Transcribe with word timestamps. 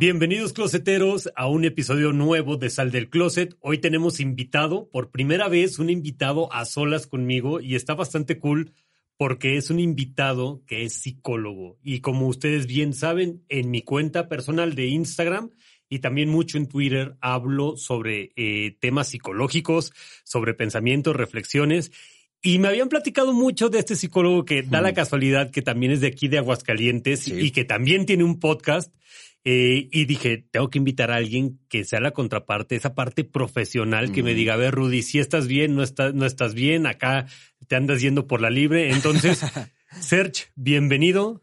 Bienvenidos 0.00 0.52
closeteros 0.52 1.28
a 1.34 1.48
un 1.48 1.64
episodio 1.64 2.12
nuevo 2.12 2.56
de 2.56 2.70
Sal 2.70 2.92
del 2.92 3.10
Closet. 3.10 3.56
Hoy 3.58 3.78
tenemos 3.78 4.20
invitado, 4.20 4.88
por 4.92 5.10
primera 5.10 5.48
vez, 5.48 5.80
un 5.80 5.90
invitado 5.90 6.52
a 6.52 6.66
solas 6.66 7.08
conmigo 7.08 7.60
y 7.60 7.74
está 7.74 7.96
bastante 7.96 8.38
cool 8.38 8.74
porque 9.16 9.56
es 9.56 9.70
un 9.70 9.80
invitado 9.80 10.62
que 10.68 10.84
es 10.84 10.92
psicólogo. 10.92 11.80
Y 11.82 11.98
como 11.98 12.28
ustedes 12.28 12.68
bien 12.68 12.92
saben, 12.94 13.42
en 13.48 13.72
mi 13.72 13.82
cuenta 13.82 14.28
personal 14.28 14.76
de 14.76 14.86
Instagram 14.86 15.50
y 15.88 15.98
también 15.98 16.28
mucho 16.28 16.58
en 16.58 16.68
Twitter 16.68 17.16
hablo 17.20 17.76
sobre 17.76 18.30
eh, 18.36 18.76
temas 18.78 19.08
psicológicos, 19.08 19.92
sobre 20.22 20.54
pensamientos, 20.54 21.16
reflexiones. 21.16 21.90
Y 22.40 22.60
me 22.60 22.68
habían 22.68 22.88
platicado 22.88 23.32
mucho 23.32 23.68
de 23.68 23.80
este 23.80 23.96
psicólogo 23.96 24.44
que 24.44 24.62
da 24.62 24.80
la 24.80 24.94
casualidad 24.94 25.50
que 25.50 25.60
también 25.60 25.90
es 25.90 26.00
de 26.00 26.06
aquí 26.06 26.28
de 26.28 26.38
Aguascalientes 26.38 27.26
y 27.26 27.50
que 27.50 27.64
también 27.64 28.06
tiene 28.06 28.22
un 28.22 28.38
podcast. 28.38 28.94
Eh, 29.44 29.88
y 29.92 30.04
dije, 30.04 30.46
tengo 30.50 30.68
que 30.68 30.78
invitar 30.78 31.10
a 31.10 31.16
alguien 31.16 31.58
que 31.68 31.84
sea 31.84 32.00
la 32.00 32.10
contraparte, 32.10 32.76
esa 32.76 32.94
parte 32.94 33.24
profesional 33.24 34.12
que 34.12 34.22
me 34.22 34.34
diga, 34.34 34.54
a 34.54 34.56
ver, 34.56 34.74
Rudy, 34.74 35.02
si 35.02 35.18
estás 35.18 35.46
bien, 35.46 35.74
no, 35.74 35.82
estás, 35.82 36.12
no 36.12 36.26
estás 36.26 36.54
bien, 36.54 36.86
acá 36.86 37.26
te 37.66 37.76
andas 37.76 38.00
yendo 38.00 38.26
por 38.26 38.40
la 38.40 38.50
libre. 38.50 38.90
Entonces, 38.90 39.40
Serge, 40.00 40.46
bienvenido. 40.54 41.42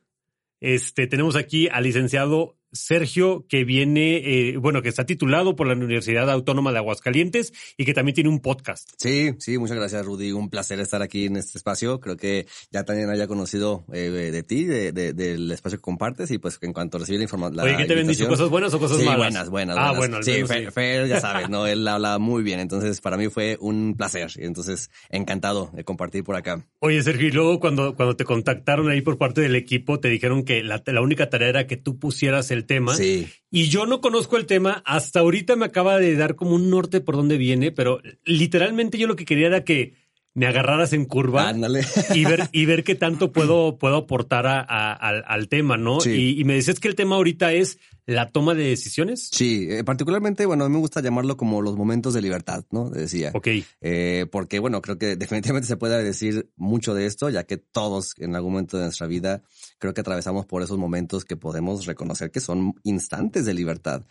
Este, 0.59 1.07
tenemos 1.07 1.35
aquí 1.35 1.67
al 1.67 1.83
licenciado 1.83 2.57
Sergio, 2.75 3.45
que 3.49 3.63
viene, 3.63 4.17
eh, 4.17 4.57
bueno, 4.57 4.81
que 4.81 4.89
está 4.89 5.05
titulado 5.05 5.55
por 5.55 5.67
la 5.67 5.73
Universidad 5.73 6.29
Autónoma 6.29 6.71
de 6.71 6.77
Aguascalientes 6.77 7.53
y 7.77 7.85
que 7.85 7.93
también 7.93 8.15
tiene 8.15 8.29
un 8.29 8.39
podcast. 8.39 8.89
Sí, 8.97 9.33
sí, 9.39 9.57
muchas 9.57 9.77
gracias, 9.77 10.05
Rudy. 10.05 10.31
Un 10.31 10.49
placer 10.49 10.79
estar 10.79 11.01
aquí 11.01 11.25
en 11.25 11.37
este 11.37 11.57
espacio. 11.57 11.99
Creo 11.99 12.17
que 12.17 12.45
ya 12.71 12.83
también 12.83 13.09
haya 13.09 13.27
conocido 13.27 13.85
eh, 13.93 14.09
de 14.09 14.43
ti, 14.43 14.65
de, 14.65 14.91
del 14.91 15.51
espacio 15.51 15.79
que 15.79 15.83
compartes 15.83 16.31
y 16.31 16.37
pues 16.37 16.59
en 16.61 16.73
cuanto 16.73 16.97
recibí 16.97 17.17
la 17.17 17.23
información. 17.23 17.65
Oye, 17.65 17.77
¿qué 17.77 17.85
te 17.85 17.93
habían 17.93 18.07
dicho? 18.07 18.27
¿Cosas 18.27 18.49
buenas 18.49 18.73
o 18.73 18.79
cosas 18.79 18.97
sí, 18.97 19.05
malas? 19.05 19.17
buenas, 19.17 19.49
buenas. 19.49 19.77
Ah, 19.79 19.93
buenas. 19.93 20.23
bueno. 20.23 20.23
Sí, 20.23 20.45
Fer, 20.45 20.71
Fer, 20.71 21.07
ya 21.07 21.19
sabes, 21.19 21.49
¿no? 21.49 21.67
Él 21.67 21.87
habla 21.87 22.19
muy 22.19 22.43
bien. 22.43 22.59
Entonces, 22.59 23.01
para 23.01 23.17
mí 23.17 23.29
fue 23.29 23.57
un 23.59 23.95
placer. 23.95 24.31
Entonces, 24.37 24.89
encantado 25.09 25.71
de 25.73 25.83
compartir 25.83 26.23
por 26.23 26.35
acá. 26.35 26.65
Oye, 26.79 27.01
Sergio, 27.03 27.27
y 27.27 27.31
luego 27.31 27.59
cuando, 27.59 27.95
cuando 27.95 28.15
te 28.15 28.25
contactaron 28.25 28.89
ahí 28.89 29.01
por 29.01 29.17
parte 29.17 29.41
del 29.41 29.55
equipo, 29.55 29.99
te 29.99 30.09
dijeron 30.09 30.43
que 30.43 30.63
la, 30.63 30.81
la 30.85 31.01
única 31.01 31.29
tarea 31.29 31.49
era 31.49 31.67
que 31.67 31.77
tú 31.77 31.97
pusieras 31.99 32.51
el 32.51 32.64
tema. 32.65 32.95
Sí. 32.95 33.27
Y 33.51 33.69
yo 33.69 33.85
no 33.85 34.01
conozco 34.01 34.37
el 34.37 34.45
tema, 34.45 34.83
hasta 34.85 35.21
ahorita 35.21 35.55
me 35.55 35.65
acaba 35.65 35.97
de 35.97 36.15
dar 36.15 36.35
como 36.35 36.55
un 36.55 36.69
norte 36.69 37.01
por 37.01 37.15
dónde 37.15 37.37
viene, 37.37 37.71
pero 37.71 38.01
literalmente 38.25 38.97
yo 38.97 39.07
lo 39.07 39.15
que 39.15 39.25
quería 39.25 39.47
era 39.47 39.63
que 39.63 39.93
me 40.35 40.45
agarraras 40.45 40.93
en 40.93 41.05
curva 41.05 41.49
Ándale. 41.49 41.81
y 42.13 42.25
ver 42.25 42.49
y 42.51 42.65
ver 42.65 42.83
qué 42.83 42.93
tanto 42.93 43.31
puedo 43.31 43.77
puedo 43.79 43.97
aportar 43.97 44.45
a, 44.45 44.59
a, 44.59 44.93
al, 44.93 45.23
al, 45.25 45.47
tema, 45.47 45.77
¿no? 45.77 46.01
Sí. 46.01 46.11
Y, 46.11 46.41
y, 46.41 46.43
me 46.43 46.53
decías 46.53 46.79
que 46.79 46.87
el 46.87 46.95
tema 46.95 47.15
ahorita 47.15 47.53
es 47.53 47.79
la 48.05 48.29
toma 48.29 48.53
de 48.53 48.65
decisiones. 48.65 49.29
Sí, 49.31 49.67
eh, 49.69 49.83
particularmente, 49.83 50.45
bueno, 50.45 50.65
a 50.65 50.69
mí 50.69 50.73
me 50.73 50.79
gusta 50.79 51.01
llamarlo 51.01 51.37
como 51.37 51.61
los 51.61 51.75
momentos 51.75 52.13
de 52.13 52.21
libertad, 52.21 52.63
¿no? 52.69 52.89
Decía. 52.89 53.31
Ok. 53.33 53.47
Eh, 53.81 54.27
porque, 54.31 54.59
bueno, 54.59 54.81
creo 54.81 54.97
que 54.97 55.15
definitivamente 55.15 55.67
se 55.67 55.77
puede 55.77 56.03
decir 56.03 56.51
mucho 56.55 56.93
de 56.93 57.07
esto, 57.07 57.29
ya 57.29 57.45
que 57.45 57.57
todos 57.57 58.13
en 58.19 58.35
algún 58.35 58.53
momento 58.53 58.77
de 58.77 58.83
nuestra 58.83 59.07
vida 59.07 59.41
creo 59.79 59.93
que 59.93 60.01
atravesamos 60.01 60.45
por 60.45 60.61
esos 60.61 60.77
momentos 60.77 61.25
que 61.25 61.35
podemos 61.35 61.85
reconocer 61.85 62.29
que 62.29 62.39
son 62.39 62.75
instantes 62.83 63.45
de 63.45 63.53
libertad 63.53 64.03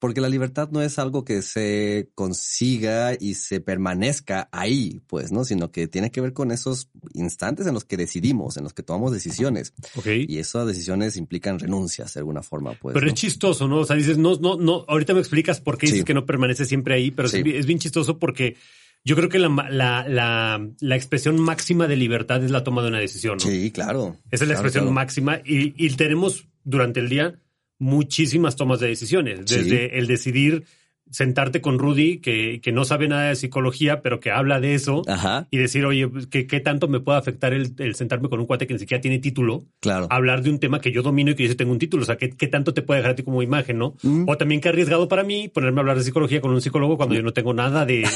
porque 0.00 0.20
la 0.20 0.28
libertad 0.28 0.70
no 0.72 0.82
es 0.82 0.98
algo 0.98 1.24
que 1.24 1.42
se 1.42 2.08
consiga 2.16 3.12
y 3.20 3.34
se 3.34 3.60
permanezca 3.60 4.48
ahí, 4.50 5.00
pues, 5.06 5.30
¿no? 5.30 5.44
Sino 5.44 5.70
que 5.70 5.86
tiene 5.88 6.10
que 6.10 6.20
ver 6.22 6.32
con 6.32 6.50
esos 6.50 6.88
instantes 7.12 7.66
en 7.66 7.74
los 7.74 7.84
que 7.84 7.96
decidimos, 7.98 8.56
en 8.56 8.64
los 8.64 8.72
que 8.72 8.82
tomamos 8.82 9.12
decisiones. 9.12 9.74
Okay. 9.94 10.24
Y 10.28 10.38
esas 10.38 10.66
decisiones 10.66 11.16
implican 11.16 11.58
renuncias 11.58 12.14
de 12.14 12.20
alguna 12.20 12.42
forma, 12.42 12.72
pues. 12.72 12.94
Pero 12.94 13.06
¿no? 13.06 13.12
es 13.12 13.18
chistoso, 13.20 13.68
¿no? 13.68 13.80
O 13.80 13.84
sea, 13.84 13.94
dices, 13.94 14.16
no, 14.18 14.36
no, 14.40 14.56
no, 14.56 14.84
ahorita 14.88 15.12
me 15.14 15.20
explicas 15.20 15.60
por 15.60 15.76
qué 15.78 15.86
dices 15.86 16.04
que 16.04 16.14
no 16.14 16.24
permanece 16.26 16.64
siempre 16.64 16.94
ahí, 16.94 17.10
pero 17.10 17.28
Sí. 17.28 17.42
es, 17.44 17.54
es 17.60 17.66
bien 17.66 17.78
chistoso 17.78 18.18
porque 18.18 18.56
yo 19.04 19.14
creo 19.16 19.28
que 19.28 19.38
la, 19.38 19.48
la, 19.70 20.08
la, 20.08 20.66
la 20.80 20.96
expresión 20.96 21.38
máxima 21.38 21.86
de 21.86 21.96
libertad 21.96 22.42
es 22.42 22.50
la 22.50 22.64
toma 22.64 22.82
de 22.82 22.88
una 22.88 22.98
decisión, 22.98 23.38
¿no? 23.42 23.50
Sí, 23.50 23.70
claro. 23.70 24.16
Esa 24.30 24.44
es 24.44 24.48
la 24.48 24.54
Claro, 24.54 24.60
expresión 24.60 24.84
claro. 24.84 24.94
máxima 24.94 25.40
y, 25.44 25.74
y 25.76 25.90
tenemos 25.96 26.48
durante 26.64 27.00
el 27.00 27.08
día 27.10 27.38
muchísimas 27.80 28.54
tomas 28.54 28.78
de 28.78 28.86
decisiones, 28.88 29.40
Sí. 29.46 29.56
desde 29.56 29.98
el 29.98 30.06
decidir 30.06 30.64
sentarte 31.10 31.60
con 31.60 31.78
Rudy, 31.78 32.18
que, 32.18 32.60
que 32.62 32.72
no 32.72 32.84
sabe 32.84 33.08
nada 33.08 33.28
de 33.28 33.36
psicología, 33.36 34.00
pero 34.02 34.20
que 34.20 34.30
habla 34.30 34.60
de 34.60 34.74
eso, 34.74 35.02
Ajá, 35.08 35.46
y 35.50 35.58
decir, 35.58 35.84
oye, 35.84 36.08
pues, 36.08 36.26
¿qué, 36.26 36.46
qué 36.46 36.60
tanto 36.60 36.88
me 36.88 37.00
puede 37.00 37.18
afectar 37.18 37.52
el, 37.52 37.72
el 37.78 37.94
sentarme 37.94 38.28
con 38.28 38.40
un 38.40 38.46
cuate 38.46 38.66
que 38.66 38.74
ni 38.74 38.78
siquiera 38.80 39.00
tiene 39.00 39.18
título? 39.18 39.64
claro. 39.80 40.06
Hablar 40.10 40.42
de 40.42 40.50
un 40.50 40.58
tema 40.58 40.80
que 40.80 40.92
yo 40.92 41.02
domino 41.02 41.32
y 41.32 41.34
que 41.34 41.42
yo 41.44 41.48
sí 41.50 41.54
tengo 41.56 41.72
un 41.72 41.78
título, 41.78 42.02
o 42.02 42.06
sea, 42.06 42.16
¿qué, 42.16 42.30
qué 42.30 42.46
tanto 42.46 42.72
te 42.74 42.82
puede 42.82 42.98
dejar 43.00 43.12
a 43.12 43.14
ti 43.16 43.22
como 43.22 43.42
imagen, 43.42 43.78
no? 43.78 43.94
Mm. 44.02 44.24
O 44.28 44.36
también 44.36 44.60
qué 44.60 44.68
arriesgado 44.68 45.08
para 45.08 45.24
mí 45.24 45.48
ponerme 45.48 45.78
a 45.78 45.82
hablar 45.82 45.98
de 45.98 46.04
psicología 46.04 46.40
con 46.40 46.52
un 46.52 46.60
psicólogo 46.60 46.96
cuando 46.96 47.14
yo 47.14 47.22
no 47.22 47.32
tengo 47.32 47.52
nada 47.54 47.84
de, 47.86 48.06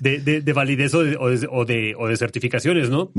de, 0.00 0.18
de- 0.20 0.40
de 0.42 0.52
validez 0.52 0.94
o 0.94 1.02
de, 1.02 1.16
o 1.16 1.28
de, 1.28 1.48
o 1.50 1.64
de- 1.64 1.94
o 1.98 2.06
de 2.08 2.16
certificaciones, 2.16 2.88
¿no? 2.90 3.10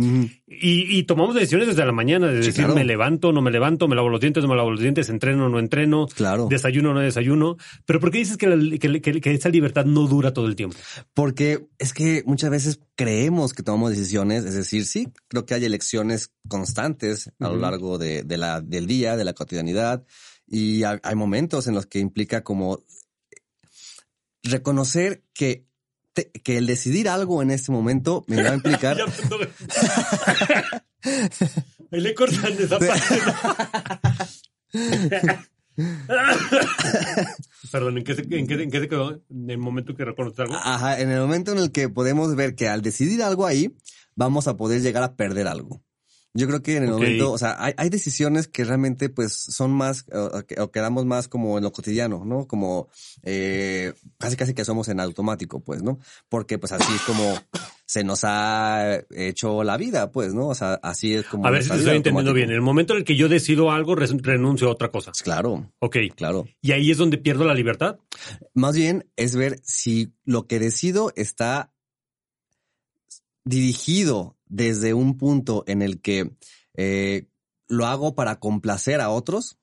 Y, 0.48 0.98
y 0.98 1.04
tomamos 1.04 1.36
decisiones 1.36 1.68
desde 1.68 1.86
la 1.86 1.92
mañana, 1.92 2.28
de 2.28 2.42
Sí, 2.42 2.48
decir, 2.48 2.64
claro. 2.66 2.76
me 2.76 2.86
levanto, 2.86 3.32
no 3.32 3.42
me 3.42 3.52
levanto, 3.52 3.88
me 3.88 3.96
lavo 3.96 4.10
los 4.10 4.20
dientes, 4.22 4.44
no 4.44 4.50
me 4.50 4.56
lavo 4.56 4.72
los 4.72 4.80
dientes, 4.80 5.10
entreno, 5.10 5.50
no 5.50 5.60
entreno, 5.60 6.08
Claro. 6.16 6.48
desayuno, 6.50 6.94
no 6.94 7.00
desayuno. 7.00 7.58
Pero 7.86 8.00
¿por 8.00 8.12
qué 8.12 8.20
dices 8.20 8.38
que, 8.38 8.48
la- 8.48 8.78
que- 8.78 8.93
que- 9.02 9.20
que 9.22 9.34
esa 9.34 9.50
libertad 9.50 9.86
no 9.86 10.08
dura 10.08 10.34
todo 10.34 10.48
el 10.48 10.56
tiempo? 10.56 10.78
Porque 11.14 11.68
es 11.80 11.94
que 11.94 12.24
muchas 12.26 12.50
veces 12.50 12.80
creemos 12.96 13.54
que 13.54 13.64
tomamos 13.64 13.92
decisiones, 13.92 14.46
es 14.46 14.54
decir, 14.56 14.86
sí, 14.86 15.08
creo 15.28 15.46
que 15.46 15.54
hay 15.56 15.66
elecciones 15.66 16.32
constantes 16.48 17.32
a 17.40 17.50
lo 17.50 17.58
largo 17.58 17.98
de, 17.98 18.24
de 18.24 18.38
la, 18.38 18.62
del 18.62 18.88
día, 18.88 19.16
de 19.18 19.24
la 19.26 19.34
cotidianidad, 19.34 20.04
y 20.48 20.84
hay, 20.84 20.98
hay 21.04 21.16
momentos 21.16 21.68
en 21.68 21.76
los 21.76 21.86
que 21.86 22.00
implica 22.00 22.44
como 22.44 22.80
reconocer 24.44 25.24
que, 25.34 25.66
te- 26.14 26.30
que 26.32 26.58
el 26.58 26.66
decidir 26.68 27.08
algo 27.10 27.42
en 27.42 27.50
este 27.52 27.72
momento 27.72 28.24
me 28.28 28.42
va 28.44 28.50
a 28.52 28.56
implicar... 28.56 28.98
Ahí 31.92 32.02
le 32.02 32.14
cortan 32.16 32.54
esa 32.60 32.80
parte. 34.74 35.40
Perdón, 37.72 37.98
¿en 37.98 38.04
qué, 38.04 38.16
se, 38.16 38.22
en, 38.22 38.48
qué, 38.48 38.54
¿en 38.62 38.70
qué 38.70 38.80
se 38.80 38.88
quedó? 38.88 39.22
En 39.30 39.50
el 39.50 39.58
momento 39.58 39.96
que 39.96 40.06
reconoces 40.06 40.40
algo. 40.40 40.56
Ajá, 40.56 41.00
en 41.00 41.10
el 41.10 41.20
momento 41.20 41.52
en 41.52 41.58
el 41.58 41.72
que 41.72 41.90
podemos 41.90 42.36
ver 42.36 42.56
que 42.56 42.68
al 42.68 42.82
decidir 42.82 43.24
algo 43.24 43.46
ahí, 43.46 43.76
vamos 44.16 44.48
a 44.48 44.58
poder 44.58 44.82
llegar 44.82 45.04
a 45.04 45.16
perder 45.16 45.48
algo. 45.48 45.82
Yo 46.36 46.48
creo 46.48 46.64
que 46.64 46.78
en 46.78 46.84
el 46.84 46.90
momento, 46.90 47.32
o 47.32 47.38
sea, 47.38 47.56
hay, 47.60 47.74
hay 47.78 47.90
decisiones 47.90 48.48
que 48.48 48.64
realmente 48.64 49.10
pues 49.10 49.34
son 49.34 49.72
más, 49.72 50.06
o, 50.12 50.42
o 50.64 50.72
quedamos 50.72 51.06
más 51.06 51.28
como 51.28 51.60
en 51.60 51.64
lo 51.64 51.72
cotidiano, 51.72 52.26
¿no? 52.26 52.48
Como 52.48 52.90
eh, 53.22 53.94
casi 54.18 54.36
casi 54.36 54.56
que 54.56 54.66
somos 54.66 54.88
en 54.88 55.00
automático, 55.00 55.60
pues, 55.60 55.84
¿no? 55.84 56.00
Porque 56.30 56.58
pues 56.58 56.72
así 56.72 56.92
es 56.92 57.02
como 57.02 57.38
se 57.94 58.04
nos 58.04 58.24
ha 58.24 59.04
hecho 59.12 59.64
la 59.64 59.78
vida, 59.78 60.12
pues, 60.12 60.34
¿no? 60.34 60.48
O 60.48 60.56
sea, 60.56 60.80
así 60.82 61.14
es 61.14 61.28
como... 61.28 61.46
A 61.46 61.52
ver 61.52 61.62
si 61.62 61.70
te 61.70 61.76
estoy 61.76 61.98
entendiendo 61.98 62.32
automático. 62.32 62.34
bien. 62.34 62.50
En 62.50 62.56
el 62.56 62.62
momento 62.64 62.94
en 62.94 62.98
el 62.98 63.06
que 63.06 63.16
yo 63.16 63.30
decido 63.30 63.70
algo, 63.70 63.94
renuncio 63.96 64.68
a 64.68 64.72
otra 64.72 64.90
cosa. 64.90 65.12
Pues, 65.12 65.22
Claro, 65.22 65.72
Ok. 65.78 65.98
claro. 66.16 66.48
Y 66.60 66.72
ahí 66.72 66.90
es 66.90 66.98
donde 66.98 67.20
pierdo 67.20 67.46
la 67.46 67.54
libertad. 67.54 68.00
Más 68.56 68.76
bien 68.76 69.12
es 69.16 69.36
ver 69.36 69.60
si 69.62 70.12
lo 70.26 70.48
que 70.48 70.58
decido 70.58 71.14
está 71.16 71.72
dirigido 73.46 74.40
desde 74.48 74.96
un 74.96 75.16
punto 75.16 75.64
en 75.68 75.84
el 75.84 76.02
que 76.02 76.32
eh, 76.74 77.28
lo 77.68 77.86
hago 77.86 78.16
para 78.16 78.40
complacer 78.40 79.02
a 79.02 79.12
otros 79.12 79.60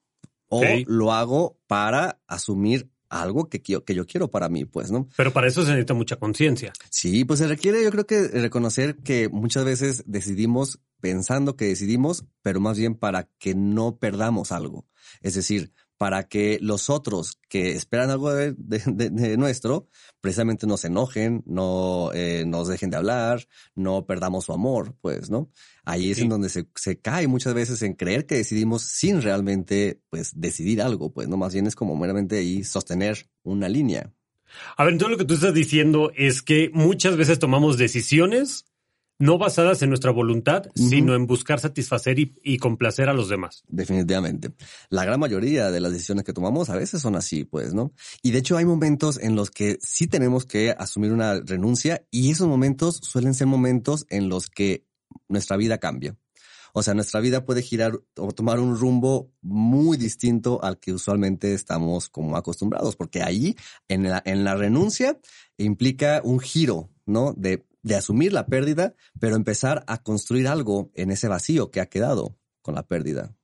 o 0.46 0.62
lo 0.86 1.12
hago 1.12 1.58
para 1.66 2.20
asumir 2.28 2.90
algo 3.10 3.48
que, 3.48 3.60
quiero- 3.60 3.84
que 3.84 3.94
yo 3.94 4.06
quiero 4.06 4.30
para 4.30 4.48
mí, 4.48 4.64
pues, 4.64 4.90
¿no? 4.90 5.08
Pero 5.16 5.32
para 5.32 5.48
eso 5.48 5.62
se 5.62 5.70
necesita 5.70 5.94
mucha 5.94 6.16
conciencia. 6.16 6.72
Sí, 6.90 7.24
pues 7.24 7.40
se 7.40 7.46
requiere, 7.48 7.82
yo 7.82 7.90
creo 7.90 8.06
que 8.06 8.28
reconocer 8.28 8.96
que 8.98 9.28
muchas 9.28 9.64
veces 9.64 10.04
decidimos 10.06 10.80
pensando 11.00 11.56
que 11.56 11.66
decidimos, 11.66 12.24
pero 12.42 12.60
más 12.60 12.78
bien 12.78 12.94
para 12.94 13.28
que 13.38 13.54
no 13.54 13.96
perdamos 13.96 14.52
algo. 14.52 14.86
Es 15.22 15.34
decir, 15.34 15.72
para 16.00 16.28
que 16.28 16.58
los 16.62 16.88
otros 16.88 17.38
que 17.46 17.72
esperan 17.72 18.08
algo 18.08 18.32
de, 18.32 18.54
de, 18.56 19.10
de, 19.10 19.36
nuestro, 19.36 19.86
precisamente 20.22 20.66
nos 20.66 20.86
enojen, 20.86 21.42
no 21.44 22.10
eh, 22.14 22.44
nos 22.46 22.68
dejen 22.68 22.88
de 22.88 22.96
hablar, 22.96 23.46
no 23.74 24.06
perdamos 24.06 24.46
su 24.46 24.54
amor, 24.54 24.96
pues, 25.02 25.28
¿no? 25.28 25.50
Ahí 25.84 26.10
es 26.10 26.18
en 26.20 26.30
donde 26.30 26.48
se, 26.48 26.66
se, 26.74 26.98
cae 26.98 27.26
muchas 27.26 27.52
veces 27.52 27.82
en 27.82 27.92
creer 27.92 28.24
que 28.24 28.36
decidimos 28.36 28.80
sin 28.80 29.20
realmente, 29.20 30.00
pues, 30.08 30.32
decidir 30.40 30.80
algo, 30.80 31.12
pues, 31.12 31.28
¿no? 31.28 31.36
Más 31.36 31.52
bien 31.52 31.66
es 31.66 31.76
como 31.76 31.94
meramente 31.96 32.38
ahí 32.38 32.64
sostener 32.64 33.28
una 33.42 33.68
línea. 33.68 34.10
A 34.78 34.84
ver, 34.84 34.94
entonces 34.94 35.12
lo 35.12 35.18
que 35.18 35.26
tú 35.26 35.34
estás 35.34 35.52
diciendo 35.52 36.12
es 36.16 36.40
que 36.40 36.70
muchas 36.72 37.18
veces 37.18 37.38
tomamos 37.38 37.76
decisiones 37.76 38.64
no 39.20 39.36
basadas 39.38 39.82
en 39.82 39.90
nuestra 39.90 40.10
voluntad, 40.10 40.66
uh 40.66 40.70
-huh. 40.70 40.88
sino 40.88 41.14
en 41.14 41.26
buscar 41.26 41.60
satisfacer 41.60 42.18
y, 42.18 42.34
y, 42.42 42.56
complacer 42.56 43.08
a 43.08 43.12
los 43.12 43.28
demás. 43.28 43.62
Definitivamente. 43.68 44.50
La 44.88 45.04
gran 45.04 45.20
mayoría 45.20 45.70
de 45.70 45.78
las 45.78 45.92
decisiones 45.92 46.24
que 46.24 46.32
tomamos 46.32 46.70
a 46.70 46.76
veces 46.76 47.02
son 47.02 47.14
así, 47.14 47.44
pues, 47.44 47.74
¿no? 47.74 47.92
Y 48.22 48.32
de 48.32 48.38
hecho 48.38 48.56
hay 48.56 48.64
momentos 48.64 49.18
en 49.22 49.36
los 49.36 49.50
que 49.50 49.78
sí 49.82 50.06
tenemos 50.06 50.46
que 50.46 50.74
asumir 50.76 51.12
una 51.12 51.38
renuncia 51.38 52.04
y 52.10 52.30
esos 52.30 52.48
momentos 52.48 52.96
suelen 53.02 53.34
ser 53.34 53.46
momentos 53.46 54.06
en 54.08 54.30
los 54.30 54.48
que 54.48 54.86
nuestra 55.28 55.58
vida 55.58 55.78
cambia. 55.78 56.16
O 56.72 56.82
sea, 56.82 56.94
nuestra 56.94 57.20
vida 57.20 57.44
puede 57.44 57.62
girar 57.62 58.00
o 58.16 58.32
tomar 58.32 58.58
un 58.60 58.76
rumbo 58.76 59.32
muy 59.42 59.96
distinto 59.96 60.62
al 60.62 60.78
que 60.78 60.92
usualmente 60.92 61.52
estamos 61.52 62.08
como 62.08 62.36
acostumbrados, 62.36 62.96
porque 62.96 63.22
ahí 63.22 63.56
en 63.88 64.04
la, 64.04 64.22
en 64.24 64.44
la 64.44 64.54
renuncia 64.54 65.18
implica 65.58 66.20
un 66.24 66.40
giro, 66.40 66.88
¿no? 67.06 67.34
De 67.36 67.66
de 67.82 67.96
asumir 67.96 68.32
la 68.32 68.46
pérdida, 68.46 68.94
pero 69.18 69.36
empezar 69.36 69.84
a 69.86 70.02
construir 70.02 70.48
algo 70.48 70.90
en 70.94 71.10
ese 71.10 71.28
vacío 71.28 71.70
que 71.70 71.80
ha 71.80 71.86
quedado 71.86 72.36
con 72.62 72.74
la 72.74 72.86
pérdida. 72.86 73.34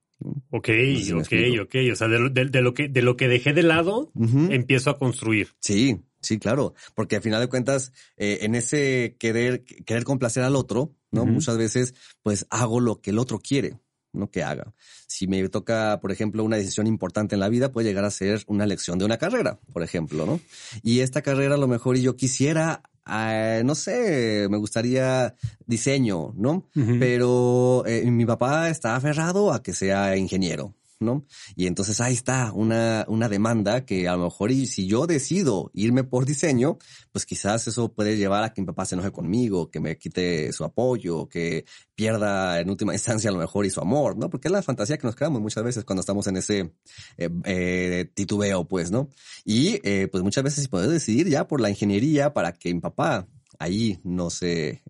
Ok, 0.51 0.69
no 1.13 1.25
sé 1.25 1.51
ok, 1.61 1.67
ok. 1.67 1.75
O 1.93 1.97
sea, 1.97 2.09
de, 2.09 2.31
de, 2.31 2.47
de, 2.47 2.63
lo 2.63 2.73
que, 2.73 2.89
de 2.89 3.03
lo 3.03 3.17
que 3.17 3.29
dejé 3.29 3.53
de 3.53 3.63
lado, 3.63 4.11
uh 4.15 4.25
-huh. 4.27 4.55
empiezo 4.55 4.91
a 4.91 4.99
construir. 4.99 5.49
Sí, 5.61 6.01
sí, 6.23 6.39
claro. 6.39 6.75
Porque 6.95 7.17
al 7.17 7.23
final 7.23 7.41
de 7.41 7.49
cuentas, 7.49 7.93
eh, 8.17 8.39
en 8.43 8.55
ese 8.55 9.17
querer, 9.19 9.65
querer 9.65 10.05
complacer 10.05 10.43
al 10.43 10.57
otro, 10.57 10.95
¿no? 11.11 11.23
Uh 11.23 11.27
-huh. 11.27 11.33
Muchas 11.33 11.59
veces, 11.59 11.95
pues 12.23 12.47
hago 12.51 12.81
lo 12.81 13.01
que 13.01 13.11
el 13.11 13.19
otro 13.19 13.39
quiere. 13.39 13.79
¿no? 14.13 14.31
que 14.31 14.43
haga. 14.43 14.73
Si 15.07 15.27
me 15.27 15.47
toca, 15.51 16.01
por 16.01 16.11
ejemplo, 16.11 16.43
una 16.43 16.57
decisión 16.57 16.87
importante 16.87 17.35
en 17.35 17.41
la 17.41 17.51
vida, 17.51 17.71
puede 17.71 17.89
llegar 17.89 18.07
a 18.07 18.11
ser 18.11 18.45
una 18.47 18.65
elección 18.65 18.99
de 18.99 19.05
una 19.05 19.19
carrera, 19.19 19.61
por 19.75 19.83
ejemplo, 19.83 20.25
¿no? 20.25 20.41
Y 20.83 21.01
esta 21.01 21.21
carrera 21.21 21.57
a 21.57 21.59
lo 21.59 21.69
mejor 21.69 21.99
yo 21.99 22.17
quisiera 22.17 22.83
Uh, 23.07 23.63
no 23.65 23.75
sé, 23.77 24.49
me 24.51 24.57
gustaría 24.57 25.35
diseño, 25.65 26.33
¿no? 26.37 26.65
Uh 26.75 26.81
-huh. 26.81 26.99
Pero 26.99 27.85
eh, 27.87 28.11
mi 28.11 28.27
papá 28.27 28.69
está 28.69 28.97
aferrado 28.97 29.53
a 29.53 29.63
que 29.63 29.73
sea 29.73 30.17
ingeniero, 30.17 30.75
¿no? 31.01 31.27
Y 31.55 31.67
entonces 31.67 32.01
ahí 32.01 32.15
está 32.15 32.53
una, 32.53 33.05
una 33.09 33.29
demanda 33.29 33.85
que 33.85 34.09
a 34.09 34.17
lo 34.17 34.25
mejor 34.25 34.51
y 34.51 34.67
si 34.67 34.87
yo 34.87 35.07
decido 35.07 35.71
irme 35.75 36.05
por 36.05 36.25
diseño, 36.25 36.79
pues 37.13 37.27
quizás 37.27 37.67
eso 37.69 37.93
puede 37.93 38.17
llevar 38.17 38.45
a 38.45 38.53
que 38.53 38.63
mi 38.63 38.67
papá 38.67 38.87
se 38.87 38.95
enoje 38.95 39.13
conmigo, 39.13 39.71
que 39.71 39.81
me 39.81 39.99
quite 39.99 40.53
su 40.53 40.65
apoyo, 40.65 41.29
que 41.29 41.65
pierda 41.95 42.61
en 42.61 42.71
última 42.71 42.93
instancia 42.95 43.31
a 43.31 43.33
lo 43.33 43.39
mejor 43.39 43.67
y 43.67 43.71
su 43.71 43.81
amor, 43.81 44.17
¿no? 44.17 44.31
Porque 44.31 44.49
es 44.49 44.53
la 44.53 44.63
fantasía 44.63 44.99
que 44.99 45.07
nos 45.07 45.17
creamos 45.17 45.41
muchas 45.41 45.65
veces 45.65 45.85
cuando 45.85 46.01
estamos 46.01 46.27
en 46.27 46.37
ese 46.39 46.73
eh, 47.19 47.31
eh, 47.45 48.11
titubeo, 48.15 48.67
pues, 48.67 48.91
¿no? 48.91 49.11
Y 49.45 49.81
eh, 49.83 50.09
pues 50.11 50.23
muchas 50.25 50.45
veces 50.45 50.69
puedo 50.69 50.89
decidir 50.89 51.29
ya 51.29 51.47
por 51.47 51.61
la 51.61 51.71
ingeniería 51.71 52.33
para 52.33 52.53
que 52.53 52.73
mi 52.73 52.81
papá 52.81 53.29
ahí 53.59 54.01
no 54.05 54.31
se, 54.31 54.83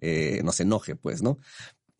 no 0.43 0.53
se 0.53 0.65
enoje, 0.65 0.97
pues, 0.97 1.23
¿no? 1.23 1.39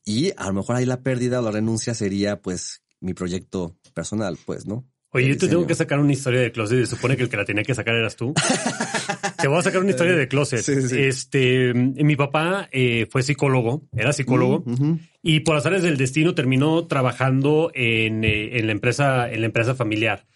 Y 0.05 0.33
a 0.37 0.47
lo 0.47 0.55
mejor 0.55 0.77
ahí 0.77 0.85
la 0.85 1.03
pérdida 1.03 1.41
o 1.41 1.43
la 1.43 1.51
renuncia 1.51 1.95
sería, 1.95 2.41
pues, 2.41 2.83
mi 3.01 3.15
proyecto 3.15 3.77
personal, 3.95 4.39
pues, 4.45 4.67
¿no? 4.67 4.85
Oye, 5.11 5.29
yo 5.29 5.39
te 5.39 5.49
tengo 5.49 5.67
que 5.67 5.75
sacar 5.75 5.99
una 5.99 6.13
historia 6.13 6.41
de 6.41 6.53
closet 6.53 6.79
y 6.79 6.87
se 6.87 6.95
supone 6.95 7.17
que 7.17 7.23
el 7.23 7.31
que 7.31 7.37
la 7.39 7.45
tenía 7.45 7.63
que 7.63 7.75
sacar 7.75 7.95
eras 7.95 8.17
tú. 8.17 8.35
te 9.41 9.49
voy 9.49 9.59
a 9.59 9.63
sacar 9.63 9.81
una 9.81 9.91
historia 9.91 10.15
de 10.15 10.29
closet. 10.29 10.61
Sí, 10.61 10.83
sí. 10.83 10.99
Este, 10.99 11.73
mi 11.73 12.17
papá 12.17 12.69
eh, 12.71 13.07
fue 13.09 13.23
psicólogo, 13.23 13.89
era 13.97 14.13
psicólogo, 14.13 14.63
uh 14.67 14.75
-huh. 14.75 14.99
y 15.23 15.41
por 15.41 15.57
azares 15.57 15.83
del 15.83 15.97
destino 15.97 16.35
terminó 16.35 16.87
trabajando 16.87 17.71
en, 17.73 18.25
eh, 18.25 18.59
en, 18.59 18.67
la 18.67 18.73
empresa, 18.73 19.33
en 19.33 19.41
la 19.41 19.47
empresa 19.47 19.75
familiar. 19.75 20.27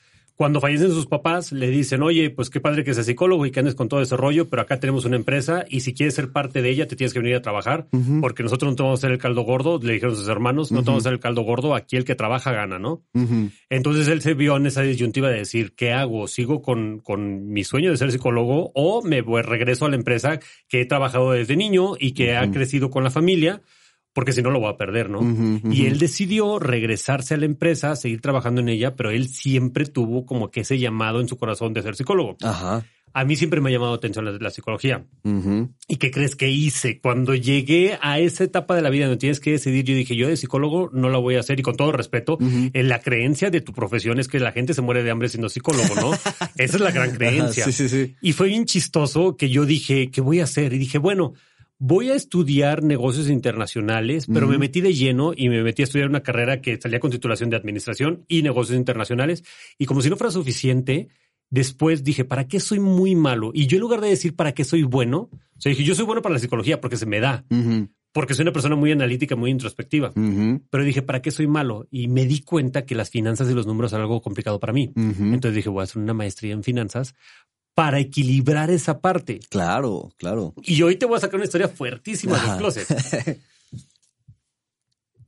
Cuando 0.40 0.58
fallecen 0.58 0.88
sus 0.88 1.04
papás, 1.04 1.52
le 1.52 1.68
dicen, 1.68 2.02
oye, 2.02 2.30
pues 2.30 2.48
qué 2.48 2.60
padre 2.60 2.82
que 2.82 2.94
seas 2.94 3.04
psicólogo 3.04 3.44
y 3.44 3.50
que 3.50 3.60
andes 3.60 3.74
con 3.74 3.90
todo 3.90 4.00
ese 4.00 4.16
rollo, 4.16 4.48
pero 4.48 4.62
acá 4.62 4.80
tenemos 4.80 5.04
una 5.04 5.16
empresa 5.16 5.66
y 5.68 5.80
si 5.80 5.92
quieres 5.92 6.14
ser 6.14 6.32
parte 6.32 6.62
de 6.62 6.70
ella, 6.70 6.86
te 6.86 6.96
tienes 6.96 7.12
que 7.12 7.18
venir 7.18 7.34
a 7.34 7.42
trabajar, 7.42 7.88
uh 7.92 7.98
-huh. 7.98 8.20
porque 8.22 8.42
nosotros 8.42 8.72
no 8.72 8.74
te 8.74 8.82
vamos 8.82 8.98
a 8.98 9.00
hacer 9.00 9.10
el 9.10 9.18
caldo 9.18 9.42
gordo, 9.42 9.78
le 9.82 9.92
dijeron 9.92 10.16
sus 10.16 10.28
hermanos, 10.28 10.72
no 10.72 10.78
uh 10.78 10.80
-huh. 10.80 10.84
te 10.86 10.90
vamos 10.92 11.04
a 11.04 11.08
hacer 11.08 11.12
el 11.12 11.20
caldo 11.20 11.42
gordo, 11.42 11.74
aquí 11.74 11.98
el 11.98 12.06
que 12.06 12.14
trabaja 12.14 12.52
gana, 12.52 12.78
¿no? 12.78 13.02
Uh 13.12 13.20
-huh. 13.20 13.50
Entonces 13.68 14.08
él 14.08 14.22
se 14.22 14.32
vio 14.32 14.56
en 14.56 14.64
esa 14.64 14.80
disyuntiva 14.80 15.28
de 15.28 15.40
decir, 15.40 15.74
¿qué 15.76 15.92
hago? 15.92 16.26
¿Sigo 16.26 16.62
con, 16.62 17.00
con 17.00 17.50
mi 17.52 17.62
sueño 17.62 17.90
de 17.90 17.98
ser 17.98 18.10
psicólogo 18.10 18.72
o 18.74 19.02
me 19.02 19.20
voy, 19.20 19.42
regreso 19.42 19.84
a 19.84 19.90
la 19.90 19.96
empresa 19.96 20.40
que 20.70 20.80
he 20.80 20.86
trabajado 20.86 21.32
desde 21.32 21.54
niño 21.54 21.96
y 22.00 22.12
que 22.12 22.38
ha 22.38 22.50
crecido 22.50 22.88
con 22.88 23.04
la 23.04 23.10
familia? 23.10 23.60
Porque 24.12 24.32
si 24.32 24.42
no 24.42 24.50
lo 24.50 24.60
voy 24.60 24.70
a 24.72 24.76
perder, 24.76 25.08
¿no? 25.08 25.20
Uh 25.20 25.24
-huh, 25.24 25.62
uh 25.64 25.68
-huh. 25.68 25.74
Y 25.74 25.86
él 25.86 25.98
decidió 25.98 26.58
regresarse 26.58 27.34
a 27.34 27.36
la 27.36 27.46
empresa, 27.46 27.94
seguir 27.96 28.20
trabajando 28.20 28.60
en 28.60 28.68
ella, 28.68 28.96
pero 28.96 29.10
él 29.10 29.28
siempre 29.28 29.86
tuvo 29.86 30.26
como 30.26 30.50
que 30.50 30.60
ese 30.60 30.78
llamado 30.78 31.20
en 31.20 31.28
su 31.28 31.36
corazón 31.36 31.72
de 31.74 31.82
ser 31.82 31.94
psicólogo. 31.96 32.36
Ajá. 32.42 32.84
A 33.12 33.24
mí 33.24 33.34
siempre 33.34 33.60
me 33.60 33.70
ha 33.70 33.72
llamado 33.72 33.92
atención 33.94 34.24
la, 34.24 34.30
la 34.32 34.50
psicología. 34.50 35.04
Uh 35.24 35.30
-huh. 35.30 35.68
¿Y 35.88 35.96
qué 35.96 36.12
crees 36.12 36.36
que 36.36 36.48
hice? 36.48 37.00
Cuando 37.00 37.34
llegué 37.34 37.98
a 38.00 38.20
esa 38.20 38.44
etapa 38.44 38.76
de 38.76 38.82
la 38.82 38.90
vida 38.90 39.06
donde 39.06 39.18
tienes 39.18 39.40
que 39.40 39.50
decidir, 39.50 39.84
yo 39.84 39.96
dije, 39.96 40.14
yo 40.14 40.28
de 40.28 40.36
psicólogo 40.36 40.90
no 40.92 41.08
la 41.08 41.18
voy 41.18 41.34
a 41.34 41.40
hacer. 41.40 41.58
Y 41.58 41.62
con 41.62 41.74
todo 41.76 41.90
respeto, 41.90 42.38
en 42.40 42.88
la 42.88 43.00
creencia 43.00 43.50
de 43.50 43.60
tu 43.62 43.72
profesión 43.72 44.20
es 44.20 44.28
que 44.28 44.38
la 44.38 44.52
gente 44.52 44.74
se 44.74 44.82
muere 44.82 45.02
de 45.02 45.10
hambre 45.10 45.28
siendo 45.28 45.48
psicólogo, 45.48 45.92
¿no? 45.96 46.12
esa 46.56 46.76
es 46.76 46.80
la 46.80 46.92
gran 46.92 47.10
creencia. 47.16 47.64
sí, 47.64 47.72
sí, 47.72 47.88
sí. 47.88 48.14
Y 48.22 48.32
fue 48.32 48.46
bien 48.46 48.64
chistoso 48.64 49.36
que 49.36 49.50
yo 49.50 49.66
dije, 49.66 50.10
¿qué 50.12 50.20
voy 50.20 50.38
a 50.38 50.44
hacer? 50.44 50.72
Y 50.72 50.78
dije, 50.78 50.98
bueno, 50.98 51.32
voy 51.80 52.10
a 52.10 52.14
estudiar 52.14 52.84
negocios 52.84 53.28
internacionales, 53.30 54.26
pero 54.26 54.46
uh 54.46 54.50
-huh. 54.50 54.52
me 54.52 54.58
metí 54.58 54.82
de 54.82 54.92
lleno 54.92 55.32
y 55.34 55.48
me 55.48 55.62
metí 55.62 55.82
a 55.82 55.86
estudiar 55.86 56.08
una 56.08 56.22
carrera 56.22 56.60
que 56.60 56.78
salía 56.78 57.00
con 57.00 57.10
titulación 57.10 57.48
de 57.48 57.56
administración 57.56 58.24
y 58.28 58.42
negocios 58.42 58.78
internacionales. 58.78 59.42
Y 59.78 59.86
como 59.86 60.02
si 60.02 60.10
no 60.10 60.16
fuera 60.16 60.30
suficiente, 60.30 61.08
después 61.48 62.04
dije, 62.04 62.24
¿para 62.26 62.46
qué 62.46 62.60
soy 62.60 62.80
muy 62.80 63.16
malo? 63.16 63.50
Y 63.54 63.66
yo 63.66 63.78
en 63.78 63.80
lugar 63.80 64.02
de 64.02 64.10
decir, 64.10 64.36
¿para 64.36 64.52
qué 64.52 64.62
soy 64.62 64.82
bueno? 64.82 65.30
O 65.32 65.60
sea, 65.60 65.70
dije, 65.70 65.82
yo 65.82 65.94
soy 65.94 66.04
bueno 66.04 66.20
para 66.20 66.34
la 66.34 66.38
psicología 66.38 66.80
porque 66.82 66.98
se 66.98 67.06
me 67.06 67.18
da. 67.18 67.44
Uh 67.50 67.56
-huh. 67.56 67.88
Porque 68.12 68.34
soy 68.34 68.42
una 68.42 68.52
persona 68.52 68.76
muy 68.76 68.92
analítica, 68.92 69.34
muy 69.34 69.50
introspectiva. 69.50 70.12
Uh 70.14 70.20
-huh. 70.20 70.62
Pero 70.68 70.84
dije, 70.84 71.00
¿para 71.00 71.22
qué 71.22 71.30
soy 71.30 71.46
malo? 71.46 71.86
Y 71.90 72.08
me 72.08 72.26
di 72.26 72.40
cuenta 72.42 72.84
que 72.84 72.94
las 72.94 73.08
finanzas 73.08 73.48
y 73.50 73.54
los 73.54 73.66
números 73.66 73.92
eran 73.92 74.02
algo 74.02 74.20
complicado 74.20 74.60
para 74.60 74.74
mí. 74.74 74.92
Entonces 74.96 75.54
dije, 75.54 75.70
voy 75.70 75.80
a 75.80 75.84
hacer 75.84 76.02
una 76.02 76.12
maestría 76.12 76.52
en 76.52 76.62
finanzas 76.62 77.14
para 77.74 77.98
equilibrar 77.98 78.70
esa 78.70 79.00
parte. 79.00 79.40
Claro, 79.48 80.10
claro. 80.16 80.54
Y 80.62 80.82
hoy 80.82 80.96
te 80.96 81.06
voy 81.06 81.16
a 81.16 81.20
sacar 81.20 81.36
una 81.36 81.44
historia 81.44 81.68
fuertísima 81.68 82.38
del 82.38 82.58
closet. 82.58 82.86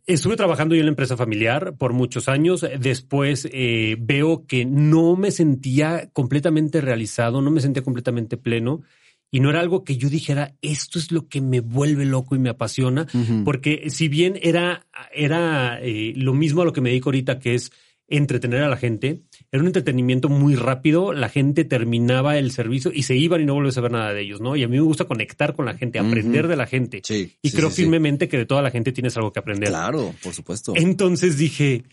Estuve 0.05 0.37
trabajando 0.37 0.75
yo 0.75 0.81
en 0.81 0.87
la 0.87 0.91
empresa 0.91 1.17
familiar 1.17 1.77
por 1.79 1.93
muchos 1.93 2.29
años. 2.29 2.67
Después 2.81 3.49
eh, 3.53 3.97
veo 4.01 4.47
que 4.47 4.65
no 4.65 5.15
me 5.15 5.31
sentía 5.31 6.11
completamente 6.13 6.81
realizado, 6.81 7.41
no 7.41 7.51
me 7.53 7.61
sentía 7.61 7.85
completamente 7.85 8.37
pleno. 8.37 8.83
Y 9.31 9.41
no 9.41 9.49
era 9.49 9.61
algo 9.61 9.85
que 9.85 9.97
yo 9.97 10.11
dijera, 10.11 10.57
esto 10.61 10.99
es 10.99 11.11
lo 11.11 11.29
que 11.29 11.41
me 11.41 11.61
vuelve 11.61 12.05
loco 12.05 12.35
y 12.35 12.39
me 12.39 12.51
apasiona. 12.51 13.07
Uh 13.15 13.19
-huh. 13.19 13.45
Porque 13.45 13.89
si 13.89 14.09
bien 14.09 14.39
era, 14.43 14.87
era 15.15 15.81
eh, 15.81 16.13
lo 16.17 16.35
mismo 16.35 16.61
a 16.61 16.65
lo 16.67 16.73
que 16.73 16.83
me 16.83 16.91
dedico 16.91 17.09
ahorita, 17.09 17.39
que 17.39 17.55
es 17.55 17.73
entretener 18.13 18.63
a 18.63 18.69
la 18.69 18.77
gente. 18.77 19.23
Era 19.51 19.63
un 19.63 19.67
entretenimiento 19.67 20.29
muy 20.29 20.55
rápido. 20.55 21.13
La 21.13 21.29
gente 21.29 21.65
terminaba 21.65 22.39
el 22.39 22.51
servicio 22.53 22.93
y 22.95 23.05
se 23.05 23.17
iban 23.17 23.41
y 23.41 23.47
no 23.47 23.55
volvías 23.55 23.79
a 23.79 23.81
ver 23.81 23.93
nada 23.93 24.13
de 24.13 24.23
ellos, 24.23 24.41
¿no? 24.41 24.55
Y 24.55 24.63
a 24.63 24.69
mí 24.69 24.77
me 24.77 24.83
gusta 24.83 25.07
conectar 25.07 25.55
con 25.55 25.65
la 25.65 25.75
gente, 25.75 25.99
aprender 25.99 26.45
uh 26.45 26.47
-huh. 26.47 26.51
de 26.51 26.57
la 26.57 26.67
gente. 26.67 27.01
Sí, 27.03 27.33
y 27.41 27.49
sí, 27.49 27.57
creo 27.57 27.71
sí, 27.71 27.83
firmemente 27.83 28.29
que 28.29 28.37
de 28.37 28.47
toda 28.47 28.63
la 28.63 28.71
gente 28.71 28.93
tienes 28.93 29.17
algo 29.17 29.33
que 29.33 29.41
aprender. 29.41 29.71
Claro, 29.71 30.15
por 30.23 30.35
supuesto. 30.35 30.75
Entonces 30.77 31.39
dije, 31.39 31.85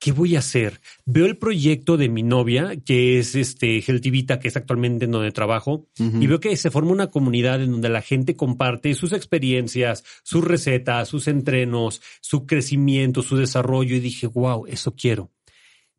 ¿qué 0.00 0.10
voy 0.10 0.34
a 0.34 0.40
hacer? 0.40 0.80
Veo 1.06 1.26
el 1.26 1.36
proyecto 1.36 1.96
de 1.96 2.08
mi 2.08 2.24
novia, 2.24 2.74
que 2.84 3.20
es 3.20 3.36
este 3.36 3.80
Geltivita, 3.80 4.40
que 4.40 4.48
es 4.48 4.56
actualmente 4.56 5.04
en 5.04 5.12
donde 5.12 5.30
trabajo, 5.30 5.86
uh 6.00 6.04
-huh. 6.04 6.22
y 6.22 6.26
veo 6.26 6.40
que 6.40 6.56
se 6.56 6.72
forma 6.72 6.90
una 6.90 7.06
comunidad 7.06 7.62
en 7.62 7.70
donde 7.70 7.88
la 7.88 8.02
gente 8.02 8.34
comparte 8.34 8.94
sus 8.94 9.12
experiencias, 9.12 10.02
sus 10.24 10.44
recetas, 10.44 11.08
sus 11.08 11.28
entrenos, 11.28 12.02
su 12.20 12.46
crecimiento, 12.46 13.22
su 13.22 13.36
desarrollo, 13.36 13.94
y 13.94 14.00
dije, 14.00 14.26
wow, 14.26 14.66
eso 14.66 14.94
quiero 14.96 15.30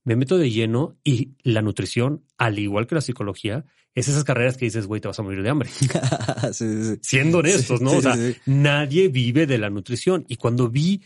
me 0.04 0.16
meto 0.16 0.38
de 0.38 0.50
lleno 0.50 0.98
y 1.04 1.34
la 1.44 1.62
nutrición, 1.62 2.26
al 2.38 2.60
igual 2.60 2.88
que 2.88 2.96
la 2.96 3.02
psicología, 3.02 3.66
es 3.96 4.08
esas 4.08 4.24
carreras 4.24 4.58
que 4.58 4.66
dices, 4.66 4.88
güey, 4.88 5.02
te 5.02 5.08
vas 5.08 5.20
a 5.20 5.24
morir 5.24 5.44
de 5.44 5.50
hambre. 5.50 5.70
sí, 6.54 6.84
sí. 6.84 7.00
Siendo 7.02 7.40
honestos, 7.40 7.82
¿no? 7.82 7.92
Sí, 7.92 7.98
o 7.98 8.02
sea, 8.02 8.16
nadie 8.46 9.08
vive 9.10 9.46
de 9.46 9.58
la 9.58 9.70
nutrición. 9.70 10.26
Y 10.28 10.38
cuando 10.38 10.70
vi 10.70 11.02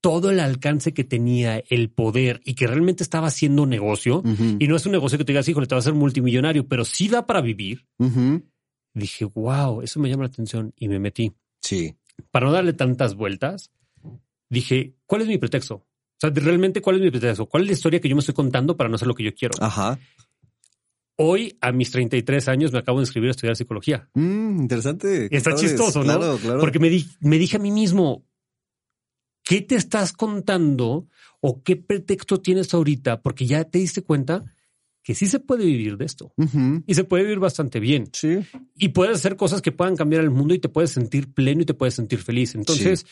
todo 0.00 0.30
el 0.30 0.40
alcance 0.40 0.92
que 0.94 1.04
tenía, 1.04 1.62
el 1.68 1.90
poder 1.90 2.40
y 2.44 2.54
que 2.54 2.66
realmente 2.66 3.02
estaba 3.02 3.28
haciendo 3.28 3.66
negocio, 3.66 4.18
uh 4.18 4.22
-huh. 4.22 4.56
y 4.60 4.68
no 4.68 4.76
es 4.76 4.86
un 4.86 4.92
negocio 4.92 5.18
que 5.18 5.24
te 5.24 5.32
digas, 5.32 5.48
híjole, 5.48 5.66
te 5.66 5.74
vas 5.74 5.84
a 5.84 5.90
ser 5.90 5.94
multimillonario, 5.94 6.68
pero 6.68 6.84
sí 6.84 7.08
da 7.08 7.26
para 7.26 7.40
vivir, 7.40 7.86
uh 7.98 8.06
-huh. 8.06 8.42
dije, 8.94 9.24
wow, 9.24 9.82
eso 9.82 9.98
me 10.00 10.08
llama 10.08 10.24
la 10.24 10.28
atención 10.28 10.72
y 10.76 10.88
me 10.88 10.98
metí. 10.98 11.32
Sí. 11.60 11.96
Para 12.30 12.46
no 12.46 12.52
darle 12.52 12.72
tantas 12.72 13.14
vueltas, 13.14 13.72
dije, 14.48 14.94
¿cuál 15.06 15.22
es 15.22 15.28
mi 15.28 15.38
pretexto? 15.38 15.86
O 16.16 16.18
sea, 16.20 16.30
realmente 16.30 16.80
cuál 16.80 16.96
es 16.96 17.02
mi 17.02 17.10
proceso, 17.10 17.46
cuál 17.46 17.64
es 17.64 17.68
la 17.68 17.72
historia 17.74 18.00
que 18.00 18.08
yo 18.08 18.16
me 18.16 18.20
estoy 18.20 18.34
contando 18.34 18.76
para 18.76 18.88
no 18.88 18.94
hacer 18.96 19.06
lo 19.08 19.14
que 19.14 19.24
yo 19.24 19.34
quiero. 19.34 19.54
Ajá. 19.60 19.98
Hoy, 21.18 21.56
a 21.62 21.72
mis 21.72 21.90
33 21.90 22.48
años, 22.48 22.72
me 22.72 22.78
acabo 22.78 22.98
de 22.98 23.04
inscribir 23.04 23.28
a 23.28 23.30
estudiar 23.32 23.56
psicología. 23.56 24.08
Mm, 24.14 24.60
interesante. 24.62 25.34
Está 25.34 25.54
chistoso, 25.54 26.00
¿no? 26.04 26.18
Claro, 26.18 26.38
claro. 26.38 26.60
Porque 26.60 26.78
me, 26.78 26.90
di- 26.90 27.08
me 27.20 27.38
dije 27.38 27.56
a 27.56 27.60
mí 27.60 27.70
mismo, 27.70 28.24
¿qué 29.42 29.62
te 29.62 29.76
estás 29.76 30.12
contando 30.12 31.08
o 31.40 31.62
qué 31.62 31.76
pretexto 31.76 32.40
tienes 32.40 32.72
ahorita? 32.74 33.22
Porque 33.22 33.46
ya 33.46 33.64
te 33.64 33.78
diste 33.78 34.02
cuenta 34.02 34.44
que 35.02 35.14
sí 35.14 35.26
se 35.26 35.38
puede 35.38 35.64
vivir 35.64 35.96
de 35.96 36.04
esto 36.04 36.34
y 36.86 36.94
se 36.94 37.04
puede 37.04 37.22
vivir 37.22 37.38
bastante 37.38 37.78
bien 37.78 38.08
Sí. 38.12 38.40
y 38.74 38.88
puedes 38.88 39.14
hacer 39.18 39.36
cosas 39.36 39.62
que 39.62 39.70
puedan 39.70 39.94
cambiar 39.96 40.22
el 40.22 40.30
mundo 40.30 40.52
y 40.52 40.58
te 40.58 40.68
puedes 40.68 40.90
sentir 40.90 41.32
pleno 41.32 41.62
y 41.62 41.64
te 41.64 41.74
puedes 41.74 41.94
sentir 41.94 42.18
feliz. 42.18 42.56
Entonces, 42.56 43.06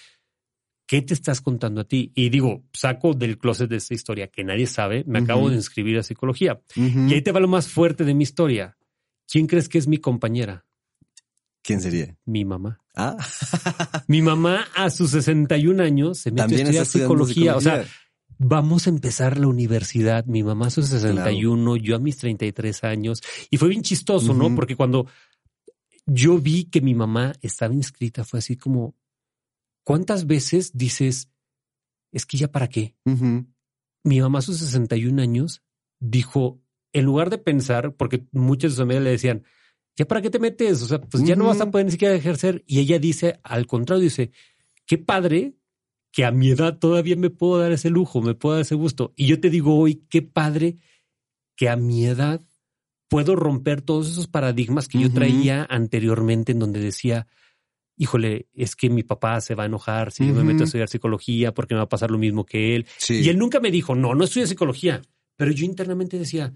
¿qué 0.95 1.03
te 1.03 1.15
estás 1.15 1.41
contando 1.41 1.81
a 1.81 1.85
ti? 1.85 2.13
Y 2.15 2.29
digo, 2.29 2.63
saco 2.73 3.15
del 3.15 3.37
closet 3.37 3.69
de 3.69 3.79
esta 3.79 3.95
historia 3.95 4.29
que 4.29 4.45
nadie 4.45 4.69
sabe, 4.69 5.03
me 5.09 5.19
acabo 5.19 5.51
de 5.51 5.57
inscribir 5.57 5.99
a 5.99 6.05
psicología. 6.05 6.61
Y 6.77 7.13
ahí 7.13 7.21
te 7.21 7.33
va 7.33 7.41
lo 7.41 7.49
más 7.49 7.67
fuerte 7.67 8.05
de 8.05 8.15
mi 8.15 8.23
historia. 8.23 8.77
¿Quién 9.27 9.49
crees 9.49 9.69
que 9.69 9.79
es 9.79 9.89
mi 9.89 9.99
compañera? 9.99 10.65
¿Quién 11.63 11.81
sería? 11.81 12.17
Mi 12.25 12.45
mamá. 12.45 12.81
Ah, 12.95 13.17
Mi 14.07 14.23
mamá 14.23 14.69
a 14.77 14.89
sus 14.89 15.11
61 15.11 15.83
años 15.83 16.19
se 16.19 16.31
mete 16.31 16.55
a 16.55 16.59
estudiar 16.59 16.87
psicología. 16.87 17.57
O 17.57 17.61
sea, 17.61 17.85
vamos 18.39 18.87
a 18.87 18.91
empezar 18.91 19.37
la 19.37 19.49
universidad. 19.49 20.25
Mi 20.27 20.45
mamá 20.45 20.69
a 20.69 20.71
sus 20.71 20.87
61, 20.87 21.77
yo 21.77 21.97
a 21.97 21.99
mis 21.99 22.19
33 22.19 22.85
años. 22.85 23.21
Y 23.51 23.57
fue 23.57 23.69
bien 23.69 23.83
chistoso, 23.83 24.33
¿no? 24.33 24.55
Porque 24.55 24.77
cuando 24.77 25.09
yo 26.07 26.39
vi 26.39 26.67
que 26.67 26.81
mi 26.81 26.95
mamá 26.95 27.33
estaba 27.43 27.75
inscrita, 27.75 28.23
fue 28.25 28.39
así 28.39 28.57
como, 28.57 28.95
¿cuántas 29.85 30.26
veces 30.26 30.73
dices, 30.76 31.31
es 32.12 32.26
que 32.26 32.37
ya 32.37 32.50
para 32.50 32.69
qué? 32.69 32.97
Mi 34.03 34.21
mamá 34.21 34.41
a 34.41 34.43
sus 34.43 34.59
61 34.59 35.23
años 35.23 35.62
dijo, 36.00 36.61
en 36.93 37.05
lugar 37.05 37.31
de 37.31 37.38
pensar, 37.38 37.95
porque 37.95 38.26
muchas 38.33 38.73
de 38.73 38.76
sus 38.76 38.83
amigas 38.83 39.03
le 39.03 39.11
decían, 39.11 39.45
¿ya 39.97 40.07
para 40.07 40.23
qué 40.23 40.31
te 40.31 40.38
metes? 40.38 40.83
O 40.83 40.87
sea, 40.87 41.00
pues 41.00 41.25
ya 41.25 41.37
no 41.37 41.47
vas 41.47 41.61
a 41.61 41.71
poder 41.71 41.87
ni 41.87 41.93
siquiera 41.93 42.14
ejercer. 42.14 42.64
Y 42.67 42.81
ella 42.81 42.99
dice, 42.99 43.41
al 43.43 43.67
contrario, 43.67 44.03
dice, 44.03 44.33
qué 44.87 44.99
padre 44.99 45.55
que 46.12 46.25
a 46.25 46.31
mi 46.31 46.50
edad 46.50 46.79
todavía 46.79 47.17
me 47.17 47.31
puedo 47.31 47.59
dar 47.59 47.73
ese 47.73 47.91
lujo, 47.91 48.23
me 48.23 48.35
puedo 48.35 48.55
dar 48.55 48.62
ese 48.62 48.76
gusto. 48.76 49.12
Y 49.17 49.26
yo 49.26 49.41
te 49.41 49.50
digo 49.50 49.76
hoy, 49.76 50.05
qué 50.09 50.23
padre 50.23 50.79
que 51.57 51.69
a 51.69 51.76
mi 51.76 52.07
edad 52.07 52.41
puedo 53.09 53.37
romper 53.37 53.83
todos 53.83 54.09
esos 54.09 54.26
paradigmas 54.26 54.88
que 54.88 54.99
yo 54.99 55.12
traía 55.12 55.67
anteriormente 55.69 56.53
en 56.53 56.59
donde 56.59 56.81
decía, 56.81 57.26
híjole, 57.97 58.49
es 58.53 58.77
que 58.77 58.91
mi 58.91 59.03
papá 59.03 59.41
se 59.41 59.55
va 59.55 59.65
a 59.65 59.67
enojar 59.67 60.13
si 60.13 60.27
yo 60.27 60.35
me 60.35 60.45
meto 60.45 60.63
a 60.63 60.67
estudiar 60.67 60.89
psicología 60.89 61.55
porque 61.55 61.75
me 61.75 61.79
va 61.79 61.85
a 61.85 61.89
pasar 61.89 62.11
lo 62.11 62.19
mismo 62.19 62.45
que 62.45 62.77
él. 62.77 62.87
Sí. 62.99 63.21
Y 63.21 63.29
él 63.29 63.39
nunca 63.39 63.61
me 63.61 63.71
dijo, 63.71 63.95
no, 63.95 64.15
no 64.15 64.25
estudia 64.25 64.47
psicología. 64.47 65.03
Pero 65.37 65.51
yo 65.51 65.65
internamente 65.65 66.19
decía, 66.19 66.55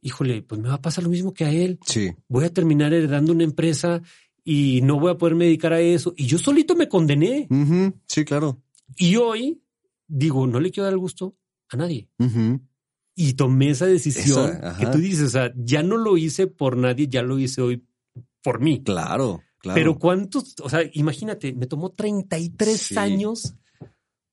híjole, 0.00 0.42
pues 0.42 0.60
me 0.60 0.68
va 0.68 0.74
a 0.74 0.82
pasar 0.82 1.04
lo 1.04 1.10
mismo 1.10 1.32
que 1.32 1.44
a 1.44 1.50
él. 1.50 1.78
Sí. 1.86 2.12
Voy 2.28 2.44
a 2.44 2.52
terminar 2.52 2.92
heredando 2.92 3.32
una 3.32 3.44
empresa 3.44 4.02
y 4.44 4.80
no 4.82 5.00
voy 5.00 5.12
a 5.12 5.18
poderme 5.18 5.46
dedicar 5.46 5.72
a 5.72 5.80
eso. 5.80 6.12
Y 6.16 6.26
yo 6.26 6.38
solito 6.38 6.74
me 6.76 6.88
condené. 6.88 7.48
Sí, 8.06 8.24
claro. 8.24 8.62
Y 8.96 9.16
hoy 9.16 9.62
digo, 10.06 10.46
no 10.46 10.60
le 10.60 10.70
quiero 10.70 10.84
dar 10.84 10.92
el 10.92 10.98
gusto 10.98 11.36
a 11.70 11.76
nadie. 11.76 12.08
Y 13.16 13.34
tomé 13.34 13.70
esa 13.70 13.86
decisión 13.86 14.50
Esa, 14.50 14.76
que 14.76 14.86
tú 14.86 14.98
dices, 14.98 15.26
o 15.26 15.30
sea, 15.30 15.52
ya 15.56 15.82
no 15.82 15.96
lo 15.96 16.16
hice 16.16 16.46
por 16.46 16.76
nadie, 16.76 17.08
ya 17.08 17.22
lo 17.22 17.38
hice 17.38 17.62
hoy 17.62 17.84
por 18.42 18.60
mí. 18.60 18.82
Claro, 18.82 19.40
claro. 19.64 19.74
Pero 19.74 19.98
cuántos, 19.98 20.54
o 20.62 20.68
sea, 20.70 20.80
imagínate, 20.92 21.52
me 21.54 21.66
tomó 21.66 21.90
33 21.90 22.80
Sí. 22.80 22.96
años 22.96 23.54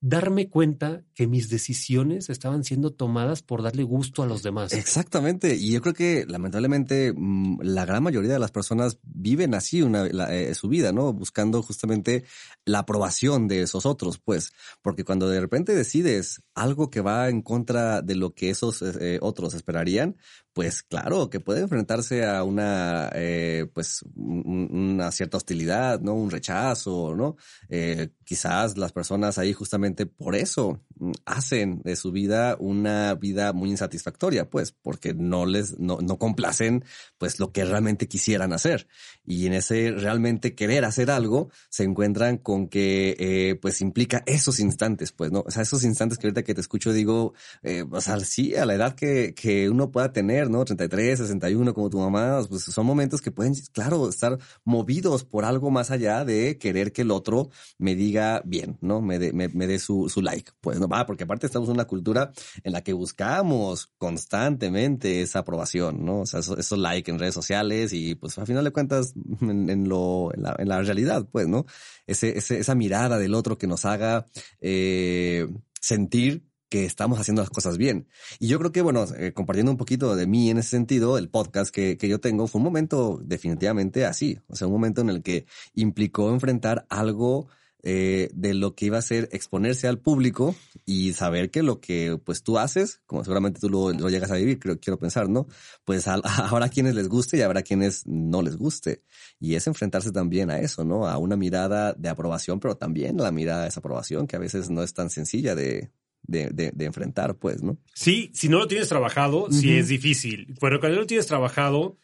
darme 0.03 0.50
cuenta 0.50 1.03
que 1.13 1.27
mis 1.27 1.47
decisiones 1.50 2.31
estaban 2.31 2.63
siendo 2.63 2.89
tomadas 2.91 3.43
por 3.43 3.61
darle 3.61 3.83
gusto 3.83 4.23
a 4.23 4.25
los 4.25 4.41
demás. 4.41 4.73
Exactamente. 4.73 5.55
Y 5.55 5.73
yo 5.73 5.81
creo 5.83 5.93
que 5.93 6.25
lamentablemente 6.27 7.13
mm, 7.15 7.59
la 7.61 7.85
gran 7.85 8.01
mayoría 8.01 8.33
de 8.33 8.39
las 8.39 8.50
personas 8.50 8.97
viven 9.03 9.53
así 9.53 9.83
una, 9.83 10.05
la- 10.07 10.33
eh, 10.35 10.55
su 10.55 10.69
vida, 10.69 10.91
¿no? 10.91 11.13
Buscando 11.13 11.61
justamente 11.61 12.23
la 12.65 12.79
aprobación 12.79 13.47
de 13.47 13.61
esos 13.61 13.85
otros, 13.85 14.17
pues. 14.17 14.53
Porque 14.81 15.03
cuando 15.03 15.29
de 15.29 15.39
repente 15.39 15.75
decides 15.75 16.41
algo 16.55 16.89
que 16.89 17.01
va 17.01 17.29
en 17.29 17.43
contra 17.43 18.01
de 18.01 18.15
lo 18.15 18.33
que 18.33 18.50
esos 18.50 18.81
eh, 18.81 19.19
otros 19.21 19.53
esperarían, 19.53 20.17
pues 20.53 20.84
claro, 20.84 21.29
que 21.29 21.39
puede 21.39 21.62
enfrentarse 21.62 22.25
a 22.25 22.43
una, 22.43 23.10
eh, 23.13 23.67
pues, 23.74 24.03
un- 24.15 24.67
una 24.72 25.12
cierta 25.12 25.38
hostilidad, 25.38 26.01
¿no? 26.01 26.13
Un 26.13 26.29
rechazo, 26.29 27.15
¿no? 27.15 27.38
Eh, 27.70 28.10
quizás 28.25 28.77
las 28.77 28.91
personas 28.91 29.38
ahí 29.38 29.53
justamente 29.53 30.05
por 30.05 30.36
eso 30.36 30.81
mm, 31.00 31.12
hacen 31.25 31.81
de 31.84 31.96
su 31.96 32.12
vida 32.12 32.58
una 32.60 33.15
vida 33.15 33.53
muy 33.53 33.70
insatisfactoria, 33.72 34.50
pues, 34.50 34.72
porque 34.74 35.13
no 35.13 35.46
les, 35.46 35.79
no, 35.79 36.00
no 36.01 36.17
complacen, 36.17 36.84
pues, 37.17 37.39
lo 37.39 37.51
que 37.51 37.63
realmente 37.65 38.08
quisieran 38.08 38.53
hacer. 38.53 38.88
Y 39.25 39.46
en 39.48 39.53
ese 39.53 39.91
realmente 39.91 40.55
querer 40.55 40.86
hacer 40.86 41.12
algo, 41.12 41.50
se 41.70 41.84
encuentran 41.84 42.38
con 42.38 42.67
que, 42.67 43.15
eh, 43.20 43.55
pues, 43.62 43.81
implica 43.81 44.24
esos 44.25 44.60
instantes, 44.60 45.12
pues, 45.12 45.31
¿no? 45.31 45.43
O 45.48 45.51
sea, 45.51 45.63
esos 45.63 45.84
instantes 45.84 46.17
que 46.17 46.27
ahorita 46.27 46.43
que 46.43 46.53
te 46.53 46.62
escucho 46.62 46.91
digo, 46.93 47.34
eh, 47.63 47.84
o 47.89 48.01
sea, 48.01 48.20
sí, 48.20 48.55
a 48.55 48.65
la 48.65 48.75
edad 48.75 48.96
que, 48.96 49.34
que 49.36 49.70
uno 49.70 49.91
pueda 49.91 50.12
tener, 50.13 50.40
¿no? 50.50 50.65
33, 50.65 51.19
61, 51.19 51.74
como 51.74 51.89
tu 51.89 52.00
mamá, 52.00 52.41
pues 52.50 52.63
son 52.63 52.86
momentos 52.86 53.21
que 53.21 53.31
pueden, 53.31 53.53
claro, 53.74 54.10
estar 54.10 54.38
movidos 54.63 55.24
por 55.24 55.45
algo 55.45 55.71
más 55.71 55.91
allá 55.91 56.25
de 56.25 56.57
querer 56.57 56.91
que 56.91 57.03
el 57.03 57.12
otro 57.12 57.50
me 57.77 57.95
diga 57.95 58.41
bien, 58.45 58.77
¿no? 58.81 59.01
Me 59.01 59.19
dé 59.19 59.33
me, 59.33 59.48
me 59.50 59.67
dé 59.67 59.79
su, 59.79 60.10
su 60.10 60.21
like. 60.21 60.51
Pues 60.62 60.79
no 60.79 60.88
va, 60.88 61.05
porque 61.05 61.24
aparte 61.24 61.45
estamos 61.45 61.69
en 61.69 61.75
una 61.75 61.86
cultura 61.86 62.31
en 62.63 62.74
la 62.74 62.81
que 62.81 62.93
buscamos 62.93 63.91
constantemente 63.98 65.21
esa 65.21 65.39
aprobación, 65.39 66.05
¿no? 66.05 66.21
O 66.21 66.25
sea, 66.25 66.39
esos, 66.39 66.57
esos 66.57 66.77
likes 66.79 67.10
en 67.12 67.19
redes 67.19 67.33
sociales 67.33 67.93
y 67.93 68.15
pues 68.15 68.38
a 68.38 68.45
final 68.45 68.63
de 68.63 68.71
cuentas 68.71 69.13
en, 69.41 69.89
lo, 69.89 70.31
en 70.33 70.67
la, 70.67 70.81
realidad, 70.81 71.27
pues, 71.31 71.48
¿no? 71.48 71.65
Ese, 72.07 72.38
esa 72.38 72.75
mirada 72.75 73.17
del 73.17 73.33
otro 73.33 73.57
que 73.57 73.67
nos 73.67 73.86
haga 73.86 74.25
eh, 74.60 75.48
sentir 75.79 76.50
que 76.71 76.85
estamos 76.85 77.19
haciendo 77.19 77.41
las 77.41 77.49
cosas 77.49 77.77
bien. 77.77 78.07
Y 78.39 78.47
yo 78.47 78.57
creo 78.57 78.71
que, 78.71 78.81
bueno, 78.81 79.05
eh, 79.17 79.33
compartiendo 79.33 79.73
un 79.73 79.77
poquito 79.77 80.15
de 80.15 80.25
mí 80.25 80.49
en 80.49 80.57
ese 80.57 80.69
sentido, 80.69 81.17
el 81.17 81.27
podcast 81.27 81.69
que, 81.69 81.97
que 81.97 82.07
yo 82.07 82.21
tengo 82.21 82.47
fue 82.47 82.59
un 82.59 82.63
momento 82.63 83.19
definitivamente 83.21 84.05
así. 84.05 84.39
O 84.47 84.55
sea, 84.55 84.67
un 84.67 84.73
momento 84.73 85.01
en 85.01 85.09
el 85.09 85.21
que 85.21 85.45
implicó 85.75 86.31
enfrentar 86.31 86.85
algo 86.89 87.49
eh, 87.83 88.29
de 88.33 88.53
lo 88.53 88.73
que 88.73 88.85
iba 88.85 88.99
a 88.99 89.01
ser 89.01 89.27
exponerse 89.33 89.87
al 89.87 89.99
público 89.99 90.55
y 90.85 91.11
saber 91.11 91.51
que 91.51 91.61
lo 91.61 91.81
que 91.81 92.17
pues 92.23 92.41
tú 92.41 92.57
haces, 92.57 93.01
como 93.05 93.25
seguramente 93.25 93.59
tú 93.59 93.69
lo, 93.69 93.91
lo 93.91 94.09
llegas 94.09 94.31
a 94.31 94.35
vivir, 94.35 94.57
creo, 94.57 94.79
quiero 94.79 94.97
pensar, 94.97 95.27
¿no? 95.27 95.47
Pues 95.83 96.07
a, 96.07 96.13
habrá 96.23 96.69
quienes 96.69 96.95
les 96.95 97.09
guste 97.09 97.35
y 97.35 97.41
habrá 97.41 97.63
quienes 97.63 98.07
no 98.07 98.41
les 98.43 98.55
guste. 98.55 99.03
Y 99.41 99.55
es 99.55 99.67
enfrentarse 99.67 100.13
también 100.13 100.51
a 100.51 100.59
eso, 100.59 100.85
¿no? 100.85 101.05
A 101.05 101.17
una 101.17 101.35
mirada 101.35 101.91
de 101.93 102.07
aprobación, 102.07 102.61
pero 102.61 102.77
también 102.77 103.19
a 103.19 103.23
la 103.23 103.31
mirada 103.31 103.59
de 103.59 103.65
desaprobación, 103.65 104.25
que 104.25 104.37
a 104.37 104.39
veces 104.39 104.69
no 104.69 104.83
es 104.83 104.93
tan 104.93 105.09
sencilla 105.09 105.53
de, 105.53 105.91
de, 106.31 106.50
de, 106.50 106.71
de 106.73 106.85
enfrentar, 106.85 107.35
pues, 107.35 107.61
¿no? 107.61 107.77
Sí, 107.93 108.31
si 108.33 108.50
no 108.50 108.57
lo 108.59 108.67
tienes 108.67 108.89
trabajado, 108.89 109.47
sí 109.51 109.69
Ujú. 109.69 109.79
es 109.79 109.88
difícil. 109.89 110.55
Pero 110.59 110.79
cuando 110.79 111.00
lo 111.00 111.05
tienes 111.05 111.27
trabajado, 111.27 111.97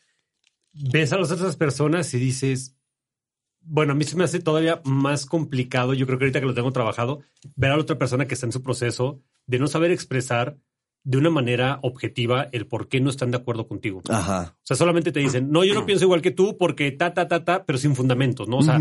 ves 0.73 1.11
a 1.13 1.17
las 1.17 1.31
otras 1.31 1.55
personas 1.55 2.13
y 2.13 2.19
dices, 2.19 2.75
bueno, 3.61 3.93
a 3.93 3.95
mí 3.95 4.03
se 4.03 4.15
me 4.15 4.23
hace 4.23 4.39
todavía 4.39 4.81
más 4.85 5.25
complicado, 5.25 5.93
yo 5.93 6.05
creo 6.05 6.19
que 6.19 6.25
ahorita 6.25 6.39
que 6.39 6.45
lo 6.45 6.53
tengo 6.53 6.71
trabajado, 6.71 7.21
ver 7.55 7.71
a 7.71 7.75
la 7.75 7.81
otra 7.81 7.97
persona 7.97 8.27
que 8.27 8.33
está 8.35 8.45
en 8.45 8.51
su 8.51 8.61
proceso 8.61 9.21
de 9.45 9.59
no 9.59 9.67
saber 9.67 9.91
expresar 9.91 10.57
de 11.03 11.17
una 11.17 11.29
manera 11.29 11.79
objetiva 11.83 12.49
el 12.51 12.67
por 12.67 12.89
qué 12.89 12.99
no 12.99 13.09
están 13.09 13.31
de 13.31 13.37
acuerdo 13.37 13.67
contigo. 13.67 14.01
Ajá. 14.09 14.55
O 14.57 14.65
sea, 14.65 14.75
solamente 14.75 15.13
te 15.13 15.21
dicen, 15.21 15.49
no, 15.51 15.63
yo 15.63 15.73
no 15.73 15.85
pienso 15.85 16.03
igual 16.05 16.21
que 16.21 16.31
tú 16.31 16.57
porque 16.57 16.91
ta, 16.91 17.13
ta, 17.13 17.27
ta, 17.27 17.45
ta, 17.45 17.63
pero 17.65 17.77
sin 17.77 17.95
fundamentos, 17.95 18.47
¿no? 18.47 18.57
O 18.57 18.61
sea, 18.63 18.79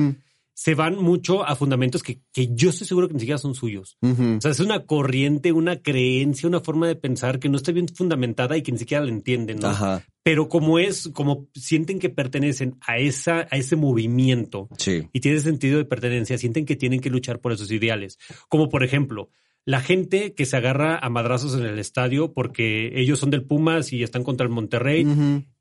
se 0.59 0.75
van 0.75 0.97
mucho 0.97 1.47
a 1.47 1.55
fundamentos 1.55 2.03
que, 2.03 2.23
que 2.33 2.49
yo 2.55 2.71
estoy 2.71 2.87
seguro 2.87 3.09
que 3.09 3.15
ni 3.15 3.21
siquiera 3.21 3.37
son 3.37 3.55
suyos. 3.55 3.99
O 4.01 4.41
sea, 4.41 4.51
es 4.51 4.61
una 4.61 4.87
corriente, 4.87 5.53
una 5.53 5.83
creencia, 5.83 6.49
una 6.49 6.61
forma 6.61 6.89
de 6.89 6.97
pensar 6.97 7.39
que 7.39 7.51
no 7.51 7.59
está 7.59 7.73
bien 7.73 7.89
fundamentada 7.89 8.57
y 8.57 8.63
que 8.63 8.73
ni 8.73 8.79
siquiera 8.79 9.05
la 9.05 9.11
entienden, 9.11 9.59
¿no? 9.59 9.69
Ajá. 9.69 10.03
Pero 10.23 10.49
como 10.49 10.79
es, 10.79 11.11
como 11.13 11.47
sienten 11.55 11.99
que 11.99 12.09
pertenecen 12.09 12.79
a 12.81 12.97
esa, 12.97 13.47
a 13.51 13.57
ese 13.59 13.77
movimiento 13.77 14.71
Sí. 14.79 15.07
y 15.13 15.21
tienen 15.21 15.43
sentido 15.43 15.77
de 15.77 15.85
pertenencia, 15.85 16.39
sienten 16.39 16.65
que 16.65 16.75
tienen 16.75 17.01
que 17.01 17.11
luchar 17.11 17.39
por 17.41 17.53
esos 17.53 17.71
ideales. 17.71 18.19
Como 18.49 18.71
por 18.71 18.83
ejemplo, 18.83 19.29
la 19.67 19.81
gente 19.83 20.33
que 20.33 20.47
se 20.47 20.57
agarra 20.57 20.97
a 20.97 21.11
madrazos 21.11 21.55
en 21.55 21.67
el 21.67 21.79
estadio 21.79 22.33
porque 22.33 22.99
ellos 22.99 23.19
son 23.19 23.29
del 23.29 23.45
Pumas 23.45 23.93
y 23.93 24.03
están 24.03 24.25
contra 24.25 24.47
el 24.47 24.53
Monterrey. 24.53 25.05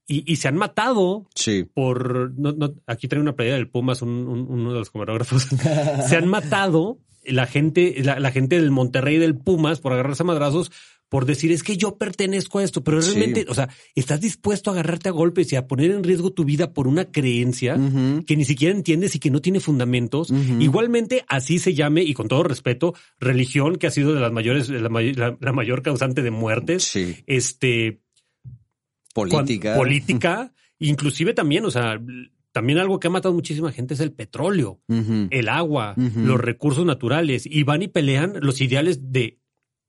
Y, 0.07 0.23
y 0.31 0.35
se 0.37 0.47
han 0.47 0.55
matado 0.57 1.27
Sí. 1.35 1.65
por 1.73 2.31
no, 2.37 2.51
no, 2.51 2.73
aquí 2.87 3.07
traigo 3.07 3.23
una 3.23 3.35
playera 3.35 3.57
del 3.57 3.69
Pumas, 3.69 4.01
un- 4.01 4.27
un- 4.27 4.47
uno 4.49 4.73
de 4.73 4.79
los 4.79 4.89
camarógrafos. 4.91 5.47
se 6.07 6.15
han 6.15 6.27
matado 6.27 6.99
la 7.23 7.47
gente, 7.47 7.95
la, 8.03 8.19
la 8.19 8.31
gente 8.31 8.55
del 8.59 8.69
Monterrey 8.71 9.15
y 9.15 9.19
del 9.19 9.35
Pumas 9.37 9.79
por 9.79 9.93
agarrarse 9.93 10.23
a 10.23 10.25
madrazos 10.27 10.71
por 11.07 11.25
decir 11.25 11.51
es 11.51 11.61
que 11.63 11.77
yo 11.77 11.97
pertenezco 11.97 12.57
a 12.59 12.63
esto, 12.63 12.83
pero 12.83 12.99
Sí. 13.01 13.11
realmente, 13.13 13.45
o 13.47 13.53
sea, 13.53 13.69
estás 13.93 14.19
dispuesto 14.21 14.69
a 14.69 14.73
agarrarte 14.73 15.07
a 15.09 15.11
golpes 15.11 15.53
y 15.53 15.55
a 15.55 15.67
poner 15.67 15.91
en 15.91 16.03
riesgo 16.03 16.31
tu 16.31 16.45
vida 16.45 16.73
por 16.73 16.87
una 16.87 17.05
creencia 17.11 17.77
que 18.25 18.35
ni 18.35 18.43
siquiera 18.43 18.75
entiendes 18.75 19.15
y 19.15 19.19
que 19.19 19.29
no 19.29 19.39
tiene 19.39 19.59
fundamentos. 19.59 20.33
Igualmente, 20.59 21.23
así 21.27 21.59
se 21.59 21.73
llame, 21.75 22.01
y 22.03 22.13
con 22.15 22.27
todo 22.27 22.43
respeto, 22.43 22.95
religión, 23.19 23.75
que 23.77 23.85
ha 23.87 23.91
sido 23.91 24.13
de 24.13 24.19
las 24.19 24.31
mayores, 24.31 24.67
la, 24.69 24.89
la- 24.89 25.37
la 25.39 25.51
mayor 25.53 25.83
causante 25.83 26.21
de 26.23 26.31
muertes, 26.31 26.83
Sí. 26.83 27.17
este, 27.27 28.01
Política. 29.15 29.75
política, 29.75 30.53
inclusive 30.79 31.33
también, 31.33 31.65
o 31.65 31.71
sea, 31.71 31.99
también 32.51 32.79
algo 32.79 32.99
que 32.99 33.07
ha 33.07 33.11
matado 33.11 33.33
muchísima 33.33 33.71
gente 33.71 33.93
es 33.95 33.99
el 34.01 34.11
petróleo, 34.11 34.81
el 35.31 35.49
agua, 35.49 35.93
los 35.97 36.39
recursos 36.39 36.85
naturales, 36.85 37.45
y 37.45 37.63
van 37.63 37.81
y 37.81 37.87
pelean 37.87 38.33
los 38.41 38.59
ideales 38.61 39.11
de 39.11 39.39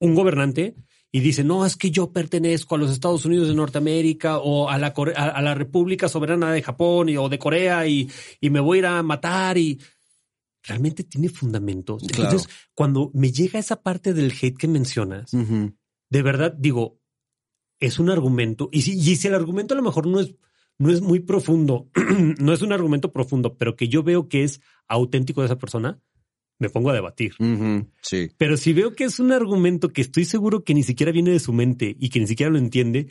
un 0.01 0.15
gobernante 0.15 0.75
y 1.13 1.21
dicen, 1.21 1.47
no, 1.47 1.65
es 1.65 1.77
que 1.77 1.91
yo 1.91 2.13
pertenezco 2.13 2.75
a 2.75 2.79
los 2.79 2.91
Estados 2.91 3.25
Unidos 3.25 3.49
de 3.49 3.55
Norteamérica 3.55 4.39
o 4.39 4.69
a 4.69 4.77
la, 4.79 4.93
Core- 4.93 5.15
a, 5.17 5.29
a 5.29 5.41
la 5.43 5.55
República 5.55 6.09
Soberana 6.09 6.53
de 6.53 6.63
Japón 6.63 7.09
y- 7.09 7.17
o 7.17 7.29
de 7.29 7.39
Corea 7.39 7.87
y, 7.87 8.09
y 8.41 8.51
me 8.51 8.61
voy 8.61 8.79
a 8.79 8.81
ir 8.81 8.87
a 8.87 9.03
matar 9.03 9.57
y 9.59 9.81
realmente 10.65 11.05
tiene 11.05 11.29
fundamentos. 11.29 12.03
Claro. 12.09 12.25
Entonces, 12.25 12.49
cuando 12.75 13.11
me 13.15 13.31
llega 13.33 13.59
esa 13.59 13.81
parte 13.83 14.13
del 14.13 14.33
hate 14.33 14.57
que 14.59 14.69
mencionas, 14.69 15.31
de 16.11 16.23
verdad 16.23 16.53
digo, 16.57 16.96
es 17.81 17.99
un 17.99 18.11
argumento. 18.11 18.69
Y 18.73 18.83
si, 18.83 18.93
y 18.99 19.17
si 19.17 19.29
el 19.29 19.35
argumento 19.35 19.75
a 19.75 19.77
lo 19.77 19.83
mejor 19.83 20.07
no 20.07 20.21
es, 20.21 20.35
no 20.79 20.91
es 20.91 21.01
muy 21.01 21.21
profundo, 21.21 21.89
no 22.39 22.53
es 22.53 22.63
un 22.63 22.73
argumento 22.73 23.13
profundo, 23.13 23.57
pero 23.57 23.77
que 23.77 23.89
yo 23.89 24.03
veo 24.03 24.29
que 24.29 24.45
es 24.45 24.61
auténtico 24.89 25.41
de 25.41 25.47
esa 25.47 25.59
persona, 25.59 26.01
me 26.59 26.71
pongo 26.71 26.89
a 26.91 26.95
debatir. 26.95 27.35
Sí. 28.01 28.31
Pero 28.39 28.57
si 28.57 28.73
veo 28.73 28.95
que 28.95 29.05
es 29.05 29.21
un 29.21 29.31
argumento 29.33 29.93
que 29.93 30.01
estoy 30.01 30.25
seguro 30.25 30.65
que 30.65 30.73
ni 30.75 30.83
siquiera 30.83 31.13
viene 31.13 31.31
de 31.31 31.39
su 31.41 31.53
mente 31.53 31.95
y 32.01 32.09
que 32.09 32.19
ni 32.21 32.27
siquiera 32.27 32.51
lo 32.51 32.59
entiende, 32.59 33.09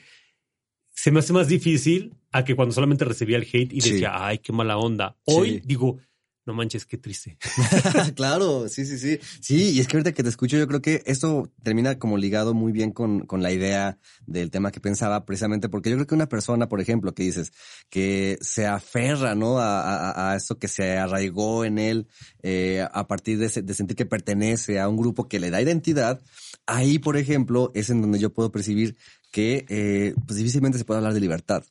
se 0.89 1.11
me 1.11 1.19
hace 1.19 1.31
más 1.33 1.47
difícil 1.47 2.13
a 2.31 2.43
que 2.43 2.55
cuando 2.55 2.73
solamente 2.73 3.05
recibía 3.05 3.37
el 3.37 3.43
hate 3.43 3.71
y 3.73 3.81
Sí. 3.81 3.91
decía, 3.91 4.25
ay, 4.25 4.39
qué 4.39 4.51
mala 4.51 4.77
onda. 4.77 5.17
Hoy 5.25 5.49
Sí. 5.55 5.61
digo, 5.63 5.97
no 6.45 6.53
manches, 6.53 6.85
qué 6.85 6.97
triste. 6.97 7.37
claro, 8.15 8.69
sí, 8.69 8.85
sí, 8.85 8.97
sí. 8.99 9.19
Sí, 9.41 9.71
y 9.71 9.79
es 9.79 9.87
que 9.87 9.97
ahorita 9.97 10.13
que 10.13 10.21
te 10.21 10.29
escucho, 10.29 10.57
yo 10.57 10.67
creo 10.67 10.81
que 10.81 11.01
esto 11.05 11.51
termina 11.63 11.97
como 11.97 12.17
ligado 12.17 12.53
muy 12.53 12.71
bien 12.71 12.91
con, 12.91 13.25
con 13.25 13.41
la 13.41 13.51
idea 13.51 13.97
del 14.27 14.51
tema 14.51 14.71
que 14.71 14.79
pensaba, 14.79 15.25
precisamente 15.25 15.69
porque 15.69 15.89
yo 15.89 15.95
creo 15.95 16.07
que 16.07 16.15
una 16.15 16.29
persona, 16.29 16.69
por 16.69 16.81
ejemplo, 16.81 17.13
que 17.15 17.23
dices, 17.23 17.51
que 17.89 18.37
se 18.41 18.67
aferra, 18.67 19.33
¿no? 19.33 19.57
A, 19.57 19.81
a, 19.81 20.31
a 20.31 20.35
esto 20.35 20.59
que 20.59 20.67
se 20.67 20.97
arraigó 20.97 21.65
en 21.65 21.79
él, 21.79 22.07
eh, 22.43 22.85
a 22.91 23.07
partir 23.07 23.39
de, 23.39 23.61
de 23.61 23.73
sentir 23.73 23.97
que 23.97 24.05
pertenece 24.05 24.79
a 24.79 24.87
un 24.87 24.97
grupo 24.97 25.27
que 25.27 25.39
le 25.39 25.49
da 25.49 25.61
identidad, 25.61 26.21
ahí, 26.67 26.99
por 26.99 27.17
ejemplo, 27.17 27.71
es 27.73 27.89
en 27.89 28.01
donde 28.01 28.19
yo 28.19 28.31
puedo 28.31 28.51
percibir 28.51 28.97
que, 29.31 29.65
eh, 29.67 30.13
pues 30.27 30.37
difícilmente 30.37 30.77
se 30.77 30.85
puede 30.85 30.99
hablar 30.99 31.13
de 31.13 31.19
libertad. 31.21 31.63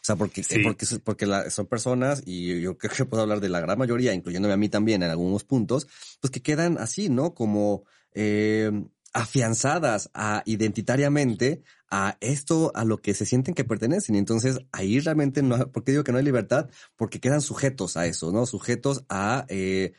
O 0.00 0.04
sea, 0.04 0.16
porque, 0.16 0.42
Sí. 0.42 0.60
porque, 0.62 0.86
porque 1.04 1.26
la- 1.26 1.50
son 1.50 1.66
personas, 1.66 2.22
y 2.26 2.60
yo 2.60 2.78
creo 2.78 2.92
que 2.94 3.04
puedo 3.04 3.22
hablar 3.22 3.40
de 3.40 3.48
la 3.50 3.60
gran 3.60 3.78
mayoría, 3.78 4.14
incluyéndome 4.14 4.54
a 4.54 4.56
mí 4.56 4.68
también 4.68 5.02
en 5.02 5.10
algunos 5.10 5.44
puntos, 5.44 5.86
pues 6.20 6.30
que 6.30 6.40
quedan 6.42 6.78
así, 6.78 7.08
¿no? 7.08 7.34
Como 7.34 7.84
eh, 8.12 8.72
afianzadas 9.12 10.10
a 10.14 10.42
identitariamente 10.46 11.62
a 11.90 12.16
esto, 12.20 12.72
a 12.74 12.84
lo 12.84 12.98
que 12.98 13.14
se 13.14 13.26
sienten 13.26 13.54
que 13.54 13.64
pertenecen. 13.64 14.14
Y 14.14 14.18
entonces 14.18 14.58
ahí 14.72 15.00
realmente 15.00 15.42
no, 15.42 15.70
¿por 15.70 15.84
qué 15.84 15.92
digo 15.92 16.04
que 16.04 16.12
no 16.12 16.18
hay 16.18 16.24
libertad? 16.24 16.68
Porque 16.96 17.20
quedan 17.20 17.40
sujetos 17.40 17.96
a 17.96 18.06
eso, 18.06 18.32
¿no? 18.32 18.46
Sujetos 18.46 19.04
a 19.08 19.44
eh, 19.48 19.92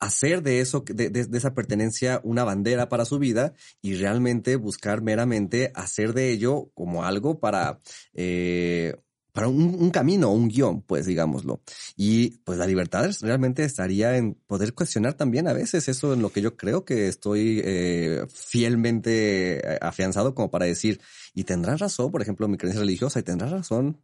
hacer 0.00 0.42
de 0.42 0.60
eso, 0.60 0.84
de, 0.86 1.10
de- 1.10 1.24
de 1.26 1.38
esa 1.38 1.54
pertenencia 1.54 2.20
una 2.24 2.44
bandera 2.44 2.88
para 2.88 3.04
su 3.04 3.18
vida 3.18 3.54
y 3.82 3.94
realmente 3.94 4.56
buscar 4.56 5.00
meramente 5.02 5.70
hacer 5.74 6.12
de 6.12 6.30
ello 6.30 6.70
como 6.74 7.04
algo 7.04 7.38
para, 7.40 7.80
eh, 8.12 8.96
para 9.34 9.48
un, 9.48 9.74
un 9.80 9.90
camino, 9.90 10.30
un 10.30 10.46
guion, 10.48 10.82
pues 10.82 11.06
digámoslo. 11.06 11.60
Y 11.96 12.38
pues 12.44 12.56
la 12.56 12.68
libertad 12.68 13.10
realmente 13.20 13.64
estaría 13.64 14.16
en 14.16 14.34
poder 14.34 14.74
cuestionar 14.74 15.14
también 15.14 15.48
a 15.48 15.52
veces 15.52 15.88
eso 15.88 16.14
en 16.14 16.22
lo 16.22 16.30
que 16.30 16.40
yo 16.40 16.56
creo 16.56 16.84
que 16.84 17.08
estoy 17.08 17.60
eh, 17.64 18.24
fielmente 18.32 19.74
eh, 19.74 19.78
afianzado 19.82 20.36
como 20.36 20.52
para 20.52 20.66
decir, 20.66 21.00
y 21.34 21.42
tendrás 21.42 21.80
razón, 21.80 22.12
por 22.12 22.22
ejemplo, 22.22 22.46
mi 22.46 22.56
creencia 22.56 22.80
religiosa, 22.80 23.18
y 23.18 23.24
tendrás 23.24 23.50
razón 23.50 24.00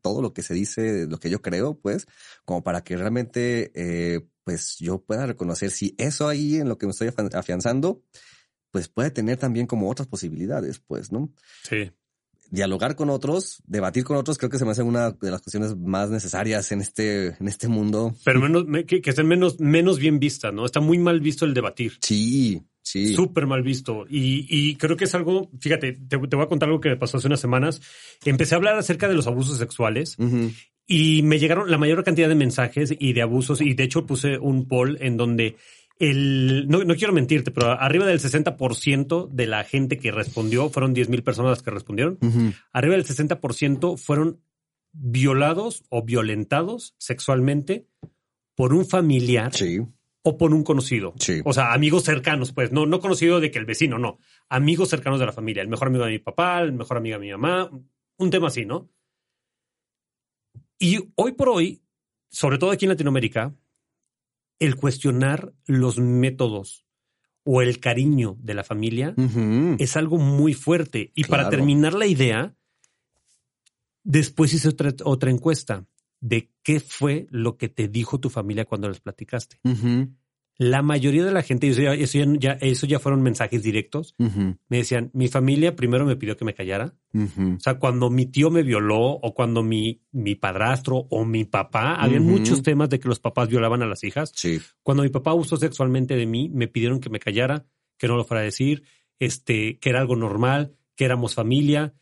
todo 0.00 0.22
lo 0.22 0.32
que 0.32 0.42
se 0.42 0.54
dice, 0.54 1.06
lo 1.06 1.18
que 1.18 1.28
yo 1.28 1.42
creo, 1.42 1.78
pues, 1.78 2.06
como 2.46 2.64
para 2.64 2.82
que 2.82 2.96
realmente, 2.96 3.72
eh, 3.74 4.26
pues, 4.42 4.76
yo 4.78 5.02
pueda 5.02 5.26
reconocer 5.26 5.70
si 5.70 5.94
eso 5.98 6.28
ahí 6.28 6.56
en 6.56 6.70
lo 6.70 6.78
que 6.78 6.86
me 6.86 6.92
estoy 6.92 7.08
afian- 7.08 7.34
afianzando, 7.34 8.02
pues 8.70 8.88
puede 8.88 9.10
tener 9.10 9.36
también 9.36 9.66
como 9.66 9.90
otras 9.90 10.08
posibilidades, 10.08 10.78
pues, 10.78 11.12
¿no? 11.12 11.30
Sí. 11.68 11.92
Dialogar 12.52 12.96
con 12.96 13.08
otros, 13.08 13.62
debatir 13.66 14.04
con 14.04 14.18
otros, 14.18 14.36
creo 14.36 14.50
que 14.50 14.58
se 14.58 14.66
me 14.66 14.72
hace 14.72 14.82
una 14.82 15.12
de 15.12 15.30
las 15.30 15.40
cuestiones 15.40 15.74
más 15.74 16.10
necesarias 16.10 16.70
en 16.70 16.82
este, 16.82 17.28
en 17.40 17.48
este 17.48 17.66
mundo. 17.66 18.14
Pero 18.26 18.40
menos, 18.40 18.66
me- 18.66 18.84
que, 18.84 19.00
que 19.00 19.08
estén 19.08 19.26
menos, 19.26 19.58
menos 19.58 19.98
bien 19.98 20.18
vistas, 20.20 20.52
¿no? 20.52 20.66
Está 20.66 20.80
muy 20.80 20.98
mal 20.98 21.20
visto 21.20 21.46
el 21.46 21.54
debatir. 21.54 21.94
Sí, 22.02 22.60
sí. 22.82 23.14
Súper 23.14 23.46
mal 23.46 23.62
visto. 23.62 24.04
Y, 24.06 24.46
y 24.50 24.76
creo 24.76 24.98
que 24.98 25.04
es 25.04 25.14
algo, 25.14 25.50
fíjate, 25.60 25.94
te, 25.94 26.18
te 26.18 26.36
voy 26.36 26.44
a 26.44 26.48
contar 26.48 26.68
algo 26.68 26.78
que 26.80 26.90
me 26.90 26.96
pasó 26.98 27.16
hace 27.16 27.26
unas 27.26 27.40
semanas. 27.40 27.80
Empecé 28.22 28.54
a 28.54 28.58
hablar 28.58 28.76
acerca 28.76 29.08
de 29.08 29.14
los 29.14 29.26
abusos 29.26 29.56
sexuales 29.56 30.18
y 30.86 31.22
me 31.22 31.38
llegaron 31.38 31.70
la 31.70 31.78
mayor 31.78 32.04
cantidad 32.04 32.28
de 32.28 32.34
mensajes 32.34 32.94
y 32.98 33.14
de 33.14 33.22
abusos. 33.22 33.62
Y 33.62 33.72
de 33.72 33.84
hecho 33.84 34.04
puse 34.04 34.36
un 34.36 34.68
poll 34.68 34.98
en 35.00 35.16
donde 35.16 35.56
el, 36.02 36.66
no, 36.66 36.82
no 36.82 36.96
quiero 36.96 37.12
mentirte, 37.12 37.52
pero 37.52 37.70
arriba 37.70 38.04
del 38.06 38.18
60% 38.18 39.28
de 39.28 39.46
la 39.46 39.62
gente 39.62 39.98
que 39.98 40.10
respondió, 40.10 40.68
fueron 40.68 40.94
10 40.94 41.08
mil 41.08 41.22
personas 41.22 41.50
las 41.50 41.62
que 41.62 41.70
respondieron, 41.70 42.18
arriba 42.72 42.96
del 42.96 43.06
60% 43.06 43.96
fueron 43.96 44.40
violados 44.90 45.84
o 45.90 46.02
violentados 46.02 46.96
sexualmente 46.98 47.86
por 48.56 48.74
un 48.74 48.84
familiar 48.84 49.54
Sí, 49.54 49.78
o 50.24 50.36
por 50.36 50.52
un 50.52 50.64
conocido. 50.64 51.14
Sí. 51.20 51.40
O 51.44 51.52
sea, 51.52 51.72
amigos 51.72 52.02
cercanos, 52.02 52.52
pues, 52.52 52.72
no, 52.72 52.84
no 52.84 52.98
conocido 52.98 53.38
de 53.38 53.52
que 53.52 53.60
el 53.60 53.64
vecino, 53.64 53.96
no. 53.96 54.18
Amigos 54.48 54.88
cercanos 54.88 55.20
de 55.20 55.26
la 55.26 55.32
familia. 55.32 55.62
El 55.62 55.68
mejor 55.68 55.86
amigo 55.86 56.04
de 56.04 56.10
mi 56.10 56.18
papá, 56.18 56.60
el 56.62 56.72
mejor 56.72 56.96
amigo 56.96 57.16
de 57.18 57.26
mi 57.26 57.30
mamá, 57.30 57.70
un 58.18 58.30
tema 58.30 58.48
así, 58.48 58.64
¿no? 58.64 58.90
Y 60.80 60.98
hoy 61.14 61.32
por 61.32 61.48
hoy, 61.48 61.80
sobre 62.28 62.58
todo 62.58 62.72
aquí 62.72 62.86
en 62.86 62.90
Latinoamérica, 62.90 63.54
el 64.62 64.76
cuestionar 64.76 65.52
los 65.66 65.98
métodos 65.98 66.86
o 67.42 67.62
el 67.62 67.80
cariño 67.80 68.36
de 68.38 68.54
la 68.54 68.62
familia 68.62 69.12
es 69.78 69.96
algo 69.96 70.18
muy 70.18 70.54
fuerte. 70.54 71.10
Y 71.16 71.24
para 71.24 71.48
terminar 71.48 71.94
la 71.94 72.06
idea, 72.06 72.54
después 74.04 74.54
hice 74.54 74.68
otra, 74.68 74.94
otra 75.02 75.32
encuesta 75.32 75.84
de 76.20 76.52
qué 76.62 76.78
fue 76.78 77.26
lo 77.30 77.56
que 77.56 77.68
te 77.68 77.88
dijo 77.88 78.20
tu 78.20 78.30
familia 78.30 78.64
cuando 78.64 78.88
les 78.88 79.00
platicaste. 79.00 79.58
La 80.58 80.82
mayoría 80.82 81.24
de 81.24 81.32
la 81.32 81.42
gente, 81.42 81.68
eso 81.68 81.80
ya, 81.80 81.94
eso 81.94 82.18
ya, 82.38 82.52
eso 82.60 82.86
ya 82.86 82.98
fueron 82.98 83.22
mensajes 83.22 83.62
directos, 83.62 84.14
me 84.18 84.76
decían, 84.76 85.10
mi 85.14 85.28
familia 85.28 85.74
primero 85.74 86.04
me 86.04 86.16
pidió 86.16 86.36
que 86.36 86.44
me 86.44 86.54
callara. 86.54 86.94
O 87.14 87.60
sea, 87.60 87.78
cuando 87.78 88.10
mi 88.10 88.26
tío 88.26 88.50
me 88.50 88.62
violó 88.62 89.00
o 89.00 89.34
cuando 89.34 89.62
mi, 89.62 90.02
mi 90.12 90.34
padrastro 90.34 91.06
o 91.10 91.24
mi 91.24 91.44
papá, 91.44 91.94
había 91.94 92.20
muchos 92.20 92.62
temas 92.62 92.90
de 92.90 93.00
que 93.00 93.08
los 93.08 93.18
papás 93.18 93.48
violaban 93.48 93.82
a 93.82 93.86
las 93.86 94.04
hijas. 94.04 94.32
Sí. 94.34 94.60
Cuando 94.82 95.02
mi 95.02 95.08
papá 95.08 95.30
abusó 95.30 95.56
sexualmente 95.56 96.16
de 96.16 96.26
mí, 96.26 96.48
me 96.48 96.68
pidieron 96.68 97.00
que 97.00 97.10
me 97.10 97.18
callara, 97.18 97.66
que 97.96 98.06
no 98.06 98.16
lo 98.16 98.24
fuera 98.24 98.42
a 98.42 98.44
decir, 98.44 98.82
este, 99.18 99.78
que 99.78 99.90
era 99.90 100.00
algo 100.00 100.16
normal, 100.16 100.76
que 100.96 101.04
éramos 101.04 101.34
familia. 101.34 101.94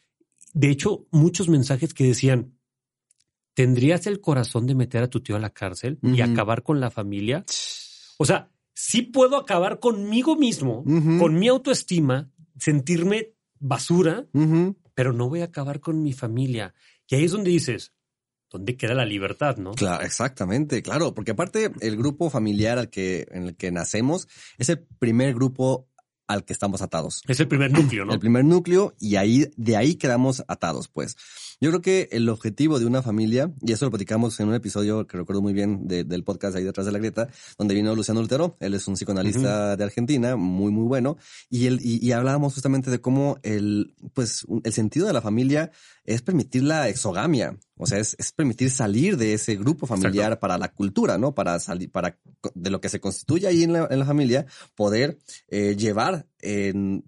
De 0.53 0.71
hecho, 0.71 1.07
muchos 1.13 1.49
mensajes 1.49 1.95
que 1.95 2.05
decían, 2.05 2.55
¿tendrías 3.55 4.07
el 4.07 4.21
corazón 4.21 4.67
de 4.67 4.75
meter 4.75 5.03
a 5.03 5.09
tu 5.09 5.21
tío 5.21 5.37
a 5.37 5.41
la 5.41 5.51
cárcel 5.51 5.99
y 6.03 6.21
acabar 6.21 6.63
con 6.63 6.81
la 6.81 6.91
familia? 6.91 7.45
O 8.21 8.27
sea, 8.27 8.51
sí 8.75 9.01
puedo 9.01 9.39
acabar 9.39 9.81
conmigo 9.81 10.37
mismo, 10.37 10.85
con 11.19 11.39
mi 11.39 11.49
autoestima, 11.49 12.31
sentirme 12.59 13.33
basura, 13.59 14.27
pero 14.95 15.15
no 15.15 15.31
voy 15.31 15.41
a 15.41 15.45
acabar 15.45 15.81
con 15.81 16.03
mi 16.03 16.13
familia. 16.13 16.75
Y 17.09 17.15
ahí 17.15 17.25
es 17.25 17.33
donde 17.33 17.49
dices, 17.49 17.95
¿dónde 18.51 18.77
queda 18.77 18.93
la 18.93 19.07
libertad, 19.07 19.57
no? 19.57 19.73
Claro, 19.73 20.05
exactamente, 20.05 20.83
claro, 20.83 21.15
porque 21.15 21.31
aparte 21.31 21.73
el 21.81 21.97
grupo 21.97 22.29
familiar 22.29 22.77
al 22.77 22.91
que, 22.91 23.27
en 23.31 23.45
el 23.45 23.57
que 23.57 23.73
nacemos 23.73 24.29
es 24.59 24.69
el 24.69 24.81
primer 24.99 25.33
grupo 25.33 25.89
al 26.27 26.45
que 26.45 26.53
estamos 26.53 26.83
atados. 26.83 27.23
Es 27.27 27.41
el 27.41 27.49
primer 27.49 27.73
núcleo, 27.73 28.05
¿no? 28.05 28.13
El 28.13 28.21
primer 28.21 28.45
núcleo 28.45 28.95
y 29.01 29.17
ahí, 29.17 29.51
de 29.57 29.79
ahí 29.79 29.95
quedamos 29.95 30.45
atados, 30.47 30.89
pues. 30.89 31.17
Yo 31.63 31.69
creo 31.69 31.83
que 31.83 32.09
el 32.13 32.27
objetivo 32.31 32.79
de 32.79 32.87
una 32.87 33.03
familia, 33.03 33.53
y 33.61 33.73
eso 33.73 33.85
lo 33.85 33.91
platicamos 33.91 34.41
en 34.41 34.49
un 34.49 34.55
episodio 34.55 35.07
que 35.07 35.19
recuerdo 35.19 35.43
muy 35.43 35.53
bien 35.53 35.87
de- 35.87 36.05
del 36.05 36.25
podcast 36.25 36.57
ahí 36.57 36.65
detrás 36.65 36.87
de 36.87 36.93
la 36.93 36.99
grieta, 36.99 37.29
donde 37.59 37.75
vino 37.75 37.95
Luciano 37.95 38.23
Lutero, 38.23 38.57
él 38.61 38.73
es 38.73 38.89
un 38.89 38.95
psicoanalista 38.95 39.77
de 39.77 39.85
Argentina, 39.85 40.37
muy, 40.37 40.73
muy 40.73 40.85
bueno, 40.87 41.19
y, 41.51 41.67
él, 41.67 41.79
y, 41.83 42.05
y 42.05 42.13
hablábamos 42.13 42.55
justamente 42.55 42.91
de 42.91 43.03
cómo 43.03 43.39
el, 43.43 43.95
pues, 44.15 44.47
el 44.65 44.73
sentido 44.73 45.07
de 45.07 45.13
la 45.13 45.21
familia 45.21 45.71
es 46.05 46.23
permitir 46.23 46.63
la 46.63 46.89
exogamia, 46.89 47.59
o 47.77 47.87
sea, 47.87 47.99
es, 47.99 48.17
es 48.19 48.33
permitir 48.33 48.71
salir 48.71 49.19
de 49.19 49.35
ese 49.35 49.57
grupo 49.57 49.87
familiar 49.87 50.39
para 50.41 50.57
la 50.57 50.73
cultura, 50.73 51.19
¿no? 51.19 51.35
Para 51.35 51.61
salir, 51.61 51.91
para 51.91 52.19
de 52.55 52.71
lo 52.71 52.81
que 52.81 52.89
se 52.89 53.01
constituye 53.01 53.47
ahí 53.47 53.65
en 53.65 53.75
la, 53.75 53.87
en 53.91 53.99
la 53.99 54.07
familia, 54.07 54.47
poder 54.75 55.19
eh, 55.49 55.77
llevar 55.77 56.27
en 56.41 57.05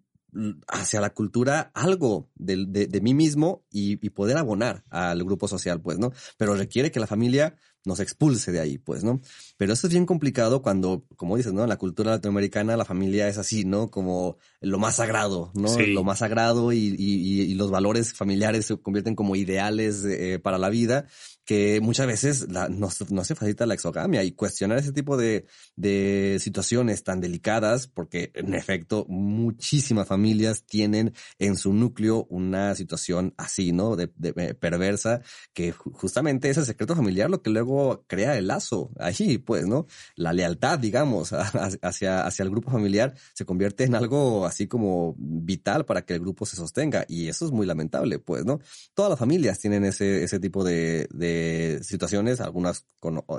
hacia 0.69 1.01
la 1.01 1.11
cultura 1.11 1.71
algo 1.75 2.31
de, 2.35 2.65
de, 2.67 3.01
mí 3.01 3.13
mismo 3.15 3.65
y, 3.71 4.05
y, 4.05 4.11
poder 4.11 4.39
abonar 4.39 4.83
al 4.89 5.23
grupo 5.25 5.47
social, 5.47 5.81
pues, 5.81 5.99
¿no? 5.99 6.13
Pero 6.39 6.55
requiere 6.55 6.91
que 6.91 7.01
la 7.01 7.07
familia 7.07 7.57
nos 7.85 8.01
expulse 8.01 8.53
de 8.53 8.61
ahí, 8.61 8.79
pues, 8.79 9.05
¿no? 9.05 9.21
Pero 9.57 9.73
eso 9.73 9.87
es 9.87 9.93
bien 9.93 10.07
complicado 10.07 10.63
cuando, 10.63 11.05
como 11.17 11.37
dices, 11.37 11.53
¿no? 11.53 11.63
En 11.63 11.69
la 11.69 11.77
cultura 11.77 12.13
latinoamericana 12.13 12.77
la 12.77 12.85
familia 12.85 13.29
es 13.29 13.39
así, 13.39 13.65
¿no? 13.65 13.91
Como 13.91 14.39
lo 14.63 14.79
más 14.79 14.97
sagrado, 14.97 15.51
¿no? 15.55 15.79
Lo 15.79 16.05
más 16.05 16.21
sagrado 16.21 16.73
y, 16.73 16.95
y, 16.99 17.43
y, 17.43 17.55
los 17.55 17.71
valores 17.71 18.15
familiares 18.15 18.67
se 18.67 18.77
convierten 18.77 19.15
como 19.15 19.37
ideales 19.37 20.05
eh, 20.05 20.39
para 20.39 20.59
la 20.59 20.71
vida 20.71 21.07
que 21.45 21.81
muchas 21.81 22.07
veces 22.07 22.47
la, 22.51 22.69
no, 22.69 22.89
no, 23.11 23.25
se 23.25 23.35
facilita 23.35 23.67
la 23.67 23.75
exogamia 23.75 24.23
y 24.23 24.33
cuestionar 24.33 24.79
ese 24.79 24.93
tipo 24.93 25.17
de, 25.17 25.47
de 25.75 26.39
situaciones 26.41 27.03
tan 27.03 27.21
delicadas, 27.21 27.89
porque 27.89 28.31
en 28.35 28.55
efecto 28.55 29.07
muchísimas 29.09 30.07
familias 30.07 30.65
tienen 30.65 31.15
en 31.39 31.57
su 31.57 31.73
núcleo 31.73 32.27
una 32.31 32.75
situación 32.75 33.35
así, 33.37 33.73
¿no? 33.73 33.97
De, 33.97 34.11
de 34.17 34.33
eh, 34.37 34.55
perversa, 34.55 35.21
que 35.53 35.73
justamente 35.73 36.49
es 36.49 36.59
el 36.59 36.65
secreto 36.65 36.95
familiar 36.95 37.29
lo 37.29 37.43
que 37.43 37.51
luego 37.51 38.05
crea 38.07 38.37
el 38.39 38.47
lazo 38.47 38.91
allí, 38.99 39.39
pues, 39.39 39.67
¿no? 39.67 39.87
La 40.15 40.33
lealtad, 40.33 40.79
digamos, 40.79 41.33
hacia, 41.83 42.25
hacia 42.25 42.43
el 42.45 42.51
grupo 42.51 42.71
familiar 42.71 43.15
se 43.35 43.45
convierte 43.45 43.85
en 43.85 43.97
algo 43.97 44.47
así 44.53 44.69
como 44.69 45.15
vital 45.19 45.85
para 45.85 46.03
que 46.03 46.15
el 46.15 46.21
grupo 46.21 46.47
se 46.47 46.57
sostenga 46.57 47.05
y 47.09 47.29
eso 47.29 47.47
es 47.47 47.53
muy 47.53 47.67
lamentable, 47.67 48.19
pues, 48.19 48.45
¿no? 48.45 48.61
Todas 48.95 49.11
las 49.11 49.19
familias 49.19 49.59
tienen 49.59 49.85
ese, 49.85 50.23
ese 50.23 50.39
tipo 50.39 50.63
de, 50.63 51.09
de 51.13 51.81
situaciones, 51.83 52.41
algunas 52.41 52.87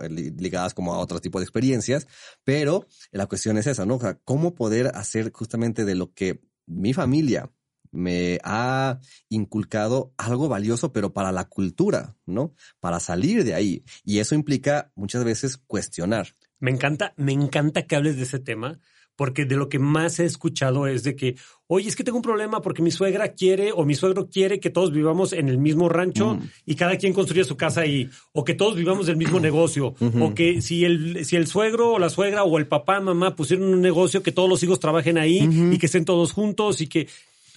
ligadas 0.10 0.74
como 0.74 0.94
a 0.94 1.00
otro 1.00 1.22
tipo 1.22 1.40
de 1.40 1.46
experiencias, 1.46 2.08
pero 2.44 2.88
la 3.12 3.28
cuestión 3.28 3.58
es 3.58 3.68
esa, 3.68 3.86
¿no? 3.86 4.00
¿Cómo 4.26 4.56
poder 4.56 4.92
hacer 4.96 5.32
justamente 5.32 5.86
de 5.86 5.96
lo 5.96 6.14
que 6.14 6.42
mi 6.66 6.94
familia 6.94 7.52
me 7.92 8.40
ha 8.44 9.00
inculcado 9.30 10.14
algo 10.18 10.50
valioso, 10.50 10.92
pero 10.92 11.14
para 11.14 11.32
la 11.32 11.46
cultura, 11.46 12.18
¿no? 12.26 12.54
Para 12.80 13.00
salir 13.00 13.44
de 13.44 13.54
ahí. 13.54 13.84
Y 14.04 14.20
eso 14.20 14.34
implica 14.34 14.92
muchas 14.96 15.24
veces 15.24 15.58
cuestionar. 15.58 16.34
Me 16.60 16.72
encanta, 16.72 17.14
me 17.18 17.34
encanta 17.34 17.86
que 17.86 17.96
hables 17.96 18.18
de 18.18 18.24
ese 18.24 18.40
tema, 18.40 18.80
porque 19.16 19.46
de 19.46 19.56
lo 19.56 19.70
que 19.70 19.80
más 19.80 20.20
he 20.20 20.26
escuchado 20.26 20.88
es 20.88 21.04
de 21.04 21.16
que, 21.16 21.36
oye, 21.68 21.88
es 21.88 21.96
que 21.96 22.04
tengo 22.04 22.18
un 22.18 22.24
problema 22.24 22.62
porque 22.62 22.82
mi 22.82 22.92
suegra 22.92 23.34
quiere 23.34 23.72
o 23.72 23.86
mi 23.86 23.96
suegro 23.96 24.28
quiere 24.28 24.60
que 24.60 24.70
todos 24.70 24.92
vivamos 24.92 25.34
en 25.34 25.50
el 25.50 25.58
mismo 25.58 25.90
rancho 25.90 26.36
mm. 26.36 26.50
y 26.66 26.76
cada 26.76 26.98
quien 26.98 27.14
construya 27.14 27.44
su 27.44 27.56
casa 27.56 27.82
ahí, 27.82 28.10
o 28.32 28.44
que 28.44 28.54
todos 28.54 28.76
vivamos 28.76 29.06
del 29.06 29.18
mismo 29.18 29.40
negocio, 29.40 29.96
o 30.20 30.34
que 30.34 30.62
si 30.62 30.86
el, 30.86 31.26
si 31.26 31.36
el 31.36 31.48
suegro 31.48 31.94
o 31.94 32.00
la 32.00 32.10
suegra 32.10 32.44
o 32.44 32.58
el 32.58 32.68
papá, 32.68 33.00
mamá 33.00 33.36
pusieron 33.36 33.68
un 33.68 33.82
negocio, 33.82 34.24
que 34.24 34.32
todos 34.32 34.50
los 34.50 34.64
hijos 34.64 34.80
trabajen 34.80 35.18
ahí 35.18 35.48
y 35.72 35.78
que 35.78 35.86
estén 35.86 36.06
todos 36.06 36.32
juntos 36.32 36.82
y 36.82 36.88
que, 36.88 37.08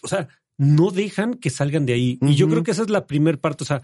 o 0.03 0.09
sea, 0.09 0.29
no 0.59 0.91
dejan 0.91 1.35
que 1.35 1.51
salgan 1.51 1.87
de 1.87 1.95
ahí. 1.95 2.19
Y 2.23 2.35
yo 2.35 2.49
creo 2.49 2.63
que 2.63 2.71
esa 2.71 2.83
es 2.83 2.91
la 2.91 3.07
primera 3.07 3.39
parte, 3.39 3.65
o 3.65 3.67
sea, 3.67 3.83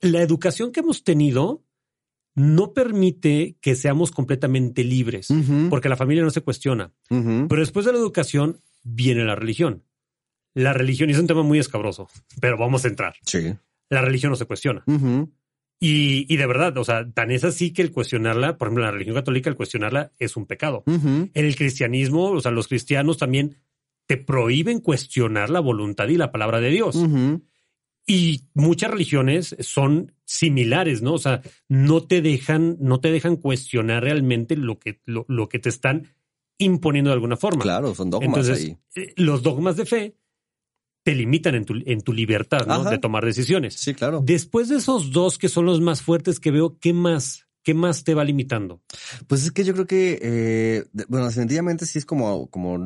la 0.00 0.22
educación 0.22 0.72
que 0.72 0.80
hemos 0.80 1.04
tenido 1.04 1.62
no 2.36 2.74
permite 2.74 3.56
que 3.62 3.74
seamos 3.74 4.10
completamente 4.12 4.84
libres, 4.84 5.28
porque 5.70 5.88
la 5.88 5.96
familia 5.96 6.22
no 6.22 6.30
se 6.30 6.42
cuestiona. 6.42 6.92
Pero 7.08 7.56
después 7.56 7.86
de 7.86 7.92
la 7.92 7.98
educación 7.98 8.60
viene 8.84 9.24
la 9.24 9.34
religión. 9.34 9.82
La 10.54 10.72
religión, 10.72 11.10
y 11.10 11.14
es 11.14 11.18
un 11.18 11.26
tema 11.26 11.42
muy 11.42 11.58
escabroso, 11.58 12.08
pero 12.40 12.56
vamos 12.56 12.84
a 12.84 12.88
entrar. 12.88 13.14
Sí. 13.22 13.54
La 13.88 14.02
religión 14.02 14.30
no 14.30 14.36
se 14.36 14.44
cuestiona. 14.44 14.84
y, 15.80 16.32
y, 16.32 16.36
de 16.36 16.46
verdad, 16.46 16.76
o 16.76 16.84
sea, 16.84 17.10
tan 17.10 17.30
es 17.30 17.42
así 17.42 17.72
que 17.72 17.82
el 17.82 17.90
cuestionarla, 17.90 18.58
por 18.58 18.68
ejemplo, 18.68 18.84
la 18.84 18.90
religión 18.90 19.16
católica, 19.16 19.48
el 19.48 19.56
cuestionarla 19.56 20.12
es 20.18 20.36
un 20.36 20.44
pecado. 20.44 20.84
En 20.86 21.30
el 21.34 21.56
cristianismo, 21.56 22.30
o 22.32 22.40
sea, 22.40 22.52
los 22.52 22.68
cristianos 22.68 23.16
también 23.16 23.56
te 24.06 24.18
prohíben 24.18 24.80
cuestionar 24.80 25.48
la 25.48 25.60
voluntad 25.60 26.08
y 26.08 26.16
la 26.16 26.30
palabra 26.32 26.60
de 26.60 26.70
Dios. 26.70 27.02
Y 28.06 28.44
muchas 28.52 28.90
religiones 28.90 29.56
son 29.60 30.12
similares, 30.26 31.00
¿no? 31.00 31.14
O 31.14 31.18
sea, 31.18 31.40
no 31.68 32.02
te 32.02 32.20
dejan, 32.20 32.76
no 32.80 33.00
te 33.00 33.10
dejan 33.10 33.36
cuestionar 33.36 34.02
realmente 34.02 34.56
lo 34.56 34.78
que, 34.78 35.00
lo, 35.06 35.48
que 35.48 35.58
te 35.58 35.70
están 35.70 36.14
imponiendo 36.58 37.10
de 37.10 37.14
alguna 37.14 37.36
forma. 37.36 37.62
Claro, 37.62 37.94
son 37.94 38.10
dogmas 38.10 38.48
ahí. 38.50 38.76
Eh, 38.96 39.14
los 39.16 39.42
dogmas 39.42 39.76
de 39.76 39.86
fe 39.86 40.16
te 41.04 41.14
limitan 41.14 41.54
en 41.54 41.64
tu, 41.64 41.74
en 41.86 42.00
tu 42.00 42.12
libertad, 42.12 42.66
¿no? 42.66 42.82
De 42.84 42.98
tomar 42.98 43.24
decisiones. 43.24 43.74
Sí, 43.74 43.94
claro. 43.94 44.20
Después 44.24 44.68
de 44.68 44.76
esos 44.76 45.12
dos 45.12 45.38
que 45.38 45.48
son 45.48 45.64
los 45.64 45.80
más 45.80 46.02
fuertes 46.02 46.40
que 46.40 46.50
veo, 46.50 46.78
¿qué 46.80 46.92
más? 46.92 47.46
¿Qué 47.62 47.74
más 47.74 48.04
te 48.04 48.14
va 48.14 48.24
limitando? 48.24 48.82
Pues 49.26 49.44
es 49.44 49.52
que 49.52 49.64
yo 49.64 49.72
creo 49.72 49.86
que, 49.86 50.18
eh, 50.22 50.84
bueno, 51.08 51.26
definitivamente 51.26 51.86
sí 51.86 51.98
es 51.98 52.06
como, 52.06 52.48
como 52.48 52.76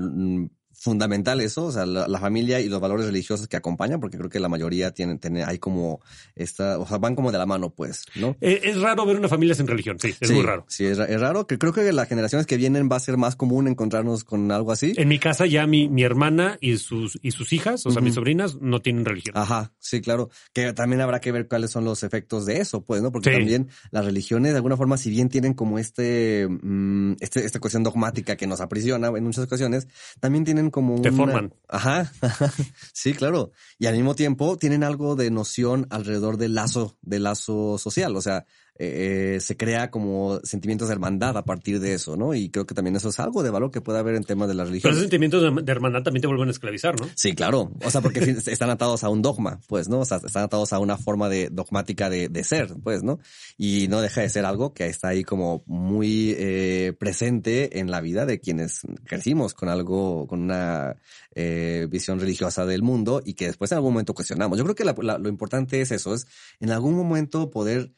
fundamental 0.80 1.42
eso, 1.42 1.66
o 1.66 1.72
sea, 1.72 1.84
la, 1.84 2.18
familia 2.18 2.58
y 2.58 2.70
los 2.70 2.80
valores 2.80 3.04
religiosos 3.04 3.46
que 3.48 3.56
acompañan, 3.58 4.00
porque 4.00 4.16
creo 4.16 4.30
que 4.30 4.40
la 4.40 4.48
mayoría 4.48 4.92
tienen, 4.92 5.18
tienen 5.18 5.46
hay 5.46 5.58
como 5.58 6.00
esta, 6.34 6.78
o 6.78 6.86
sea, 6.86 6.96
van 6.96 7.14
como 7.14 7.30
de 7.30 7.36
la 7.36 7.44
mano, 7.44 7.68
pues, 7.68 8.06
¿no? 8.14 8.34
Eh, 8.40 8.62
es 8.64 8.80
raro 8.80 9.04
ver 9.04 9.16
una 9.16 9.28
familia 9.28 9.54
sin 9.54 9.66
religión, 9.66 9.98
sí, 10.00 10.14
es 10.18 10.30
muy 10.30 10.42
raro. 10.42 10.64
Sí, 10.68 10.86
es, 10.86 10.96
raro, 10.96 11.46
que 11.46 11.58
creo 11.58 11.74
que 11.74 11.92
las 11.92 12.08
generaciones 12.08 12.46
que 12.46 12.56
vienen 12.56 12.88
va 12.90 12.96
a 12.96 13.00
ser 13.00 13.18
más 13.18 13.36
común 13.36 13.68
encontrarnos 13.68 14.24
con 14.24 14.50
algo 14.52 14.72
así. 14.72 14.94
En 14.96 15.08
mi 15.08 15.18
casa 15.18 15.44
ya 15.44 15.66
mi, 15.66 15.90
mi 15.90 16.02
hermana 16.02 16.56
y 16.62 16.78
sus, 16.78 17.18
y 17.20 17.32
sus 17.32 17.52
hijas, 17.52 17.84
o 17.84 17.90
sea, 17.90 18.00
mis 18.00 18.14
sobrinas, 18.14 18.56
no 18.62 18.80
tienen 18.80 19.04
religión. 19.04 19.36
Ajá, 19.36 19.74
sí, 19.78 20.00
claro, 20.00 20.30
que 20.54 20.72
también 20.72 21.02
habrá 21.02 21.20
que 21.20 21.30
ver 21.30 21.46
cuáles 21.46 21.70
son 21.70 21.84
los 21.84 22.02
efectos 22.04 22.46
de 22.46 22.56
eso, 22.56 22.82
pues, 22.86 23.02
¿no? 23.02 23.12
Porque 23.12 23.30
también 23.30 23.68
las 23.90 24.06
religiones, 24.06 24.52
de 24.52 24.56
alguna 24.56 24.78
forma, 24.78 24.96
si 24.96 25.10
bien 25.10 25.28
tienen 25.28 25.52
como 25.52 25.78
este, 25.78 26.48
mm, 26.48 27.16
este, 27.20 27.44
esta 27.44 27.60
cuestión 27.60 27.82
dogmática 27.82 28.36
que 28.36 28.46
nos 28.46 28.62
aprisiona 28.62 29.08
en 29.08 29.24
muchas 29.24 29.44
ocasiones, 29.44 29.86
también 30.20 30.44
tienen 30.44 30.69
como 30.70 31.00
Te 31.00 31.12
forman. 31.12 31.54
Ajá, 31.68 32.12
sí, 32.92 33.14
claro. 33.14 33.52
Y 33.78 33.86
al 33.86 33.94
mismo 33.94 34.14
tiempo 34.14 34.56
tienen 34.56 34.84
algo 34.84 35.16
de 35.16 35.30
noción 35.30 35.86
alrededor 35.90 36.36
del 36.36 36.54
lazo, 36.54 36.96
del 37.02 37.24
lazo 37.24 37.78
social. 37.78 38.16
O 38.16 38.22
sea, 38.22 38.46
eh, 38.82 39.40
se 39.40 39.58
crea 39.58 39.90
como 39.90 40.40
sentimientos 40.42 40.88
de 40.88 40.94
hermandad 40.94 41.36
a 41.36 41.44
partir 41.44 41.80
de 41.80 41.92
eso, 41.92 42.16
¿no? 42.16 42.32
Y 42.32 42.48
creo 42.48 42.66
que 42.66 42.74
también 42.74 42.96
eso 42.96 43.10
es 43.10 43.20
algo 43.20 43.42
de 43.42 43.50
valor 43.50 43.70
que 43.70 43.82
puede 43.82 43.98
haber 43.98 44.14
en 44.14 44.24
temas 44.24 44.48
de 44.48 44.54
la 44.54 44.64
religión. 44.64 44.88
Pero 44.88 44.92
esos 44.92 45.02
sentimientos 45.02 45.64
de 45.64 45.70
hermandad 45.72 46.02
también 46.02 46.22
te 46.22 46.26
vuelven 46.26 46.48
a 46.48 46.50
esclavizar, 46.52 46.98
¿no? 46.98 47.06
Sí, 47.14 47.34
claro. 47.34 47.70
O 47.84 47.90
sea, 47.90 48.00
porque 48.00 48.20
están 48.46 48.70
atados 48.70 49.04
a 49.04 49.10
un 49.10 49.20
dogma, 49.20 49.60
pues, 49.68 49.90
¿no? 49.90 50.00
O 50.00 50.04
sea, 50.06 50.16
están 50.24 50.44
atados 50.44 50.72
a 50.72 50.78
una 50.78 50.96
forma 50.96 51.28
de 51.28 51.50
dogmática 51.50 52.08
de, 52.08 52.30
de 52.30 52.42
ser, 52.42 52.74
pues, 52.82 53.02
¿no? 53.02 53.18
Y 53.58 53.88
no 53.88 54.00
deja 54.00 54.22
de 54.22 54.30
ser 54.30 54.46
algo 54.46 54.72
que 54.72 54.86
está 54.86 55.08
ahí 55.08 55.24
como 55.24 55.62
muy 55.66 56.34
eh, 56.38 56.94
presente 56.98 57.80
en 57.80 57.90
la 57.90 58.00
vida 58.00 58.24
de 58.24 58.40
quienes 58.40 58.80
crecimos 59.04 59.52
con 59.52 59.68
algo, 59.68 60.26
con 60.26 60.40
una 60.40 60.96
eh, 61.34 61.86
visión 61.90 62.18
religiosa 62.18 62.64
del 62.64 62.82
mundo 62.82 63.20
y 63.22 63.34
que 63.34 63.46
después 63.46 63.72
en 63.72 63.76
algún 63.76 63.92
momento 63.92 64.14
cuestionamos. 64.14 64.56
Yo 64.56 64.64
creo 64.64 64.74
que 64.74 64.84
lo 64.84 65.28
importante 65.28 65.82
es 65.82 65.90
eso, 65.90 66.14
es 66.14 66.26
en 66.60 66.70
algún 66.70 66.94
momento 66.94 67.50
poder 67.50 67.92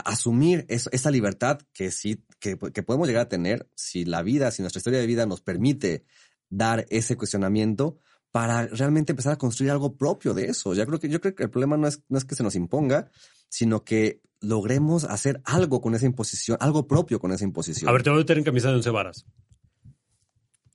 asumir 0.00 0.66
esa 0.68 1.10
libertad 1.10 1.60
que 1.72 1.90
sí, 1.90 2.24
que, 2.38 2.56
podemos 2.56 3.06
llegar 3.06 3.22
a 3.22 3.28
tener 3.28 3.68
si 3.74 4.04
la 4.04 4.22
vida, 4.22 4.50
si 4.50 4.62
nuestra 4.62 4.78
historia 4.78 5.00
de 5.00 5.06
vida 5.06 5.26
nos 5.26 5.40
permite 5.40 6.04
dar 6.48 6.86
ese 6.90 7.16
cuestionamiento 7.16 7.98
para 8.30 8.66
realmente 8.66 9.12
empezar 9.12 9.34
a 9.34 9.38
construir 9.38 9.70
algo 9.70 9.96
propio 9.96 10.34
de 10.34 10.46
eso. 10.46 10.74
Ya 10.74 10.86
creo 10.86 10.98
que, 10.98 11.08
yo 11.08 11.20
creo 11.20 11.34
que 11.34 11.44
el 11.44 11.50
problema 11.50 11.76
no 11.76 11.86
es, 11.86 12.02
no 12.08 12.18
es 12.18 12.24
que 12.24 12.34
se 12.34 12.42
nos 12.42 12.54
imponga, 12.54 13.10
sino 13.48 13.84
que 13.84 14.22
logremos 14.40 15.04
hacer 15.04 15.40
algo 15.44 15.80
con 15.80 15.94
esa 15.94 16.06
imposición, 16.06 16.56
algo 16.60 16.86
propio 16.86 17.20
con 17.20 17.32
esa 17.32 17.44
imposición. 17.44 17.88
A 17.88 17.92
ver, 17.92 18.02
te 18.02 18.10
voy 18.10 18.18
a 18.18 18.22
meter 18.22 18.38
en 18.38 18.44
camisa 18.44 18.68
de 18.68 18.76
once 18.76 18.90
varas. 18.90 19.26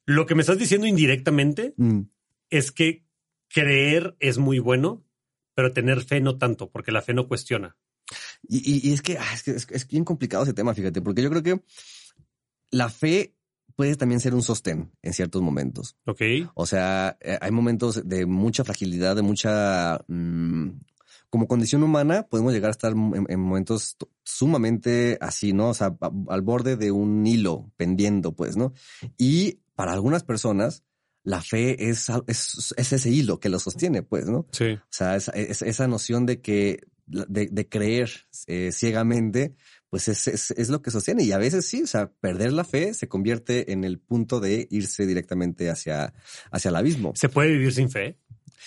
Lo 0.06 0.26
que 0.26 0.36
me 0.36 0.42
estás 0.42 0.58
diciendo 0.58 0.88
indirectamente 0.88 1.74
mm. 1.76 2.02
es 2.50 2.72
que 2.72 3.06
creer 3.50 4.16
es 4.20 4.38
muy 4.38 4.60
bueno, 4.60 5.06
pero 5.54 5.74
tener 5.74 6.04
fe 6.04 6.22
no 6.22 6.38
tanto, 6.38 6.72
porque 6.72 6.92
la 6.92 7.02
fe 7.02 7.14
no 7.14 7.28
cuestiona. 7.28 7.76
Y, 8.44 8.94
es, 8.94 9.02
que, 9.02 9.18
ah, 9.18 9.34
es, 9.34 9.66
que 9.66 9.76
es, 9.76 9.88
bien 9.88 10.04
complicado 10.04 10.44
ese 10.44 10.54
tema, 10.54 10.74
fíjate, 10.74 11.02
porque 11.02 11.22
yo 11.22 11.30
creo 11.30 11.44
que 11.44 11.62
la 12.72 12.90
fe 12.90 13.36
puede 13.76 13.96
también 13.96 14.20
ser 14.20 14.34
un 14.34 14.42
sostén 14.42 14.92
en 15.02 15.14
ciertos 15.14 15.42
momentos. 15.42 15.96
Ok. 16.06 16.22
O 16.56 16.66
sea, 16.66 17.18
eh, 17.22 17.38
hay 17.40 17.52
momentos 17.52 18.08
de 18.08 18.26
mucha 18.26 18.64
fragilidad, 18.64 19.16
de 19.16 19.22
mucha... 19.22 20.04
Mm, 20.08 20.80
como 21.30 21.48
condición 21.48 21.84
humana 21.84 22.24
podemos 22.24 22.54
llegar 22.54 22.70
a 22.70 22.72
estar 22.72 22.94
en, 22.94 23.40
momentos 23.40 23.98
sumamente 24.24 25.18
así, 25.20 25.52
¿no? 25.52 25.70
O 25.70 25.74
sea, 25.74 25.96
al 26.30 26.42
borde 26.42 26.78
de 26.78 26.92
un 26.92 27.28
hilo 27.28 27.70
pendiendo, 27.76 28.32
pues, 28.32 28.56
¿no? 28.56 28.74
Y 29.18 29.60
para 29.76 29.92
algunas 29.92 30.24
personas, 30.24 30.84
la 31.24 31.42
fe 31.42 31.90
es, 31.90 32.08
es, 32.28 32.74
ese 32.78 33.10
hilo 33.10 33.42
que 33.42 33.50
lo 33.50 33.60
sostiene, 33.60 34.04
pues, 34.04 34.28
¿no? 34.28 34.48
Sí. 34.52 34.72
O 34.72 34.88
sea, 34.90 35.18
esa 35.18 35.88
noción 35.88 36.26
de 36.26 36.40
que 36.40 36.88
de, 37.08 37.70
creer 37.70 38.12
eh, 38.48 38.72
ciegamente, 38.72 39.56
pues 39.90 40.08
es, 40.08 40.52
es, 40.52 40.70
lo 40.70 40.82
que 40.82 40.92
sostiene. 40.92 41.24
Y 41.24 41.32
a 41.32 41.38
veces 41.38 41.66
sí, 41.66 41.84
o 41.84 41.88
sea, 41.88 42.12
perder 42.12 42.54
la 42.54 42.64
fe 42.64 42.94
se 42.94 43.08
convierte 43.08 43.72
en 43.72 43.84
el 43.84 44.00
punto 44.00 44.40
de 44.40 44.68
irse 44.70 45.06
directamente 45.06 45.70
hacia, 45.70 46.14
hacia 46.52 46.70
el 46.70 46.76
abismo. 46.76 47.14
¿Se 47.16 47.30
puede 47.30 47.52
vivir 47.52 47.74
sin 47.74 47.90
fe? 47.90 48.18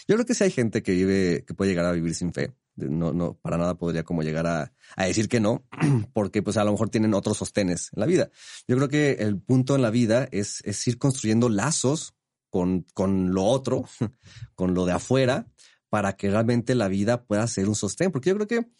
Yo 0.09 0.17
creo 0.17 0.27
que 0.27 0.35
sí 0.35 0.45
hay 0.45 0.51
gente 0.51 0.83
que 0.83 0.93
vive, 0.93 1.45
que 1.47 1.55
puede 1.55 1.71
llegar 1.71 1.87
a 1.87 1.93
vivir 1.93 2.15
sin 2.15 2.33
fe. 2.33 2.53
No, 2.77 3.13
no, 3.13 3.35
para 3.35 3.59
nada 3.59 3.77
podría 3.77 4.05
como 4.05 4.23
llegar 4.23 4.47
a, 4.47 4.73
a 4.97 5.05
decir 5.05 5.29
que 5.29 5.39
no, 5.39 5.67
porque 6.15 6.43
pues 6.43 6.57
a 6.57 6.65
lo 6.65 6.73
mejor 6.73 6.89
tienen 6.89 7.13
otros 7.13 7.37
sostenes 7.37 7.91
en 7.95 8.01
la 8.01 8.07
vida. 8.07 8.31
Yo 8.67 8.77
creo 8.77 8.89
que 8.89 9.13
el 9.21 9.39
punto 9.39 9.75
en 9.75 9.83
la 9.83 9.91
vida 9.91 10.29
es, 10.33 10.63
es 10.65 10.87
ir 10.87 10.97
construyendo 10.97 11.51
lazos 11.51 12.15
con, 12.49 12.87
con 12.95 13.33
lo 13.33 13.45
otro, 13.45 13.85
con 14.55 14.75
lo 14.75 14.87
de 14.87 14.93
afuera, 14.93 15.47
para 15.91 16.17
que 16.17 16.31
realmente 16.31 16.75
la 16.75 16.89
vida 16.89 17.25
pueda 17.25 17.47
ser 17.47 17.69
un 17.69 17.75
sostén. 17.75 18.11
Porque 18.11 18.31
yo 18.31 18.37
creo 18.37 18.47
que 18.47 18.71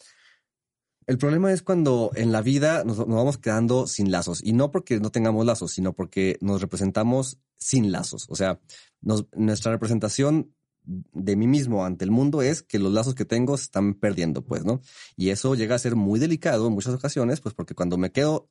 el 1.07 1.17
problema 1.17 1.51
es 1.51 1.61
cuando 1.61 2.11
en 2.15 2.31
la 2.31 2.41
vida 2.41 2.83
nos, 2.83 2.97
vamos 2.97 3.37
quedando 3.37 3.85
sin 3.85 4.11
lazos. 4.11 4.41
Y 4.43 4.53
no 4.53 4.71
porque 4.71 4.99
no 4.99 5.11
tengamos 5.11 5.45
lazos, 5.45 5.73
sino 5.73 5.93
porque 5.93 6.37
nos 6.41 6.61
representamos 6.61 7.39
sin 7.57 7.91
lazos. 7.91 8.27
O 8.29 8.35
sea, 8.35 8.59
nuestra 9.01 9.71
representación 9.71 10.55
de 10.83 11.35
mí 11.35 11.47
mismo 11.47 11.85
ante 11.85 12.05
el 12.05 12.11
mundo 12.11 12.41
es 12.41 12.63
que 12.63 12.79
los 12.79 12.91
lazos 12.91 13.13
que 13.13 13.25
tengo 13.25 13.57
se 13.57 13.65
están 13.65 13.93
perdiendo, 13.93 14.43
pues, 14.43 14.63
¿no? 14.63 14.81
Y 15.15 15.29
eso 15.29 15.53
llega 15.53 15.75
a 15.75 15.79
ser 15.79 15.95
muy 15.95 16.19
delicado 16.19 16.67
en 16.67 16.73
muchas 16.73 16.93
ocasiones, 16.93 17.39
pues 17.41 17.53
porque 17.53 17.75
cuando 17.75 17.97
me 17.97 18.11
quedo 18.11 18.49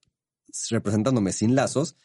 representándome 0.70 1.32
sin 1.32 1.54
lazos, 1.54 1.96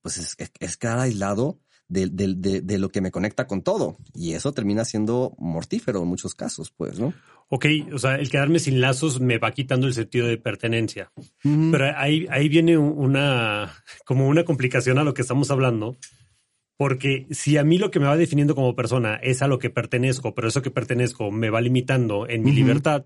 pues 0.00 0.18
es, 0.18 0.36
es 0.60 0.76
quedar 0.76 1.00
aislado 1.00 1.60
de, 1.88 2.08
de, 2.08 2.60
de, 2.60 2.78
lo 2.78 2.88
que 2.88 3.00
me 3.00 3.10
conecta 3.10 3.46
con 3.46 3.62
todo. 3.62 3.96
Y 4.14 4.32
eso 4.32 4.52
termina 4.52 4.84
siendo 4.84 5.34
mortífero 5.38 6.02
en 6.02 6.08
muchos 6.08 6.34
casos, 6.34 6.70
pues, 6.70 6.98
¿no? 6.98 7.12
Ok, 7.48 7.66
o 7.92 7.98
sea, 7.98 8.16
el 8.16 8.30
quedarme 8.30 8.58
sin 8.58 8.80
lazos 8.80 9.20
me 9.20 9.38
va 9.38 9.52
quitando 9.52 9.86
el 9.86 9.94
sentido 9.94 10.26
de 10.26 10.38
pertenencia. 10.38 11.12
Pero 11.42 11.84
ahí, 11.96 12.26
ahí 12.30 12.48
viene 12.48 12.78
una, 12.78 13.72
como 14.04 14.28
una 14.28 14.44
complicación 14.44 14.98
a 14.98 15.04
lo 15.04 15.14
que 15.14 15.22
estamos 15.22 15.50
hablando. 15.50 15.96
Porque 16.76 17.26
si 17.30 17.56
a 17.56 17.64
mí 17.64 17.78
lo 17.78 17.90
que 17.90 18.00
me 18.00 18.06
va 18.06 18.16
definiendo 18.16 18.54
como 18.54 18.74
persona 18.74 19.16
es 19.16 19.42
a 19.42 19.46
lo 19.46 19.58
que 19.58 19.70
pertenezco, 19.70 20.34
pero 20.34 20.48
eso 20.48 20.62
que 20.62 20.72
pertenezco 20.72 21.30
me 21.30 21.50
va 21.50 21.60
limitando 21.60 22.28
en 22.28 22.42
mi 22.42 22.50
libertad, 22.50 23.04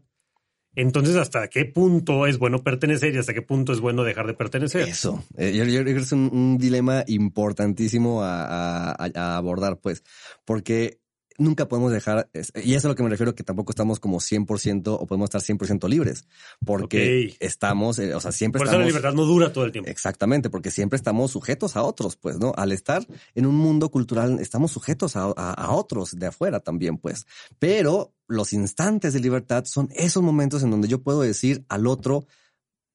entonces, 0.81 1.17
¿hasta 1.17 1.49
qué 1.49 1.65
punto 1.65 2.25
es 2.29 2.39
bueno 2.39 2.63
pertenecer 2.63 3.13
y 3.13 3.19
hasta 3.19 3.35
qué 3.35 3.43
punto 3.43 3.73
es 3.73 3.81
bueno 3.81 4.05
dejar 4.05 4.29
de 4.29 4.35
pertenecer? 4.35 4.83
Eso, 4.83 5.25
eh, 5.37 5.53
yo, 5.53 5.65
creo 5.65 5.85
que 5.85 6.03
es 6.03 6.13
un, 6.13 6.57
dilema 6.57 7.03
importantísimo 7.09 8.23
a, 8.23 8.93
abordar, 9.37 9.81
pues, 9.81 10.05
porque 10.45 11.01
nunca 11.39 11.69
podemos 11.69 11.93
dejar, 11.93 12.29
y 12.35 12.39
eso 12.39 12.53
es 12.77 12.85
a 12.85 12.89
lo 12.89 12.95
que 12.95 13.03
me 13.03 13.09
refiero, 13.09 13.35
que 13.35 13.45
tampoco 13.45 13.73
estamos 13.73 14.01
como 14.01 14.19
100% 14.19 14.99
o 15.01 15.07
podemos 15.07 15.27
estar 15.33 15.41
100% 15.41 15.89
libres, 15.89 16.25
porque 16.65 17.37
estamos, 17.41 17.99
eh, 17.99 18.15
o 18.15 18.21
sea, 18.21 18.33
siempre 18.33 18.59
Por 18.59 18.67
estamos... 18.67 18.87
Eso 18.87 18.95
la 18.95 18.99
libertad 18.99 19.15
no 19.15 19.25
dura 19.25 19.53
todo 19.53 19.65
el 19.65 19.73
tiempo. 19.73 19.89
Exactamente, 19.89 20.51
porque 20.51 20.71
siempre 20.71 20.97
estamos 20.97 21.31
sujetos 21.31 21.77
a 21.77 21.83
otros, 21.83 22.17
pues, 22.17 22.39
¿no? 22.39 22.53
Al 22.57 22.73
estar 22.73 23.07
en 23.35 23.47
un 23.47 23.55
mundo 23.55 23.91
cultural, 23.91 24.39
estamos 24.41 24.73
sujetos 24.73 25.17
a, 25.17 25.23
a 25.25 25.71
otros 25.73 26.19
de 26.19 26.27
afuera 26.27 26.61
también, 26.61 26.99
pues. 26.99 27.27
Pero 27.59 28.13
los 28.27 28.53
instantes 28.53 29.15
de 29.15 29.21
libertad 29.21 29.65
son 29.65 29.89
esos 29.95 30.23
momentos 30.23 30.63
en 30.63 30.71
donde 30.71 30.89
yo 30.89 31.03
puedo 31.03 31.23
decir 31.23 31.65
al 31.69 31.87
otro, 31.87 32.27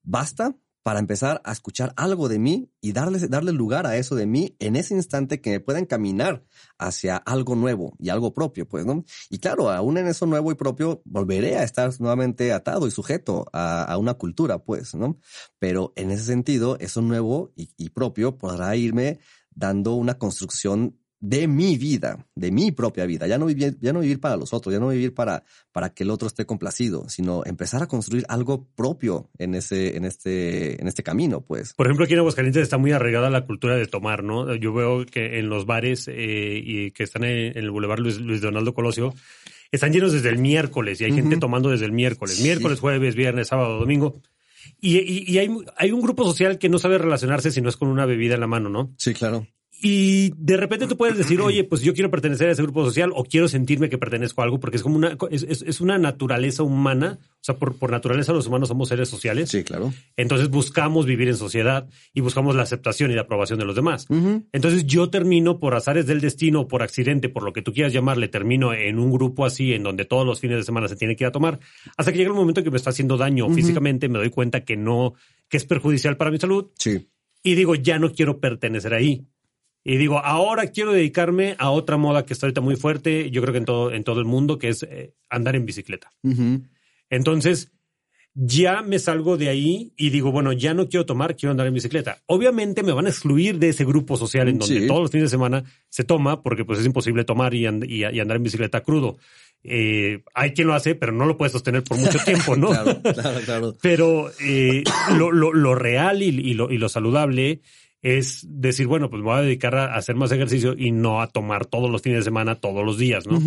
basta, 0.03 0.56
para 0.84 1.00
empezar 1.00 1.41
a 1.46 1.54
escuchar 1.54 1.93
algo 1.96 2.28
de 2.28 2.39
mí 2.39 2.69
y 2.82 2.91
darle, 2.91 3.19
darle 3.28 3.54
lugar 3.54 3.88
a 3.88 3.96
eso 3.96 4.15
de 4.15 4.26
mí 4.26 4.56
en 4.60 4.76
ese 4.76 4.93
instante 4.93 5.41
que 5.41 5.52
me 5.52 5.60
pueda 5.62 5.80
encaminar 5.80 6.43
hacia 6.78 7.15
algo 7.15 7.56
nuevo 7.56 7.96
y 8.00 8.10
algo 8.10 8.34
propio, 8.34 8.67
pues, 8.67 8.86
¿no? 8.86 9.06
Y 9.30 9.39
claro, 9.39 9.72
aún 9.72 9.98
en 9.98 10.08
eso 10.08 10.26
nuevo 10.26 10.52
y 10.52 10.56
propio, 10.56 11.02
volveré 11.06 11.58
a 11.58 11.63
estar 11.63 11.89
nuevamente 12.00 12.52
atado 12.52 12.86
y 12.86 12.91
sujeto 12.91 13.46
a, 13.54 13.98
una 13.98 14.15
cultura, 14.15 14.60
pues, 14.60 14.93
¿no? 14.93 15.17
Pero 15.58 15.93
en 15.96 16.12
ese 16.12 16.26
sentido, 16.26 16.78
eso 16.80 17.02
nuevo 17.02 17.54
y, 17.56 17.69
y 17.78 17.89
propio 17.89 18.38
podrá 18.38 18.76
irme 18.76 19.19
dando 19.56 19.93
una 19.93 20.17
construcción 20.17 21.00
de 21.24 21.48
mi 21.48 21.78
vida, 21.78 22.28
de 22.36 22.52
mi 22.52 22.74
propia 22.74 23.06
vida, 23.06 23.28
ya 23.28 23.38
no 23.38 23.46
vivir, 23.46 23.78
ya 23.80 23.94
no 23.94 24.02
vivir 24.02 24.20
para 24.20 24.36
los 24.36 24.52
otros, 24.52 24.74
ya 24.74 24.80
no 24.82 24.90
vivir 24.90 25.14
para, 25.14 25.46
para 25.72 25.94
que 25.94 26.04
el 26.04 26.10
otro 26.10 26.28
esté 26.28 26.46
complacido, 26.46 27.08
sino 27.08 27.44
empezar 27.46 27.82
a 27.82 27.88
construir 27.88 28.26
algo 28.28 28.68
propio 28.76 29.30
en 29.38 29.56
ese, 29.56 29.96
en 29.96 30.04
este, 30.04 30.82
en 30.82 30.88
este 30.90 31.02
camino, 31.02 31.40
pues. 31.40 31.76
Por 31.76 31.88
ejemplo, 31.88 32.04
aquí 32.04 32.14
en 32.14 32.20
Aguascalientes 32.20 32.62
está 32.62 32.78
muy 32.78 32.92
arraigada 32.92 33.30
la 33.30 33.46
cultura 33.46 33.78
de 33.78 33.88
tomar, 33.88 34.22
¿no? 34.22 34.54
Yo 34.56 34.74
veo 34.74 35.06
que 35.06 35.40
en 35.40 35.48
los 35.48 35.66
bares 35.66 36.10
eh, 36.10 36.62
y 36.62 36.92
que 36.92 37.04
están 37.04 37.24
en, 37.24 37.58
el 37.58 37.72
Boulevard 37.72 38.00
Luis, 38.00 38.20
Luis, 38.20 38.42
Donaldo 38.42 38.74
Colosio, 38.74 39.14
están 39.72 39.94
llenos 39.94 40.12
desde 40.12 40.28
el 40.28 40.40
miércoles 40.40 41.00
y 41.00 41.06
hay 41.06 41.14
gente 41.14 41.38
tomando 41.38 41.70
desde 41.70 41.86
el 41.86 41.94
miércoles, 41.94 42.42
miércoles, 42.42 42.82
jueves, 42.82 43.16
viernes, 43.16 43.48
sábado, 43.48 43.80
domingo. 43.80 44.22
Y, 44.82 44.98
y, 44.98 45.24
y, 45.26 45.38
hay, 45.38 45.50
hay 45.78 45.92
un 45.94 46.02
grupo 46.02 46.26
social 46.26 46.58
que 46.58 46.68
no 46.68 46.80
sabe 46.80 46.98
relacionarse 46.98 47.50
si 47.50 47.62
no 47.62 47.70
es 47.70 47.78
con 47.78 47.88
una 47.88 48.06
bebida 48.06 48.34
en 48.34 48.42
la 48.42 48.48
mano, 48.48 48.68
¿no? 48.68 48.94
Sí, 48.98 49.14
claro. 49.14 49.48
Y 49.86 50.32
de 50.38 50.56
repente 50.56 50.88
tú 50.88 50.96
puedes 50.96 51.17
decir, 51.17 51.41
oye, 51.41 51.65
pues 51.65 51.82
yo 51.82 51.93
quiero 51.93 52.10
pertenecer 52.10 52.48
a 52.48 52.54
ese 52.54 52.62
grupo 52.62 52.86
social 52.86 53.12
o 53.13 53.26
quiero 53.26 53.50
sentirme 53.50 53.89
que 53.89 53.98
pertenezco 53.98 54.39
a 54.39 54.46
algo 54.46 54.58
porque 54.58 54.78
es 54.78 54.84
como 54.84 54.96
una, 54.96 55.17
es, 55.30 55.43
es, 55.43 55.82
una 55.82 55.98
naturaleza 55.98 56.63
humana. 56.63 57.19
O 57.22 57.41
sea, 57.41 57.58
por, 57.58 57.78
por, 57.78 57.91
naturaleza 57.91 58.32
los 58.32 58.48
humanos 58.48 58.69
somos 58.69 58.88
seres 58.88 59.10
sociales. 59.10 59.50
Sí, 59.50 59.65
claro. 59.65 59.93
Entonces 60.15 60.50
buscamos 60.50 61.06
vivir 61.06 61.28
en 61.28 61.36
sociedad 61.36 61.89
y 62.13 62.22
buscamos 62.22 62.56
la 62.56 62.63
aceptación 62.63 63.12
y 63.12 63.15
la 63.15 63.24
aprobación 63.24 63.60
de 63.60 63.65
los 63.65 63.76
demás. 63.76 64.08
Entonces 64.54 64.86
yo 64.88 65.10
termino 65.10 65.60
por 65.60 65.76
azares 65.76 66.08
del 66.08 66.22
destino, 66.22 66.65
por 66.65 66.82
accidente, 66.82 67.28
por 67.28 67.43
lo 67.43 67.52
que 67.52 67.62
tú 67.62 67.74
quieras 67.74 67.91
llamarle, 67.91 68.30
termino 68.30 68.74
en 68.74 69.00
un 69.00 69.12
grupo 69.12 69.46
así 69.46 69.74
en 69.74 69.84
donde 69.84 70.06
todos 70.06 70.26
los 70.26 70.39
fines 70.39 70.56
de 70.56 70.63
semana 70.63 70.88
se 70.88 70.96
tiene 70.96 71.17
que 71.17 71.26
ir 71.26 71.28
a 71.28 71.32
tomar 71.34 71.60
hasta 71.98 72.13
que 72.13 72.19
llega 72.19 72.30
el 72.30 72.38
momento 72.38 72.63
que 72.63 72.72
me 72.72 72.78
está 72.78 72.91
haciendo 72.91 73.17
daño 73.17 73.50
físicamente, 73.50 74.08
me 74.08 74.19
doy 74.19 74.30
cuenta 74.30 74.63
que 74.63 74.78
no, 74.78 75.13
que 75.50 75.58
es 75.58 75.65
perjudicial 75.65 76.15
para 76.15 76.32
mi 76.32 76.38
salud. 76.38 76.67
Sí. 76.78 77.10
Y 77.43 77.56
digo, 77.56 77.76
ya 77.76 78.00
no 78.00 78.13
quiero 78.13 78.39
pertenecer 78.39 78.93
ahí 78.93 79.28
y 79.84 79.98
digo, 79.98 80.19
ahora 80.19 80.67
quiero 80.67 80.93
dedicarme 80.93 81.56
a 81.60 81.69
otra 81.69 81.98
moda 81.98 82.26
que 82.26 82.34
está 82.34 82.46
ahorita 82.46 82.62
muy 82.62 82.78
fuerte, 82.78 83.30
yo 83.32 83.41
creo 83.41 83.52
que 83.52 83.58
en 83.60 83.65
todo, 83.65 83.91
en 83.91 84.04
todo 84.04 84.19
el 84.19 84.26
mundo, 84.26 84.58
que 84.58 84.69
es 84.69 84.84
eh, 84.84 85.13
andar 85.30 85.56
en 85.56 85.65
bicicleta. 85.65 86.10
Entonces, 87.10 87.72
ya 88.34 88.82
me 88.82 88.98
salgo 88.98 89.38
de 89.38 89.50
ahí 89.50 89.93
y 89.98 90.10
digo, 90.10 90.32
bueno, 90.32 90.54
ya 90.54 90.74
no 90.74 90.88
quiero 90.88 91.06
tomar, 91.06 91.36
quiero 91.36 91.52
andar 91.52 91.67
en 91.67 91.74
bicicleta. 91.74 92.24
Obviamente 92.26 92.82
me 92.82 92.93
van 92.93 93.06
a 93.06 93.10
excluir 93.10 93.60
de 93.60 93.69
ese 93.69 93.86
grupo 93.86 94.17
social 94.17 94.48
en 94.48 94.58
donde 94.58 94.88
todos 94.88 95.02
los 95.02 95.12
fines 95.12 95.26
de 95.26 95.36
semana 95.36 95.63
se 95.89 96.04
toma, 96.04 96.41
porque 96.41 96.65
pues 96.65 96.80
es 96.80 96.86
imposible 96.86 97.26
tomar 97.26 97.54
y, 97.54 97.65
andar 97.65 98.38
en 98.38 98.43
bicicleta 98.43 98.82
crudo. 98.82 99.17
Eh, 99.65 100.24
hay 100.34 100.54
quien 100.54 100.67
lo 100.67 100.74
hace, 100.74 100.96
pero 100.96 101.12
no 101.12 101.26
lo 101.26 101.38
puede 101.38 101.52
sostener 101.52 101.84
por 101.84 101.98
mucho 101.98 102.19
tiempo, 102.19 102.56
¿no? 102.56 102.67
claro, 102.69 103.02
claro, 103.02 103.39
claro. 103.46 103.78
Pero 103.82 104.32
eh, 104.41 104.84
lo, 105.17 105.32
lo, 105.32 105.76
real 105.76 106.22
y, 106.22 106.54
lo, 106.54 106.72
y 106.72 106.78
lo 106.78 106.89
saludable 106.89 107.62
es 108.04 108.46
decir, 108.48 108.86
bueno, 108.86 109.10
pues 109.10 109.22
me 109.22 109.30
voy 109.30 109.39
a 109.39 109.42
dedicar 109.42 109.76
a 109.76 109.96
hacer 109.96 110.16
más 110.16 110.32
ejercicio 110.32 110.76
y 110.78 110.92
no 110.92 111.22
a 111.22 111.28
tomar 111.28 111.66
todos 111.66 111.89
los 111.89 112.02
fines 112.02 112.20
de 112.20 112.24
semana, 112.24 112.56
todos 112.56 112.86
los 112.86 112.98
días, 112.98 113.26
¿no? 113.26 113.39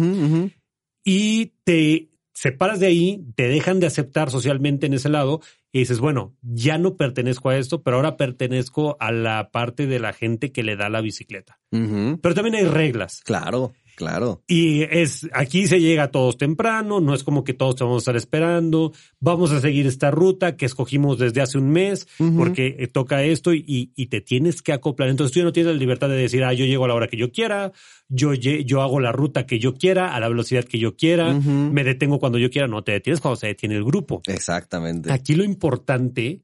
Y 1.05 1.53
te 1.62 2.09
separas 2.33 2.81
de 2.81 2.87
ahí, 2.87 3.25
te 3.35 3.49
dejan 3.49 3.81
de 3.81 3.87
aceptar 3.87 4.31
socialmente 4.31 4.87
en 4.87 4.95
ese 4.95 5.11
lado 5.11 5.40
y 5.73 5.81
dices, 5.81 6.01
bueno, 6.01 6.35
ya 6.42 6.79
no 6.79 6.97
pertenezco 6.97 7.51
a 7.51 7.59
esto, 7.59 7.83
pero 7.83 7.97
ahora 7.97 8.16
pertenezco 8.16 8.97
a 8.99 9.12
la 9.12 9.51
parte 9.53 9.87
de 9.87 10.01
la 10.01 10.14
gente 10.14 10.53
que 10.53 10.62
le 10.62 10.75
da 10.75 10.88
la 10.88 11.03
bicicleta. 11.03 11.61
Pero 11.71 12.35
también 12.35 12.55
hay 12.55 12.64
reglas. 12.64 13.21
Claro. 13.25 13.75
Claro. 13.96 14.42
Y 14.46 14.82
es, 14.82 15.26
aquí 15.32 15.66
se 15.66 15.80
llega 15.80 16.11
todos 16.11 16.37
temprano, 16.37 17.00
no 17.00 17.14
es 17.14 17.24
como 17.24 17.44
que 17.44 17.54
todos 17.54 17.76
te 17.76 17.85
vamos 17.85 17.96
a 17.96 18.02
estar 18.02 18.16
esperando, 18.16 18.92
vamos 19.20 19.52
a 19.52 19.61
seguir 19.61 19.87
esta 19.87 20.11
ruta 20.11 20.54
que 20.56 20.66
escogimos 20.66 21.18
desde 21.18 21.40
hace 21.40 21.56
un 21.56 21.70
mes, 21.70 22.06
porque 22.37 22.76
eh, 22.78 22.88
toca 22.88 23.24
esto 23.24 23.54
y, 23.54 23.64
y, 23.96 24.06
te 24.06 24.20
tienes 24.20 24.61
que 24.61 24.74
acoplar. 24.74 25.09
Entonces 25.09 25.32
tú 25.32 25.38
ya 25.38 25.44
no 25.46 25.52
tienes 25.52 25.72
la 25.72 25.78
libertad 25.78 26.11
de 26.11 26.16
decir, 26.16 26.44
ah, 26.44 26.52
yo 26.52 26.66
llego 26.66 26.85
a 26.85 26.88
la 26.88 26.94
hora 26.94 27.09
que 27.09 27.16
yo 27.16 27.32
quiera, 27.32 27.72
yo, 28.09 28.35
yo 28.35 28.82
hago 28.82 29.00
la 29.00 29.12
ruta 29.12 29.46
que 29.46 29.59
yo 29.59 29.74
quiera, 29.74 30.14
a 30.14 30.20
la 30.20 30.28
velocidad 30.28 30.64
que 30.64 30.78
yo 30.78 30.94
quiera, 30.94 31.32
me 31.32 31.82
detengo 31.82 32.18
cuando 32.18 32.37
yo 32.37 32.50
quiera, 32.50 32.68
no 32.68 32.85
te 32.85 32.92
detienes 32.92 33.20
cuando 33.20 33.37
se 33.37 33.46
detiene 33.46 33.76
el 33.76 33.85
grupo. 33.85 34.20
Exactamente. 34.26 35.11
Aquí 35.11 35.35
lo 35.35 35.42
importante 35.42 36.42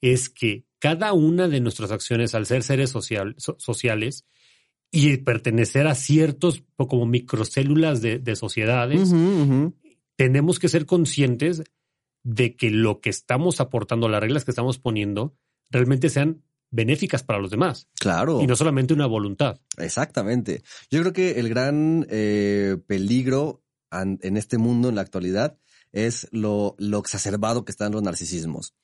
es 0.00 0.30
que 0.30 0.64
cada 0.78 1.12
una 1.12 1.48
de 1.48 1.60
nuestras 1.60 1.90
acciones, 1.92 2.34
al 2.34 2.46
ser 2.46 2.62
seres 2.62 2.88
social, 2.88 3.34
sociales, 3.36 4.24
y 4.94 5.16
pertenecer 5.16 5.88
a 5.88 5.96
ciertos 5.96 6.62
como 6.76 7.04
microcélulas 7.04 8.00
de, 8.00 8.36
sociedades, 8.36 9.12
tenemos 10.14 10.60
que 10.60 10.68
ser 10.68 10.86
conscientes 10.86 11.64
de 12.22 12.54
que 12.54 12.70
lo 12.70 13.00
que 13.00 13.10
estamos 13.10 13.60
aportando, 13.60 14.08
las 14.08 14.20
reglas 14.20 14.44
que 14.44 14.52
estamos 14.52 14.78
poniendo, 14.78 15.36
realmente 15.68 16.10
sean 16.10 16.44
benéficas 16.70 17.24
para 17.24 17.40
los 17.40 17.50
demás. 17.50 17.88
Claro. 17.98 18.40
Y 18.40 18.46
no 18.46 18.54
solamente 18.54 18.94
una 18.94 19.06
voluntad. 19.06 19.60
Exactamente. 19.78 20.62
Yo 20.90 21.00
creo 21.00 21.12
que 21.12 21.40
el 21.40 21.48
gran 21.48 22.06
eh, 22.08 22.76
peligro 22.86 23.64
en 23.90 24.36
este 24.36 24.58
mundo, 24.58 24.90
en 24.90 24.94
la 24.94 25.00
actualidad, 25.00 25.58
es 25.90 26.28
lo, 26.30 26.76
lo 26.78 27.00
exacerbado 27.00 27.64
que 27.64 27.72
están 27.72 27.90
los 27.90 28.02
narcisismos. 28.02 28.76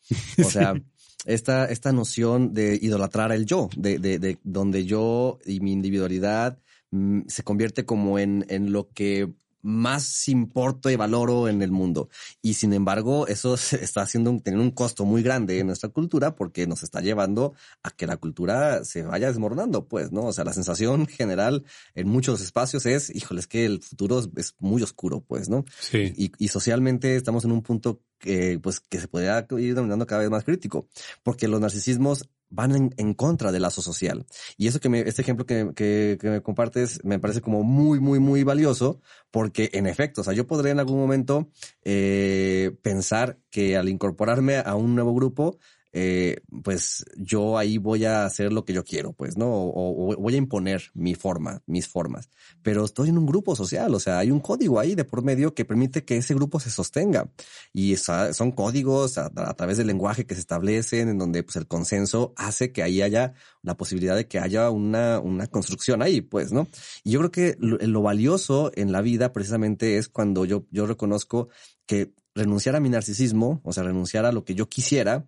O 0.44 0.44
sea, 0.51 0.75
esta, 1.24 1.66
esta 1.66 1.92
noción 1.92 2.54
de 2.54 2.78
idolatrar 2.80 3.33
el 3.33 3.46
yo, 3.46 3.68
de, 3.76 3.98
de, 3.98 4.18
de 4.18 4.38
donde 4.42 4.85
yo 4.85 5.38
y 5.44 5.61
mi 5.61 5.72
individualidad 5.72 6.59
mm, 6.90 7.22
se 7.26 7.42
convierte 7.42 7.85
como 7.85 8.18
en, 8.18 8.46
en 8.48 8.72
lo 8.72 8.88
que 8.90 9.28
más 9.62 10.28
importo 10.28 10.90
y 10.90 10.96
valoro 10.96 11.48
en 11.48 11.62
el 11.62 11.70
mundo. 11.70 12.09
Y 12.42 12.54
sin 12.54 12.72
embargo, 12.72 13.26
eso 13.26 13.54
está 13.80 14.02
haciendo 14.02 14.30
teniendo 14.42 14.64
un 14.64 14.70
costo 14.70 15.04
muy 15.04 15.22
grande 15.22 15.59
en 15.59 15.66
nuestra 15.66 15.88
cultura 15.90 16.35
porque 16.35 16.66
nos 16.66 16.83
está 16.83 17.00
llevando 17.00 17.54
a 17.83 17.90
que 17.90 18.06
la 18.06 18.16
cultura 18.16 18.85
se 18.85 19.02
vaya 19.02 19.28
desmoronando, 19.28 19.87
pues, 19.87 20.12
¿no? 20.12 20.26
O 20.26 20.33
sea, 20.33 20.44
la 20.44 20.52
sensación 20.52 21.06
general 21.06 21.64
en 21.94 22.09
muchos 22.09 22.40
espacios 22.40 22.87
es, 22.87 23.14
híjole, 23.14 23.40
es 23.40 23.46
que 23.46 23.64
el 23.64 23.83
futuro 23.83 24.22
es 24.37 24.54
muy 24.59 24.83
oscuro, 24.83 25.20
pues, 25.20 25.48
¿no? 25.48 25.64
Sí. 25.78 26.12
Y, 26.16 26.33
y 26.38 26.48
socialmente 26.48 27.16
estamos 27.16 27.44
en 27.44 27.52
un 27.52 27.62
punto 27.62 28.00
eh, 28.24 28.59
pues 28.62 28.80
que 28.80 29.00
se 29.00 29.09
podría 29.09 29.46
ir 29.50 29.74
denominando 29.74 30.06
cada 30.06 30.22
vez 30.22 30.30
más 30.30 30.44
crítico, 30.44 30.88
porque 31.22 31.48
los 31.48 31.61
narcisismos 31.61 32.28
van 32.50 32.92
en, 32.96 33.14
contra 33.14 33.52
del 33.52 33.62
lazo 33.62 33.80
social. 33.80 34.26
Y 34.56 34.66
eso 34.66 34.80
que 34.80 34.88
me, 34.88 35.00
este 35.00 35.22
ejemplo 35.22 35.46
que, 35.46 35.70
que, 35.74 36.18
que, 36.20 36.30
me 36.30 36.42
compartes 36.42 37.02
me 37.04 37.18
parece 37.18 37.40
como 37.40 37.62
muy, 37.62 38.00
muy, 38.00 38.18
muy 38.18 38.42
valioso, 38.42 39.00
porque 39.30 39.70
en 39.72 39.87
efecto, 39.87 40.20
o 40.20 40.24
sea, 40.24 40.35
yo 40.35 40.46
podría 40.46 40.72
en 40.72 40.80
algún 40.80 40.98
momento 40.98 41.48
eh, 41.85 42.76
pensar 42.83 43.38
que 43.50 43.76
al 43.76 43.88
incorporarme 43.88 44.59
a 44.59 44.74
un 44.74 44.94
nuevo 44.94 45.14
grupo, 45.14 45.59
eh, 45.92 46.40
pues 46.62 47.05
yo 47.16 47.59
ahí 47.59 47.79
voy 47.79 48.05
a 48.05 48.24
hacer 48.24 48.53
lo 48.53 48.64
que 48.64 48.72
yo 48.72 48.85
quiero, 48.85 49.12
pues, 49.12 49.37
¿no? 49.37 49.48
O, 49.50 50.14
voy 50.16 50.35
a 50.35 50.38
imponer 50.38 50.83
mi 50.94 51.14
forma, 51.14 51.62
mis 51.66 51.88
formas. 51.88 52.31
Pero 52.62 52.85
estoy 52.85 53.09
en 53.09 53.18
un 53.18 53.26
grupo 53.26 53.57
social, 53.57 53.92
o 53.94 54.00
sea, 54.00 54.18
hay 54.18 54.31
un 54.31 54.40
código 54.40 54.79
ahí 54.79 54.94
de 54.94 55.05
por 55.05 55.22
medio 55.22 55.55
que 55.55 55.64
permite 55.64 56.05
que 56.05 56.16
ese 56.16 56.35
grupo 56.35 56.61
se 56.61 56.70
sostenga. 56.70 57.31
Y 57.72 57.96
son 57.96 58.53
códigos 58.53 59.18
a, 59.18 59.31
través 59.55 59.79
del 59.79 59.88
lenguaje 59.88 60.26
que 60.26 60.35
se 60.35 60.40
establecen, 60.40 61.09
en 61.09 61.18
donde 61.18 61.42
pues 61.42 61.57
el 61.57 61.66
consenso 61.66 62.33
hace 62.37 62.72
que 62.72 62.83
ahí 62.83 63.03
haya 63.03 63.35
la 63.62 63.76
posibilidad 63.76 64.16
de 64.16 64.29
que 64.29 64.38
haya 64.38 64.70
una, 64.70 65.18
una 65.18 65.46
construcción 65.48 66.03
ahí, 66.03 66.20
pues, 66.20 66.53
¿no? 66.53 66.68
Y 67.03 67.12
yo 67.12 67.18
creo 67.18 67.31
que 67.31 67.57
lo, 67.59 67.79
lo 67.79 68.03
valioso 68.03 68.70
en 68.74 68.92
la 68.92 69.00
vida 69.00 69.33
precisamente 69.33 69.98
es 69.98 70.09
cuando 70.09 70.44
yo, 70.44 70.66
yo 70.70 70.87
reconozco 70.87 71.48
que 71.87 72.12
renunciar 72.35 72.76
a 72.76 72.81
mi 72.81 72.88
narcisismo, 72.88 73.61
o 73.64 73.72
sea, 73.72 73.83
renunciar 73.83 74.24
a 74.24 74.33
lo 74.33 74.44
que 74.44 74.55
yo 74.55 74.68
quisiera, 74.68 75.26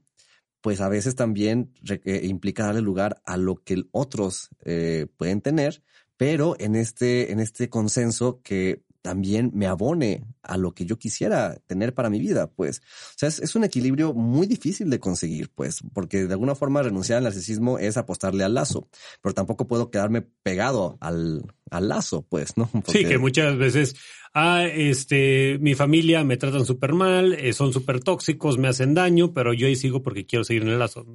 pues 0.63 0.81
a 0.81 0.89
veces 0.89 1.15
también 1.15 1.75
eh, 1.87 2.21
implica 2.25 2.67
darle 2.67 2.81
lugar 2.81 3.21
a 3.27 3.37
lo 3.37 3.57
que 3.57 3.85
otros 3.91 4.49
eh, 4.65 5.07
pueden 5.19 5.43
tener, 5.43 5.83
pero 6.17 6.57
en 6.59 6.77
este, 6.77 7.33
en 7.33 7.41
este 7.41 7.69
consenso 7.69 8.41
que 8.43 8.85
también 9.03 9.51
me 9.53 9.67
abone 9.67 10.25
a 10.43 10.57
lo 10.57 10.73
que 10.75 10.87
yo 10.87 10.97
quisiera 10.97 11.57
tener 11.67 11.93
para 11.93 12.09
mi 12.09 12.21
vida, 12.21 12.51
pues. 12.53 12.79
O 12.79 13.15
sea, 13.17 13.29
es, 13.29 13.55
un 13.57 13.65
equilibrio 13.65 14.15
muy 14.15 14.47
difícil 14.47 14.89
de 14.91 15.01
conseguir, 15.01 15.51
pues, 15.53 15.81
porque 15.93 16.27
de 16.27 16.33
alguna 16.33 16.55
forma 16.55 16.83
renunciar 16.83 17.19
al 17.19 17.25
narcisismo 17.25 17.79
es 17.79 17.97
apostarle 17.97 18.45
al 18.45 18.55
lazo, 18.55 18.89
pero 19.21 19.35
tampoco 19.35 19.67
puedo 19.67 19.91
quedarme 19.91 20.23
pegado 20.23 20.97
al, 21.01 21.45
al 21.73 21.89
lazo, 21.89 22.25
pues, 22.29 22.57
¿no? 22.57 22.71
Sí, 22.87 23.05
que 23.05 23.19
muchas 23.19 23.57
veces 23.57 23.95
ah, 24.35 24.65
este, 24.65 25.59
mi 25.61 25.75
familia 25.75 26.25
me 26.25 26.37
tratan 26.37 26.65
súper 26.65 26.93
mal, 26.93 27.35
eh, 27.35 27.53
son 27.53 27.73
súper 27.73 28.01
tóxicos, 28.01 28.59
me 28.59 28.69
hacen 28.69 28.95
daño, 28.95 29.33
pero 29.33 29.53
yo 29.53 29.67
ahí 29.67 29.77
sigo 29.77 30.03
porque 30.03 30.27
quiero 30.27 30.45
seguir 30.45 30.63
en 30.63 30.69
el 30.69 30.79
lazo. 30.79 31.07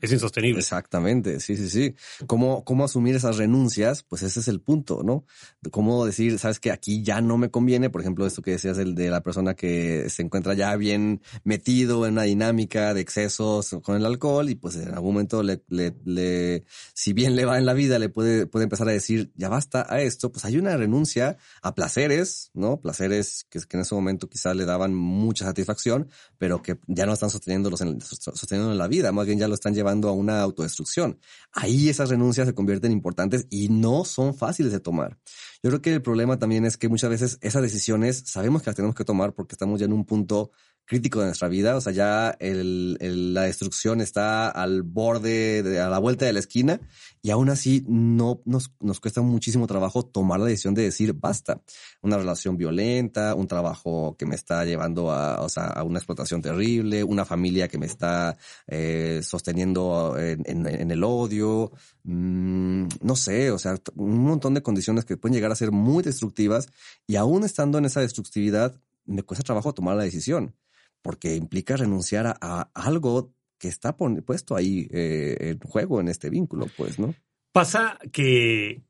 Es 0.00 0.12
insostenible. 0.12 0.60
Exactamente, 0.60 1.40
sí, 1.40 1.56
sí, 1.56 1.68
sí. 1.68 1.94
¿Cómo, 2.26 2.64
¿Cómo 2.64 2.84
asumir 2.84 3.14
esas 3.16 3.36
renuncias? 3.36 4.02
Pues 4.02 4.22
ese 4.22 4.40
es 4.40 4.48
el 4.48 4.60
punto, 4.60 5.02
¿no? 5.02 5.24
Cómo 5.70 6.04
decir, 6.06 6.38
sabes 6.38 6.60
que 6.60 6.70
aquí 6.70 7.02
ya 7.02 7.20
no 7.20 7.38
me 7.38 7.50
conviene, 7.50 7.90
por 7.90 8.00
ejemplo, 8.00 8.26
esto 8.26 8.42
que 8.42 8.52
decías 8.52 8.78
el 8.78 8.94
de 8.94 9.10
la 9.10 9.22
persona 9.22 9.54
que 9.54 10.08
se 10.08 10.22
encuentra 10.22 10.54
ya 10.54 10.74
bien 10.76 11.20
metido 11.44 12.06
en 12.06 12.12
una 12.12 12.22
dinámica 12.22 12.94
de 12.94 13.00
excesos 13.00 13.76
con 13.82 13.96
el 13.96 14.06
alcohol 14.06 14.48
y 14.48 14.54
pues 14.54 14.76
en 14.76 14.94
algún 14.94 15.14
momento 15.14 15.42
le, 15.42 15.62
le, 15.68 15.94
le 16.04 16.64
si 16.94 17.12
bien 17.12 17.36
le 17.36 17.44
va 17.44 17.58
en 17.58 17.66
la 17.66 17.74
vida, 17.74 17.98
le 17.98 18.08
puede, 18.08 18.46
puede 18.46 18.64
empezar 18.64 18.88
a 18.88 18.92
decir, 18.92 19.32
ya 19.34 19.48
basta 19.48 19.86
a 19.88 19.99
esto, 20.02 20.32
pues 20.32 20.44
hay 20.44 20.58
una 20.58 20.76
renuncia 20.76 21.36
a 21.62 21.74
placeres, 21.74 22.50
¿no? 22.54 22.80
Placeres 22.80 23.46
que, 23.48 23.60
en 23.70 23.80
ese 23.80 23.94
momento 23.94 24.28
quizá 24.28 24.54
le 24.54 24.64
daban 24.64 24.94
mucha 24.94 25.44
satisfacción, 25.44 26.08
pero 26.38 26.62
que 26.62 26.78
ya 26.86 27.06
no 27.06 27.12
están 27.12 27.30
sosteniéndolos 27.30 27.80
en, 27.80 28.00
sosteniendo 28.00 28.72
en 28.72 28.78
la 28.78 28.88
vida, 28.88 29.12
más 29.12 29.26
bien 29.26 29.38
ya 29.38 29.48
lo 29.48 29.54
están 29.54 29.74
llevando 29.74 30.08
a 30.08 30.12
una 30.12 30.40
autodestrucción. 30.40 31.18
Ahí 31.52 31.88
esas 31.88 32.10
renuncias 32.10 32.46
se 32.46 32.54
convierten 32.54 32.92
importantes 32.92 33.46
y 33.50 33.68
no 33.68 34.04
son 34.04 34.34
fáciles 34.34 34.72
de 34.72 34.80
tomar. 34.80 35.18
Yo 35.62 35.70
creo 35.70 35.82
que 35.82 35.92
el 35.92 36.02
problema 36.02 36.38
también 36.38 36.64
es 36.64 36.76
que 36.76 36.88
muchas 36.88 37.10
veces 37.10 37.38
esas 37.42 37.62
decisiones 37.62 38.22
sabemos 38.26 38.62
que 38.62 38.70
las 38.70 38.76
tenemos 38.76 38.94
que 38.94 39.04
tomar 39.04 39.34
porque 39.34 39.54
estamos 39.54 39.78
ya 39.78 39.86
en 39.86 39.92
un 39.92 40.04
punto 40.04 40.50
crítico 40.90 41.20
de 41.20 41.26
nuestra 41.26 41.46
vida. 41.46 41.76
O 41.76 41.80
sea, 41.80 41.92
ya 41.92 42.36
el, 42.40 43.32
la 43.32 43.42
destrucción 43.42 44.00
está 44.00 44.48
al 44.48 44.82
borde, 44.82 45.62
de, 45.62 45.80
a 45.80 45.88
la 45.88 46.00
vuelta 46.00 46.26
de 46.26 46.32
la 46.32 46.40
esquina 46.40 46.80
y 47.22 47.30
aún 47.30 47.48
así 47.48 47.84
no 47.86 48.42
nos, 48.44 48.70
cuesta 49.00 49.22
muchísimo 49.22 49.68
trabajo 49.68 50.04
tomar 50.04 50.40
la 50.40 50.46
decisión 50.46 50.74
de 50.74 50.82
decir 50.82 51.12
basta. 51.12 51.62
Una 52.02 52.18
relación 52.18 52.56
violenta, 52.56 53.36
un 53.36 53.46
trabajo 53.46 54.16
que 54.18 54.26
me 54.26 54.34
está 54.34 54.64
llevando 54.64 55.12
a, 55.12 55.42
o 55.42 55.48
sea, 55.48 55.66
a 55.66 55.84
una 55.84 56.00
explotación 56.00 56.42
terrible, 56.42 57.04
una 57.04 57.24
familia 57.24 57.68
que 57.68 57.78
me 57.78 57.86
está 57.86 58.36
eh, 58.66 59.20
sosteniendo 59.22 60.18
en, 60.18 60.42
en, 60.44 60.90
el 60.90 61.04
odio, 61.04 61.70
mm, 62.02 62.86
no 63.02 63.14
sé, 63.14 63.52
o 63.52 63.58
sea, 63.58 63.76
un 63.94 64.24
montón 64.24 64.54
de 64.54 64.62
condiciones 64.62 65.04
que 65.04 65.16
pueden 65.16 65.34
llegar 65.36 65.52
a 65.52 65.54
ser 65.54 65.70
muy 65.70 66.02
destructivas 66.02 66.66
y 67.06 67.14
aún 67.14 67.44
estando 67.44 67.78
en 67.78 67.84
esa 67.84 68.00
destructividad, 68.00 68.74
me 69.06 69.22
cuesta 69.22 69.44
trabajo 69.44 69.72
tomar 69.72 69.96
la 69.96 70.02
decisión 70.02 70.56
porque 71.02 71.36
implica 71.36 71.76
renunciar 71.76 72.38
a, 72.40 72.70
algo 72.74 73.32
que 73.58 73.68
está 73.68 73.96
puesto 73.96 74.56
ahí 74.56 74.88
eh, 74.90 75.36
en 75.40 75.58
juego 75.58 76.00
en 76.00 76.08
este 76.08 76.30
vínculo, 76.30 76.66
pues, 76.76 76.98
¿no? 76.98 77.14
Pasa 77.52 77.98
que 78.12 78.82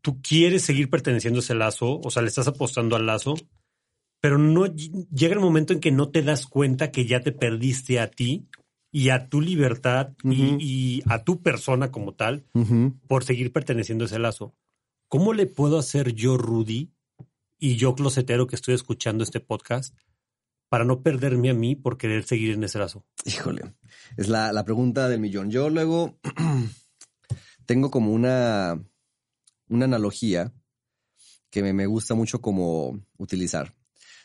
tú 0.00 0.20
quieres 0.20 0.62
seguir 0.62 0.90
perteneciendo 0.90 1.38
a 1.38 1.42
ese 1.42 1.54
lazo, 1.54 2.00
o 2.02 2.10
sea, 2.10 2.22
le 2.22 2.28
estás 2.28 2.48
apostando 2.48 2.96
al 2.96 3.06
lazo, 3.06 3.34
pero 4.20 4.38
no 4.38 4.66
llega 4.66 5.34
el 5.34 5.40
momento 5.40 5.72
en 5.72 5.80
que 5.80 5.92
no 5.92 6.10
te 6.10 6.22
das 6.22 6.46
cuenta 6.46 6.90
que 6.90 7.06
ya 7.06 7.20
te 7.20 7.32
perdiste 7.32 8.00
a 8.00 8.10
ti 8.10 8.46
y 8.92 9.10
a 9.10 9.28
tu 9.28 9.40
libertad 9.40 10.12
y, 10.24 11.02
a 11.06 11.22
tu 11.22 11.40
persona 11.42 11.90
como 11.90 12.14
tal 12.14 12.44
por 13.06 13.24
seguir 13.24 13.52
perteneciendo 13.52 14.04
a 14.04 14.06
ese 14.06 14.18
lazo. 14.18 14.54
¿Cómo 15.08 15.32
le 15.32 15.46
puedo 15.46 15.78
hacer 15.78 16.14
yo, 16.14 16.36
Rudy, 16.36 16.92
y 17.58 17.76
yo, 17.76 17.94
closetero, 17.94 18.46
que 18.46 18.56
estoy 18.56 18.74
escuchando 18.74 19.22
este 19.22 19.40
podcast, 19.40 19.94
para 20.70 20.84
no 20.84 21.02
perderme 21.02 21.50
a 21.50 21.54
mí 21.54 21.74
por 21.74 21.98
querer 21.98 22.22
seguir 22.22 22.52
en 22.54 22.64
ese 22.64 22.78
lazo? 22.78 23.04
Híjole, 23.24 23.74
es 24.16 24.28
la, 24.28 24.52
la 24.52 24.64
pregunta 24.64 25.08
del 25.08 25.20
millón. 25.20 25.50
Yo 25.50 25.68
luego 25.68 26.18
tengo 27.66 27.90
como 27.90 28.12
una, 28.12 28.80
una 29.68 29.84
analogía 29.84 30.54
que 31.50 31.62
me, 31.62 31.72
me 31.72 31.86
gusta 31.86 32.14
mucho 32.14 32.40
como 32.40 33.04
utilizar. 33.18 33.74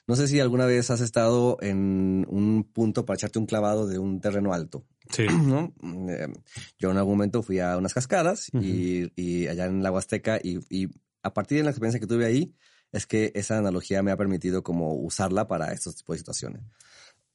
No 0.08 0.16
sé 0.16 0.28
si 0.28 0.40
alguna 0.40 0.68
vez 0.68 0.92
has 0.92 1.02
estado 1.02 1.58
en 1.62 2.28
un 2.30 2.64
punto 2.72 3.08
para 3.08 3.16
echarte 3.16 3.40
un 3.40 3.48
clavado 3.48 3.88
de 3.88 3.98
un 3.98 4.22
terreno 4.22 4.54
alto. 4.54 4.86
Sí. 5.10 5.26
¿no? 5.28 5.74
Eh, 6.10 6.32
yo 6.78 6.92
en 6.92 6.98
algún 6.98 7.14
momento 7.14 7.42
fui 7.42 7.60
a 7.60 7.76
unas 7.76 7.96
cascadas 7.96 8.52
y, 8.54 9.12
y, 9.16 9.48
allá 9.48 9.66
en 9.66 9.82
la 9.82 9.92
Huasteca 9.92 10.40
y, 10.42 10.60
y, 10.70 10.90
a 11.24 11.34
partir 11.34 11.58
de 11.58 11.64
la 11.64 11.72
experiencia 11.72 12.00
que 12.00 12.06
tuve 12.06 12.24
ahí, 12.24 12.54
es 12.96 13.06
que 13.06 13.34
esa 13.36 13.58
analogía 13.58 14.02
me 14.02 14.12
ha 14.12 14.18
permitido 14.18 14.64
como 14.64 14.94
usarla 14.96 15.48
para 15.48 15.74
estos 15.74 15.96
tipos 15.98 16.16
de 16.16 16.18
situaciones. 16.20 16.62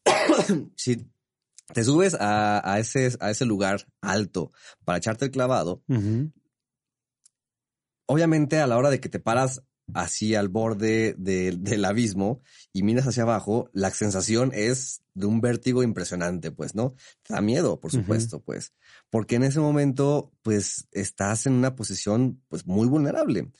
si 0.75 1.07
te 1.75 1.85
subes 1.85 2.16
a, 2.18 2.79
ese, 2.79 3.14
a 3.20 3.31
ese 3.31 3.44
lugar 3.44 3.87
alto 4.01 4.53
para 4.85 4.99
echarte 4.99 5.27
el 5.27 5.31
clavado, 5.31 5.83
obviamente 8.07 8.59
a 8.59 8.66
la 8.66 8.79
hora 8.79 8.88
de 8.88 9.01
que 9.01 9.11
te 9.11 9.20
paras 9.20 9.62
así 9.92 10.35
al 10.35 10.49
borde 10.49 11.14
del 11.18 11.85
abismo 11.85 12.40
y 12.73 12.83
miras 12.83 13.07
hacia 13.07 13.25
abajo, 13.25 13.68
la 13.75 13.90
sensación 13.90 14.53
es 14.55 15.03
de 15.12 15.27
un 15.27 15.42
vértigo 15.42 15.83
impresionante, 15.83 16.53
pues, 16.53 16.75
¿no? 16.75 16.94
Te 17.23 17.35
da 17.35 17.42
miedo, 17.42 17.81
por 17.81 17.90
supuesto, 17.90 18.40
pues, 18.40 18.73
porque 19.11 19.37
en 19.37 19.42
ese 19.42 19.61
momento, 19.61 20.33
pues, 20.42 20.88
estás 20.92 21.44
en 21.46 21.53
una 21.53 21.75
posición, 21.75 22.42
pues, 22.49 22.66
muy 22.66 22.88
vulnerable 22.88 23.51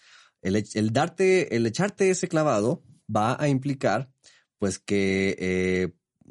el, 0.43 0.93
darte, 0.93 1.55
el 1.57 1.67
echarte 1.67 2.11
ese 2.11 2.29
clavado 2.29 2.83
va 3.15 3.37
a 3.41 3.49
implicar, 3.49 4.11
pues 4.59 4.79
que 4.79 5.37
eh, 5.39 5.89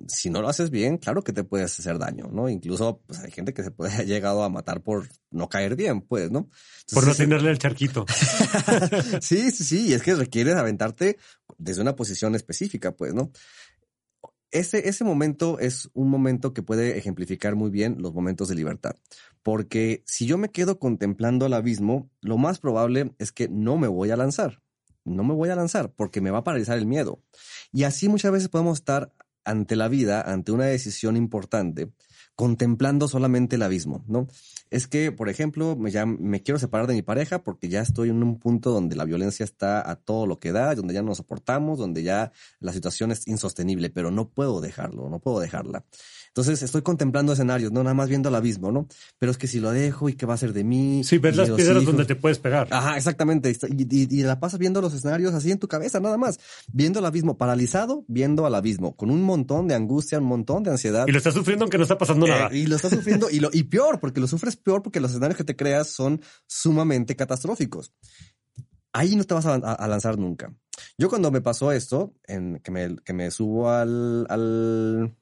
si 0.07 0.29
no 0.29 0.41
lo 0.41 0.49
haces 0.49 0.69
bien, 0.69 0.97
claro 0.97 1.23
que 1.23 1.33
te 1.33 1.43
puedes 1.43 1.77
hacer 1.79 1.97
daño, 1.97 2.29
¿no? 2.31 2.49
Incluso, 2.49 3.01
pues 3.05 3.19
hay 3.19 3.31
gente 3.31 3.53
que 3.53 3.63
se 3.63 3.71
puede 3.71 3.93
ha 3.95 4.03
llegado 4.03 4.43
a 4.43 4.49
matar 4.49 4.81
por 4.81 5.07
no 5.31 5.49
caer 5.49 5.75
bien, 5.75 6.01
pues, 6.01 6.31
¿no? 6.31 6.49
por 6.93 7.05
no 7.05 7.13
tenerle 7.13 7.51
el 7.51 7.59
charquito. 7.59 8.05
sí, 9.21 9.51
sí, 9.51 9.63
sí, 9.63 9.87
y 9.87 9.93
es 9.93 10.01
que 10.01 10.15
requieres 10.15 10.55
aventarte 10.55 11.17
desde 11.57 11.81
una 11.81 11.95
posición 11.95 12.35
específica, 12.35 12.95
pues, 12.95 13.13
¿no? 13.13 13.31
Ese, 14.51 14.89
ese 14.89 15.03
momento 15.03 15.59
es 15.59 15.89
un 15.93 16.09
momento 16.09 16.53
que 16.53 16.63
puede 16.63 16.97
ejemplificar 16.97 17.55
muy 17.55 17.69
bien 17.69 17.97
los 17.99 18.13
momentos 18.13 18.47
de 18.47 18.55
libertad. 18.55 18.95
Porque 19.43 20.03
si 20.05 20.25
yo 20.25 20.37
me 20.37 20.49
quedo 20.49 20.79
contemplando 20.79 21.45
el 21.45 21.53
abismo, 21.53 22.09
lo 22.21 22.37
más 22.37 22.59
probable 22.59 23.13
es 23.19 23.31
que 23.31 23.47
no 23.47 23.77
me 23.77 23.87
voy 23.87 24.11
a 24.11 24.17
lanzar. 24.17 24.61
No 25.05 25.23
me 25.23 25.33
voy 25.33 25.49
a 25.49 25.55
lanzar 25.55 25.93
porque 25.93 26.21
me 26.21 26.31
va 26.31 26.39
a 26.39 26.43
paralizar 26.43 26.77
el 26.77 26.85
miedo. 26.85 27.23
Y 27.71 27.83
así 27.83 28.09
muchas 28.09 28.31
veces 28.31 28.49
podemos 28.49 28.79
estar 28.79 29.13
ante 29.45 29.75
la 29.75 29.87
vida, 29.87 30.21
ante 30.21 30.51
una 30.51 30.65
decisión 30.65 31.17
importante, 31.17 31.91
contemplando 32.39 33.09
solamente 33.09 33.57
el 33.57 33.63
abismo, 33.63 34.01
¿no? 34.07 34.29
Es 34.69 34.87
que, 34.87 35.11
por 35.11 35.27
ejemplo, 35.27 35.75
me, 35.75 35.91
ya 35.91 36.05
me 36.05 36.41
quiero 36.41 36.57
separar 36.57 36.87
de 36.87 36.93
mi 36.93 37.01
pareja 37.01 37.43
porque 37.43 37.67
ya 37.67 37.81
estoy 37.81 38.11
en 38.11 38.23
un 38.23 38.39
punto 38.39 38.71
donde 38.71 38.95
la 38.95 39.03
violencia 39.03 39.43
está 39.43 39.91
a 39.91 39.97
todo 39.97 40.25
lo 40.25 40.39
que 40.39 40.53
da, 40.53 40.73
donde 40.73 40.93
ya 40.93 41.01
no 41.01 41.09
nos 41.09 41.17
soportamos, 41.17 41.79
donde 41.79 42.01
ya 42.01 42.31
la 42.61 42.71
situación 42.71 43.11
es 43.11 43.27
insostenible, 43.27 43.89
pero 43.89 44.09
no 44.09 44.29
puedo 44.29 44.61
dejarlo, 44.61 45.09
no 45.09 45.19
puedo 45.19 45.41
dejarla. 45.41 45.83
Entonces 46.39 46.63
estoy 46.63 46.81
contemplando 46.83 47.33
escenarios, 47.33 47.71
no 47.73 47.83
nada 47.83 47.93
más 47.93 48.07
viendo 48.07 48.29
el 48.29 48.35
abismo, 48.35 48.71
¿no? 48.71 48.87
Pero 49.17 49.29
es 49.31 49.37
que 49.37 49.45
si 49.47 49.59
lo 49.59 49.71
dejo 49.71 50.07
y 50.07 50.13
qué 50.13 50.25
va 50.25 50.35
a 50.35 50.37
ser 50.37 50.53
de 50.53 50.63
mí. 50.63 51.03
Sí, 51.03 51.17
ves 51.17 51.35
las 51.35 51.49
piedras 51.49 51.75
hijos. 51.83 51.85
donde 51.87 52.05
te 52.05 52.15
puedes 52.15 52.39
pegar. 52.39 52.67
Ajá, 52.71 52.95
exactamente. 52.95 53.49
Y, 53.69 53.83
y- 53.83 54.19
y 54.19 54.23
la 54.23 54.39
pasas 54.39 54.57
viendo 54.59 54.79
los 54.81 54.93
escenarios 54.93 55.33
así 55.33 55.51
en 55.51 55.59
tu 55.59 55.67
cabeza, 55.67 55.99
nada 55.99 56.17
más. 56.17 56.39
Viendo 56.71 56.99
el 56.99 57.05
abismo, 57.05 57.37
paralizado, 57.37 58.05
viendo 58.07 58.45
al 58.45 58.55
abismo, 58.55 58.95
con 58.95 59.11
un 59.11 59.21
montón 59.21 59.67
de 59.67 59.75
angustia, 59.75 60.19
un 60.19 60.25
montón 60.25 60.63
de 60.63 60.71
ansiedad. 60.71 61.05
Y 61.07 61.11
lo 61.11 61.17
estás 61.17 61.33
sufriendo 61.33 61.65
aunque 61.65 61.77
no 61.77 61.83
está 61.83 61.97
pasando 61.97 62.25
Eh, 62.25 62.29
nada. 62.29 62.55
y 62.55 62.65
lo 62.67 62.77
estás 62.77 62.91
sufriendo 62.91 63.29
y, 63.29 63.41
lo, 63.41 63.49
y 63.51 63.63
peor, 63.63 63.99
porque 63.99 64.21
lo 64.21 64.27
sufres 64.27 64.55
peor 64.55 64.81
porque 64.81 64.99
los 65.01 65.11
escenarios 65.11 65.35
que 65.37 65.43
te 65.43 65.55
creas 65.57 65.89
son 65.89 66.21
sumamente 66.47 67.15
catastróficos. 67.17 67.91
Ahí 68.93 69.15
no 69.15 69.23
te 69.23 69.33
vas 69.35 69.45
a, 69.45 69.53
a- 69.55 69.73
a 69.73 69.87
lanzar 69.87 70.17
nunca. 70.17 70.53
Yo 70.97 71.09
cuando 71.09 71.29
me 71.31 71.41
pasó 71.41 71.71
esto, 71.71 72.13
en 72.25 72.59
que 72.63 72.71
me, 72.71 72.95
que 73.03 73.13
me 73.13 73.29
subo 73.31 73.69
al, 73.69 74.25
al, 74.29 75.13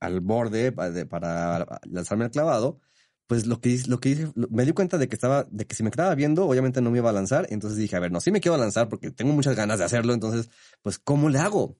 al 0.00 0.20
borde 0.20 0.72
pa- 0.72 0.90
de- 0.90 1.06
para 1.06 1.66
lanzarme 1.84 2.24
al 2.24 2.30
clavado, 2.30 2.80
pues 3.26 3.46
lo 3.46 3.60
que, 3.60 3.78
lo 3.88 4.00
que 4.00 4.08
hice, 4.10 4.32
me 4.50 4.64
di 4.64 4.72
cuenta 4.72 4.96
de 4.98 5.08
que 5.08 5.14
estaba, 5.14 5.44
de 5.50 5.66
que 5.66 5.74
si 5.74 5.82
me 5.82 5.90
quedaba 5.90 6.14
viendo, 6.14 6.46
obviamente 6.46 6.80
no 6.80 6.90
me 6.90 6.98
iba 6.98 7.10
a 7.10 7.12
lanzar. 7.12 7.46
Entonces 7.50 7.78
dije, 7.78 7.94
a 7.96 8.00
ver, 8.00 8.10
no, 8.10 8.20
sí 8.20 8.30
me 8.30 8.40
quiero 8.40 8.56
lanzar 8.56 8.88
porque 8.88 9.10
tengo 9.10 9.32
muchas 9.34 9.54
ganas 9.54 9.78
de 9.78 9.84
hacerlo. 9.84 10.14
Entonces, 10.14 10.48
pues, 10.82 10.98
¿cómo 10.98 11.28
le 11.28 11.38
hago? 11.38 11.76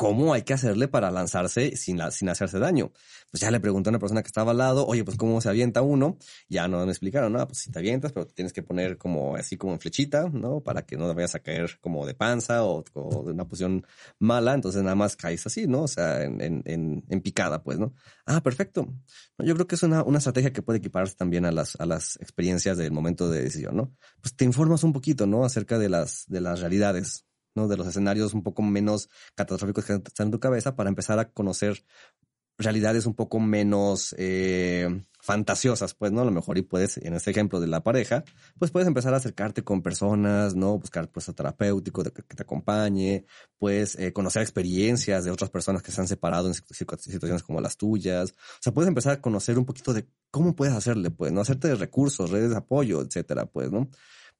¿Cómo 0.00 0.32
hay 0.32 0.44
que 0.44 0.54
hacerle 0.54 0.88
para 0.88 1.10
lanzarse 1.10 1.76
sin, 1.76 1.98
la- 1.98 2.10
sin 2.10 2.30
hacerse 2.30 2.58
daño? 2.58 2.90
Pues 3.30 3.42
ya 3.42 3.50
le 3.50 3.60
pregunté 3.60 3.90
a 3.90 3.92
una 3.92 3.98
persona 3.98 4.22
que 4.22 4.28
estaba 4.28 4.52
al 4.52 4.56
lado, 4.56 4.86
oye, 4.86 5.04
pues 5.04 5.18
cómo 5.18 5.42
se 5.42 5.50
avienta 5.50 5.82
uno. 5.82 6.16
Ya 6.48 6.68
no 6.68 6.82
me 6.86 6.90
explicaron, 6.90 7.34
no, 7.34 7.46
pues 7.46 7.58
si 7.58 7.70
te 7.70 7.80
avientas, 7.80 8.10
pero 8.12 8.26
te 8.26 8.32
tienes 8.32 8.54
que 8.54 8.62
poner 8.62 8.96
como 8.96 9.36
así 9.36 9.58
como 9.58 9.74
en 9.74 9.78
flechita, 9.80 10.30
¿no? 10.32 10.62
Para 10.62 10.86
que 10.86 10.96
no 10.96 11.06
te 11.06 11.14
vayas 11.14 11.34
a 11.34 11.40
caer 11.40 11.78
como 11.82 12.06
de 12.06 12.14
panza 12.14 12.64
o, 12.64 12.82
o 12.94 13.24
de 13.24 13.32
una 13.32 13.46
posición 13.46 13.86
mala. 14.18 14.54
Entonces 14.54 14.82
nada 14.82 14.94
más 14.96 15.16
caes 15.16 15.46
así, 15.46 15.66
¿no? 15.66 15.82
O 15.82 15.88
sea, 15.88 16.22
en, 16.24 16.40
en, 16.40 16.62
en, 16.64 17.04
en 17.10 17.20
picada, 17.20 17.62
pues, 17.62 17.78
¿no? 17.78 17.92
Ah, 18.24 18.42
perfecto. 18.42 18.88
Yo 19.38 19.52
creo 19.54 19.66
que 19.66 19.74
es 19.74 19.82
una, 19.82 20.02
una 20.02 20.16
estrategia 20.16 20.50
que 20.54 20.62
puede 20.62 20.78
equiparse 20.78 21.14
también 21.14 21.44
a 21.44 21.52
las, 21.52 21.76
a 21.78 21.84
las 21.84 22.16
experiencias 22.22 22.78
del 22.78 22.90
momento 22.92 23.28
de 23.30 23.42
decisión, 23.42 23.76
¿no? 23.76 23.94
Pues 24.22 24.34
te 24.34 24.46
informas 24.46 24.82
un 24.82 24.94
poquito, 24.94 25.26
¿no? 25.26 25.44
Acerca 25.44 25.78
de 25.78 25.90
las, 25.90 26.24
de 26.26 26.40
las 26.40 26.60
realidades, 26.60 27.26
¿no? 27.54 27.68
De 27.68 27.76
los 27.76 27.86
escenarios 27.86 28.34
un 28.34 28.42
poco 28.42 28.62
menos 28.62 29.08
catastróficos 29.34 29.84
que 29.84 29.94
están 29.94 30.28
en 30.28 30.30
tu 30.32 30.40
cabeza 30.40 30.76
para 30.76 30.88
empezar 30.88 31.18
a 31.18 31.30
conocer 31.30 31.84
realidades 32.60 33.06
un 33.06 33.14
poco 33.14 33.40
menos 33.40 34.14
eh, 34.18 35.04
fantasiosas, 35.20 35.94
pues, 35.94 36.12
¿no? 36.12 36.20
A 36.20 36.24
lo 36.24 36.30
mejor 36.30 36.58
y 36.58 36.62
puedes, 36.62 36.98
en 36.98 37.14
este 37.14 37.30
ejemplo 37.30 37.60
de 37.60 37.66
la 37.66 37.82
pareja, 37.82 38.24
pues 38.58 38.70
puedes 38.70 38.86
empezar 38.86 39.14
a 39.14 39.16
acercarte 39.16 39.64
con 39.64 39.82
personas, 39.82 40.54
¿no? 40.54 40.78
Buscar 40.78 41.10
a 41.14 41.32
terapéutico 41.32 42.02
que, 42.04 42.22
te 42.22 42.42
acompañe, 42.42 43.24
puedes 43.58 43.96
eh, 43.96 44.12
conocer 44.12 44.42
experiencias 44.42 45.24
de 45.24 45.30
otras 45.30 45.50
personas 45.50 45.82
que 45.82 45.92
se 45.92 46.00
han 46.00 46.08
separado 46.08 46.48
en 46.48 46.54
situ- 46.54 46.98
situaciones 46.98 47.42
como 47.42 47.60
las 47.60 47.76
tuyas. 47.76 48.32
O 48.32 48.58
sea, 48.60 48.72
puedes 48.72 48.88
empezar 48.88 49.14
a 49.14 49.20
conocer 49.20 49.58
un 49.58 49.64
poquito 49.64 49.92
de 49.92 50.06
cómo 50.30 50.54
puedes 50.54 50.74
hacerle, 50.74 51.10
pues, 51.10 51.32
¿no? 51.32 51.40
Hacerte 51.40 51.68
de 51.68 51.74
recursos, 51.76 52.30
redes 52.30 52.50
de 52.50 52.56
apoyo, 52.56 53.00
etcétera, 53.02 53.46
pues, 53.46 53.70
¿no? 53.70 53.88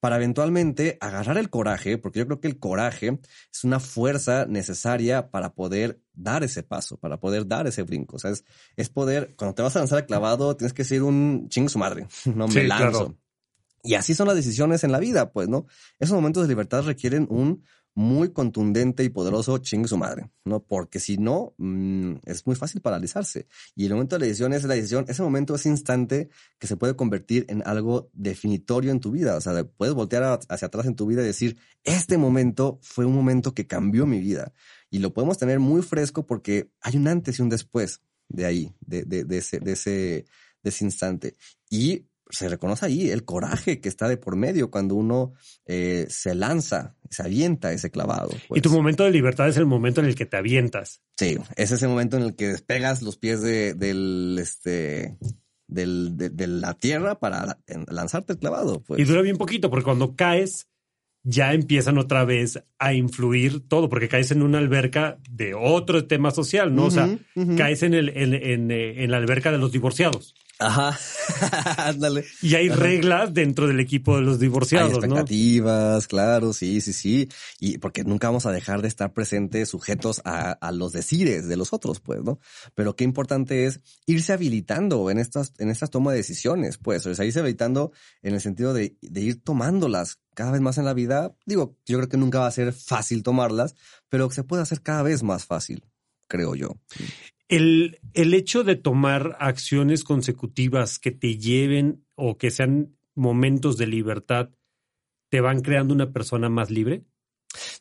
Para 0.00 0.16
eventualmente 0.16 0.96
agarrar 1.00 1.36
el 1.36 1.50
coraje, 1.50 1.98
porque 1.98 2.20
yo 2.20 2.26
creo 2.26 2.40
que 2.40 2.48
el 2.48 2.58
coraje 2.58 3.20
es 3.52 3.64
una 3.64 3.80
fuerza 3.80 4.46
necesaria 4.46 5.30
para 5.30 5.54
poder 5.54 6.00
dar 6.14 6.42
ese 6.42 6.62
paso, 6.62 6.96
para 6.98 7.20
poder 7.20 7.46
dar 7.46 7.66
ese 7.66 7.82
brinco. 7.82 8.16
O 8.16 8.18
sea, 8.18 8.30
es, 8.30 8.44
es 8.76 8.88
poder, 8.88 9.34
cuando 9.36 9.54
te 9.54 9.62
vas 9.62 9.76
a 9.76 9.80
lanzar 9.80 9.98
al 9.98 10.06
clavado, 10.06 10.56
tienes 10.56 10.72
que 10.72 10.84
ser 10.84 11.02
un 11.02 11.48
chingo 11.50 11.68
su 11.68 11.78
madre. 11.78 12.06
No 12.34 12.48
me 12.48 12.52
Sí, 12.54 12.62
lanzo. 12.62 12.90
claro. 12.90 13.16
Y 13.82 13.94
así 13.94 14.14
son 14.14 14.26
las 14.26 14.36
decisiones 14.36 14.84
en 14.84 14.92
la 14.92 14.98
vida, 14.98 15.32
pues, 15.32 15.48
¿no? 15.48 15.66
Esos 15.98 16.14
momentos 16.14 16.42
de 16.42 16.48
libertad 16.50 16.82
requieren 16.84 17.26
un 17.30 17.64
muy 17.94 18.32
contundente 18.32 19.04
y 19.04 19.08
poderoso 19.08 19.58
chingue 19.58 19.88
su 19.88 19.98
madre, 19.98 20.30
¿no? 20.44 20.62
Porque 20.62 21.00
si 21.00 21.18
no, 21.18 21.54
mm, 21.58 22.14
es 22.24 22.46
muy 22.46 22.56
fácil 22.56 22.80
paralizarse. 22.80 23.46
Y 23.74 23.86
el 23.86 23.92
momento 23.92 24.16
de 24.16 24.20
la 24.20 24.26
decisión 24.26 24.52
es 24.52 24.64
la 24.64 24.74
decisión, 24.74 25.04
ese 25.08 25.22
momento, 25.22 25.54
ese 25.54 25.68
instante 25.68 26.28
que 26.58 26.66
se 26.66 26.76
puede 26.76 26.94
convertir 26.96 27.44
en 27.48 27.62
algo 27.66 28.10
definitorio 28.12 28.90
en 28.92 29.00
tu 29.00 29.10
vida. 29.10 29.36
O 29.36 29.40
sea, 29.40 29.52
de- 29.52 29.64
puedes 29.64 29.94
voltear 29.94 30.40
hacia 30.48 30.66
atrás 30.66 30.86
en 30.86 30.94
tu 30.96 31.06
vida 31.06 31.22
y 31.22 31.26
decir, 31.26 31.58
este 31.84 32.16
momento 32.18 32.78
fue 32.82 33.04
un 33.04 33.14
momento 33.14 33.54
que 33.54 33.66
cambió 33.66 34.06
mi 34.06 34.20
vida. 34.20 34.52
Y 34.90 34.98
lo 34.98 35.12
podemos 35.12 35.38
tener 35.38 35.58
muy 35.60 35.82
fresco 35.82 36.26
porque 36.26 36.70
hay 36.80 36.96
un 36.96 37.08
antes 37.08 37.38
y 37.38 37.42
un 37.42 37.48
después 37.48 38.00
de 38.28 38.46
ahí, 38.46 38.74
de, 38.80 39.02
de, 39.04 39.24
de 39.24 39.38
ese, 39.38 39.58
de, 39.60 39.72
ese, 39.72 39.90
de 40.62 40.70
ese 40.70 40.84
instante. 40.84 41.34
Y 41.68 42.06
se 42.30 42.48
reconoce 42.48 42.86
ahí 42.86 43.10
el 43.10 43.24
coraje 43.24 43.80
que 43.80 43.88
está 43.88 44.08
de 44.08 44.16
por 44.16 44.36
medio 44.36 44.70
cuando 44.70 44.94
uno 44.94 45.32
eh, 45.66 46.06
se 46.08 46.34
lanza, 46.34 46.96
se 47.08 47.22
avienta 47.22 47.72
ese 47.72 47.90
clavado. 47.90 48.30
Y 48.32 48.48
pues. 48.48 48.62
tu 48.62 48.70
momento 48.70 49.04
de 49.04 49.10
libertad 49.10 49.48
es 49.48 49.56
el 49.56 49.66
momento 49.66 50.00
en 50.00 50.06
el 50.06 50.14
que 50.14 50.26
te 50.26 50.36
avientas. 50.36 51.02
Sí, 51.16 51.38
es 51.56 51.70
ese 51.70 51.88
momento 51.88 52.16
en 52.16 52.24
el 52.24 52.36
que 52.36 52.48
despegas 52.48 53.02
los 53.02 53.16
pies 53.16 53.42
de, 53.42 53.74
del, 53.74 54.38
este, 54.40 55.18
del, 55.66 56.16
de, 56.16 56.30
de 56.30 56.46
la 56.46 56.74
tierra 56.74 57.18
para 57.18 57.58
lanzarte 57.88 58.34
el 58.34 58.38
clavado. 58.38 58.82
Pues. 58.82 59.00
Y 59.00 59.04
dura 59.04 59.22
bien 59.22 59.36
poquito, 59.36 59.70
porque 59.70 59.84
cuando 59.84 60.16
caes, 60.16 60.68
ya 61.22 61.52
empiezan 61.52 61.98
otra 61.98 62.24
vez 62.24 62.62
a 62.78 62.94
influir 62.94 63.68
todo, 63.68 63.88
porque 63.88 64.08
caes 64.08 64.30
en 64.30 64.42
una 64.42 64.58
alberca 64.58 65.18
de 65.30 65.54
otro 65.54 66.06
tema 66.06 66.30
social, 66.30 66.74
¿no? 66.74 66.86
o 66.86 66.90
sea, 66.90 67.18
caes 67.56 67.82
en, 67.82 67.94
el, 67.94 68.08
en, 68.10 68.34
en, 68.34 68.70
eh, 68.70 69.04
en 69.04 69.10
la 69.10 69.18
alberca 69.18 69.52
de 69.52 69.58
los 69.58 69.72
divorciados. 69.72 70.34
Ajá, 70.60 70.98
ándale. 71.88 72.24
Y 72.42 72.54
hay 72.54 72.68
Ajá. 72.68 72.76
reglas 72.76 73.32
dentro 73.32 73.66
del 73.66 73.80
equipo 73.80 74.16
de 74.16 74.22
los 74.22 74.34
Hay 74.34 74.40
divorciados, 74.40 74.92
¿no? 74.92 74.96
expectativas, 74.98 76.06
claro, 76.06 76.52
sí, 76.52 76.80
sí, 76.82 76.92
sí. 76.92 77.28
Y 77.58 77.78
porque 77.78 78.04
nunca 78.04 78.28
vamos 78.28 78.44
a 78.44 78.52
dejar 78.52 78.82
de 78.82 78.88
estar 78.88 79.12
presentes, 79.12 79.70
sujetos 79.70 80.20
a, 80.24 80.52
a 80.52 80.72
los 80.72 80.92
decires 80.92 81.48
de 81.48 81.56
los 81.56 81.72
otros, 81.72 82.00
pues, 82.00 82.22
¿no? 82.22 82.38
Pero 82.74 82.94
qué 82.94 83.04
importante 83.04 83.64
es 83.64 83.80
irse 84.06 84.34
habilitando 84.34 85.10
en 85.10 85.18
estas, 85.18 85.54
en 85.58 85.70
estas 85.70 85.90
tomas 85.90 86.12
de 86.12 86.18
decisiones, 86.18 86.76
pues, 86.76 87.06
o 87.06 87.14
sea, 87.14 87.24
irse 87.24 87.40
habilitando 87.40 87.92
en 88.22 88.34
el 88.34 88.40
sentido 88.40 88.74
de, 88.74 88.96
de 89.00 89.20
ir 89.20 89.42
tomándolas 89.42 90.18
cada 90.34 90.52
vez 90.52 90.60
más 90.60 90.76
en 90.78 90.84
la 90.84 90.94
vida. 90.94 91.34
Digo, 91.46 91.78
yo 91.86 91.96
creo 91.98 92.08
que 92.08 92.16
nunca 92.16 92.40
va 92.40 92.46
a 92.46 92.52
ser 92.52 92.72
fácil 92.72 93.22
tomarlas, 93.22 93.74
pero 94.08 94.30
se 94.30 94.44
puede 94.44 94.62
hacer 94.62 94.82
cada 94.82 95.02
vez 95.02 95.22
más 95.22 95.46
fácil, 95.46 95.86
creo 96.28 96.54
yo. 96.54 96.76
El, 97.50 97.98
el 98.14 98.32
hecho 98.32 98.62
de 98.62 98.76
tomar 98.76 99.36
acciones 99.40 100.04
consecutivas 100.04 100.98
que 101.00 101.10
te 101.10 101.36
lleven 101.36 102.06
o 102.14 102.38
que 102.38 102.50
sean 102.50 102.96
momentos 103.16 103.76
de 103.76 103.88
libertad, 103.88 104.50
¿te 105.30 105.40
van 105.40 105.60
creando 105.60 105.92
una 105.92 106.12
persona 106.12 106.48
más 106.48 106.70
libre? 106.70 107.04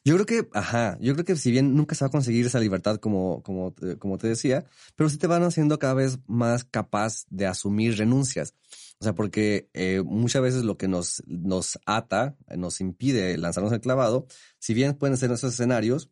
Yo 0.04 0.16
creo 0.16 0.26
que, 0.26 0.50
ajá, 0.58 0.98
yo 1.00 1.14
creo 1.14 1.24
que 1.26 1.36
si 1.36 1.52
bien 1.52 1.76
nunca 1.76 1.94
se 1.94 2.04
va 2.04 2.08
a 2.08 2.12
conseguir 2.12 2.48
esa 2.48 2.60
libertad 2.60 2.98
como, 2.98 3.44
como, 3.44 3.72
te- 3.74 3.98
como 4.00 4.18
te 4.18 4.28
decía, 4.28 4.66
pero 4.96 5.10
sí 5.10 5.18
te 5.18 5.28
van 5.28 5.44
haciendo 5.44 5.78
cada 5.78 5.94
vez 5.94 6.18
más 6.26 6.64
capaz 6.64 7.26
de 7.30 7.46
asumir 7.46 7.96
renuncias. 7.96 8.56
O 9.00 9.04
sea, 9.04 9.14
porque 9.14 9.70
eh, 9.74 10.02
muchas 10.04 10.42
veces 10.42 10.64
lo 10.64 10.78
que 10.78 10.88
nos, 10.88 11.22
nos 11.28 11.78
ata, 11.86 12.36
eh, 12.48 12.58
nos 12.58 12.82
impide 12.82 13.38
lanzarnos 13.38 13.72
el 13.72 13.82
clavado, 13.82 14.26
si 14.58 14.74
bien 14.74 14.96
pueden 14.96 15.18
ser 15.18 15.32
esos 15.32 15.54
escenarios, 15.54 16.10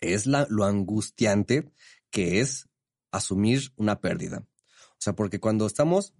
es 0.00 0.26
la, 0.26 0.46
lo 0.50 0.64
angustiante 0.64 1.70
que 2.14 2.40
es 2.40 2.68
asumir 3.10 3.72
una 3.74 4.00
pérdida. 4.00 4.46
O 4.92 5.00
sea, 5.00 5.16
porque 5.16 5.40
cuando 5.40 5.66
estamos 5.66 6.14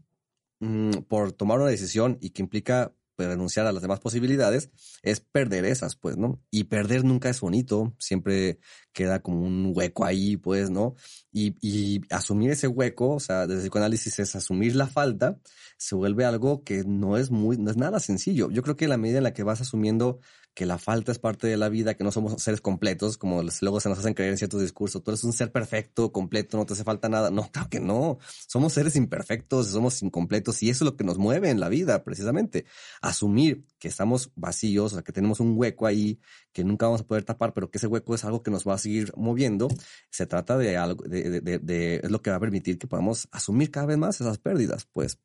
mm, 0.59 1.03
por 1.09 1.30
tomar 1.30 1.61
una 1.61 1.70
decisión 1.70 2.18
y 2.20 2.30
que 2.30 2.42
implica 2.42 2.92
pues, 3.14 3.28
renunciar 3.28 3.68
a 3.68 3.72
las 3.72 3.80
demás 3.80 4.01
posibilidades, 4.01 4.70
es 5.03 5.20
perder 5.20 5.64
esas, 5.64 5.95
pues, 5.95 6.16
¿no? 6.16 6.42
Y 6.51 6.64
perder 6.64 7.05
nunca 7.05 7.28
es 7.30 7.40
bonito, 7.40 7.95
siempre 8.01 8.59
queda 8.92 9.22
como 9.22 9.42
un 9.42 9.72
hueco 9.72 10.05
ahí, 10.05 10.36
pues, 10.36 10.68
¿no? 10.68 10.97
Y, 11.32 12.01
asumir 12.11 12.51
ese 12.51 12.66
hueco, 12.66 13.11
o 13.11 13.20
sea, 13.20 13.42
desde 13.42 13.55
el 13.55 13.61
psicoanálisis 13.61 14.18
es 14.18 14.34
asumir 14.34 14.74
la 14.74 14.88
falta, 14.88 15.38
se 15.76 15.95
vuelve 15.95 16.24
algo 16.24 16.64
que 16.64 16.82
no 16.84 17.16
es 17.16 17.30
muy, 17.30 17.57
no 17.57 17.70
es 17.70 17.76
nada 17.76 18.01
sencillo. 18.01 18.51
Yo 18.51 18.64
creo 18.64 18.76
que 18.76 18.88
la 18.88 18.97
medida 18.97 19.18
en 19.18 19.24
la 19.24 19.32
que 19.32 19.45
vas 19.45 19.61
asumiendo 19.61 20.18
que 20.55 20.67
la 20.67 20.79
falta 20.79 21.11
es 21.11 21.19
parte 21.19 21.49
de 21.49 21.57
la 21.57 21.69
vida, 21.69 21.95
que 21.95 22.05
no 22.05 22.13
somos 22.13 22.41
seres 22.41 22.61
completos, 22.61 23.19
como 23.19 23.43
luego 23.61 23.81
se 23.81 23.89
nos 23.89 23.99
hacen 23.99 24.15
creer 24.15 24.31
en 24.31 24.39
ciertos 24.39 24.61
discursos, 24.61 25.03
tú 25.03 25.11
eres 25.11 25.25
un 25.25 25.33
ser 25.33 25.51
perfecto, 25.51 26.13
completo, 26.13 26.57
no 26.57 26.65
te 26.65 26.75
hace 26.75 26.85
falta 26.85 27.09
nada. 27.09 27.31
No, 27.31 27.51
claro 27.51 27.69
que 27.69 27.81
no. 27.81 28.19
Somos 28.47 28.73
seres 28.73 28.95
imperfectos, 28.95 29.67
somos 29.69 30.01
incompletos 30.03 30.63
y 30.63 30.71
eso 30.71 30.85
es 30.85 30.91
lo 30.93 30.97
que 30.97 31.03
nos 31.05 31.19
mueve 31.19 31.51
en 31.51 31.59
la 31.59 31.69
vida, 31.69 32.05
precisamente. 32.05 32.67
Asumir 33.03 33.67
que 33.79 33.89
estamos 33.89 34.31
vacíos, 34.37 34.93
o 34.93 34.97
sea, 34.97 35.03
que 35.03 35.13
tenemos 35.13 35.41
un 35.41 35.55
hueco 35.59 35.87
ahí 35.87 36.21
que 36.53 36.63
nunca 36.65 36.87
vamos 36.87 37.01
a 37.01 37.07
poder 37.07 37.25
tapar, 37.25 37.53
pero 37.53 37.71
que 37.71 37.79
ese 37.79 37.89
hueco 37.89 38.15
es 38.15 38.25
algo 38.25 38.43
que 38.43 38.51
nos 38.53 38.67
va 38.67 38.75
a 38.75 38.79
seguir 38.79 39.13
moviendo. 39.17 39.69
Se 40.11 40.27
trata 40.27 40.57
de 40.57 40.77
algo, 40.77 41.03
de, 41.05 41.31
de- 41.31 41.41
de- 41.41 41.59
de- 41.59 41.97
es 42.05 42.11
lo 42.11 42.23
que 42.23 42.31
va 42.31 42.37
a 42.37 42.41
permitir 42.41 42.79
que 42.79 42.87
podamos 42.87 43.29
asumir 43.33 43.71
cada 43.73 43.87
vez 43.87 43.99
más 43.99 44.21
esas 44.21 44.39
pérdidas, 44.39 44.87
pues 44.93 45.19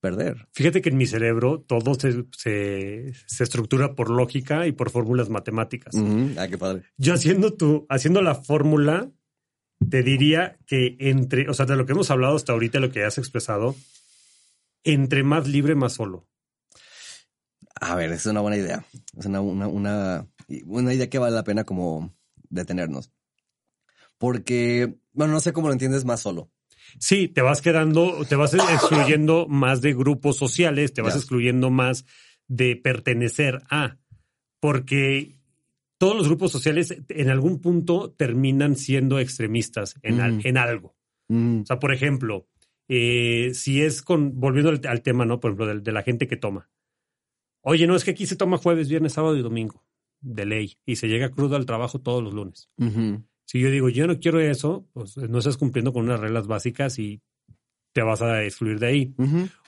perder. 0.00 0.48
Fíjate 0.52 0.80
que 0.80 0.90
en 0.90 0.96
mi 0.96 1.06
cerebro 1.06 1.60
todo 1.60 1.94
se, 1.94 2.24
se, 2.36 3.12
se 3.26 3.44
estructura 3.44 3.94
por 3.94 4.10
lógica 4.10 4.66
y 4.66 4.72
por 4.72 4.90
fórmulas 4.90 5.28
matemáticas. 5.28 5.94
Ujú. 5.94 6.30
Ah, 6.38 6.48
qué 6.48 6.58
padre. 6.58 6.84
Yo 6.96 7.14
haciendo 7.14 7.54
tu, 7.54 7.86
haciendo 7.88 8.22
la 8.22 8.34
fórmula, 8.34 9.10
te 9.90 10.02
diría 10.02 10.58
que 10.66 10.96
entre, 11.00 11.48
o 11.48 11.54
sea, 11.54 11.66
de 11.66 11.76
lo 11.76 11.86
que 11.86 11.92
hemos 11.92 12.10
hablado 12.10 12.36
hasta 12.36 12.52
ahorita, 12.52 12.80
lo 12.80 12.90
que 12.90 13.04
has 13.04 13.18
expresado, 13.18 13.74
entre 14.84 15.22
más 15.22 15.48
libre, 15.48 15.74
más 15.74 15.94
solo. 15.94 16.26
A 17.80 17.94
ver, 17.94 18.12
es 18.12 18.26
una 18.26 18.40
buena 18.40 18.56
idea. 18.56 18.84
Es 19.16 19.26
una, 19.26 19.40
una, 19.40 19.68
una, 19.68 20.26
una 20.66 20.94
idea 20.94 21.08
que 21.08 21.18
vale 21.18 21.34
la 21.34 21.44
pena 21.44 21.64
como 21.64 22.14
detenernos. 22.48 23.12
Porque, 24.18 24.98
bueno, 25.12 25.32
no 25.32 25.40
sé 25.40 25.52
cómo 25.52 25.68
lo 25.68 25.72
entiendes 25.72 26.04
más 26.04 26.20
solo. 26.20 26.50
Sí, 26.98 27.28
te 27.28 27.42
vas 27.42 27.60
quedando, 27.62 28.24
te 28.26 28.36
vas 28.36 28.54
excluyendo 28.54 29.46
más 29.48 29.80
de 29.80 29.94
grupos 29.94 30.36
sociales, 30.36 30.92
te 30.92 31.02
vas 31.02 31.16
excluyendo 31.16 31.70
más 31.70 32.04
de 32.46 32.76
pertenecer 32.76 33.60
a, 33.70 33.98
porque 34.60 35.38
todos 35.98 36.16
los 36.16 36.28
grupos 36.28 36.52
sociales 36.52 36.96
en 37.08 37.28
algún 37.30 37.60
punto 37.60 38.12
terminan 38.16 38.76
siendo 38.76 39.18
extremistas 39.18 39.96
en, 40.02 40.20
al- 40.20 40.38
Ujú. 40.38 40.48
en 40.48 40.56
algo. 40.58 40.96
Mm, 41.28 41.60
O 41.62 41.66
sea, 41.66 41.78
por 41.78 41.92
ejemplo, 41.92 42.48
eh, 42.88 43.50
si 43.54 43.82
es 43.82 44.02
con, 44.02 44.38
volviendo 44.40 44.70
al, 44.70 44.80
al 44.86 45.02
tema, 45.02 45.24
¿no? 45.26 45.40
Por 45.40 45.50
ejemplo, 45.50 45.66
de, 45.66 45.80
de 45.80 45.92
la 45.92 46.02
gente 46.02 46.26
que 46.26 46.36
toma. 46.36 46.70
Oye, 47.60 47.86
no, 47.86 47.96
es 47.96 48.04
que 48.04 48.12
aquí 48.12 48.24
se 48.26 48.36
toma 48.36 48.56
jueves, 48.58 48.88
viernes, 48.88 49.12
sábado 49.12 49.36
y 49.36 49.42
domingo, 49.42 49.84
de 50.20 50.46
ley, 50.46 50.78
y 50.86 50.96
se 50.96 51.08
llega 51.08 51.30
crudo 51.30 51.56
al 51.56 51.66
trabajo 51.66 52.00
todos 52.00 52.22
los 52.22 52.32
lunes. 52.32 52.70
Si 53.48 53.60
yo 53.60 53.70
digo, 53.70 53.88
yo 53.88 54.06
no 54.06 54.20
quiero 54.20 54.40
eso, 54.40 54.86
pues 54.92 55.16
no 55.16 55.38
estás 55.38 55.56
cumpliendo 55.56 55.94
con 55.94 56.04
unas 56.04 56.20
reglas 56.20 56.46
básicas 56.46 56.98
y 56.98 57.22
te 57.94 58.02
vas 58.02 58.20
a 58.20 58.44
excluir 58.44 58.78
de 58.78 58.86
ahí. 58.86 59.14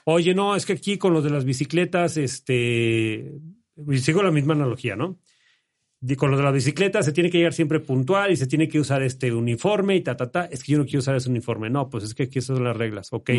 Oye, 0.05 0.35
no, 0.35 0.55
es 0.55 0.67
que 0.67 0.73
aquí 0.73 0.99
con 0.99 1.13
los 1.13 1.23
de 1.23 1.31
las 1.31 1.45
bicicletas, 1.45 2.15
este, 2.15 3.33
sigo 3.95 4.21
la 4.21 4.29
misma 4.29 4.53
analogía, 4.53 4.95
¿no? 4.95 5.17
Y 5.99 6.15
con 6.15 6.29
lo 6.29 6.37
de 6.37 6.43
las 6.43 6.53
bicicletas 6.53 7.05
se 7.05 7.11
tiene 7.11 7.31
que 7.31 7.39
llegar 7.39 7.53
siempre 7.53 7.79
puntual 7.79 8.31
y 8.31 8.35
se 8.35 8.45
tiene 8.45 8.67
que 8.67 8.79
usar 8.79 9.01
este 9.01 9.33
uniforme 9.33 9.95
y 9.95 10.01
ta, 10.01 10.15
ta, 10.15 10.29
ta. 10.29 10.45
Es 10.45 10.61
que 10.61 10.73
yo 10.73 10.77
no 10.77 10.85
quiero 10.85 10.99
usar 10.99 11.15
ese 11.15 11.31
uniforme. 11.31 11.71
No, 11.71 11.89
pues 11.89 12.03
es 12.03 12.13
que 12.13 12.23
aquí 12.23 12.37
esas 12.37 12.57
son 12.57 12.63
las 12.63 12.77
reglas. 12.77 13.11
Ok. 13.13 13.31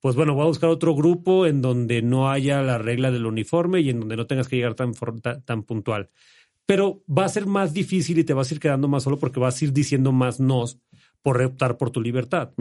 Pues 0.00 0.16
bueno, 0.16 0.34
voy 0.34 0.42
a 0.42 0.48
buscar 0.48 0.70
otro 0.70 0.96
grupo 0.96 1.46
en 1.46 1.62
donde 1.62 2.02
no 2.02 2.32
haya 2.32 2.62
la 2.62 2.78
regla 2.78 3.12
del 3.12 3.26
uniforme 3.26 3.80
y 3.80 3.90
en 3.90 4.00
donde 4.00 4.16
no 4.16 4.26
tengas 4.26 4.48
que 4.48 4.56
llegar 4.56 4.74
tan 4.74 5.62
puntual. 5.62 6.10
Pero 6.68 7.02
va 7.08 7.24
a 7.24 7.30
ser 7.30 7.46
más 7.46 7.72
difícil 7.72 8.18
y 8.18 8.24
te 8.24 8.34
vas 8.34 8.50
a 8.50 8.54
ir 8.54 8.60
quedando 8.60 8.88
más 8.88 9.04
solo 9.04 9.18
porque 9.18 9.40
vas 9.40 9.58
a 9.58 9.64
ir 9.64 9.72
diciendo 9.72 10.12
más 10.12 10.38
nos 10.38 10.78
por 11.22 11.40
optar 11.40 11.78
por 11.78 11.90
tu 11.90 12.02
libertad. 12.02 12.52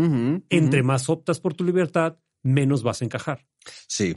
Entre 0.49 0.81
más 0.81 1.09
optas 1.09 1.41
por 1.41 1.53
tu 1.53 1.65
libertad, 1.65 2.17
menos 2.41 2.83
vas 2.83 3.01
a 3.01 3.05
encajar. 3.05 3.45
Sí. 3.85 4.15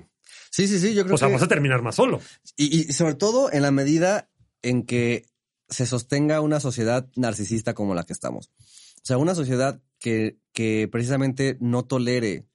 Sí, 0.53 0.69
sí, 0.69 0.79
sí, 0.79 0.95
yo 0.95 1.03
creo 1.03 1.17
O 1.17 1.19
sea, 1.19 1.27
que... 1.27 1.35
vas 1.35 1.43
a 1.43 1.49
terminar 1.49 1.83
más 1.83 1.97
solo. 1.97 2.21
Y, 2.57 2.89
y 2.89 2.93
sobre 2.93 3.15
todo 3.15 3.53
en 3.53 3.63
la 3.63 3.73
medida 3.73 4.31
en 4.63 4.85
que 4.85 5.27
se 5.69 5.87
sostenga 5.87 6.41
una 6.41 6.61
sociedad 6.61 7.11
narcisista 7.17 7.75
como 7.75 7.97
la 7.97 8.05
que 8.05 8.13
estamos. 8.13 8.53
O 8.59 9.03
sea, 9.03 9.19
una 9.19 9.35
sociedad 9.35 9.83
que, 9.99 10.39
que 10.53 10.87
precisamente 10.87 11.57
no 11.61 11.85
tolere 11.85 12.47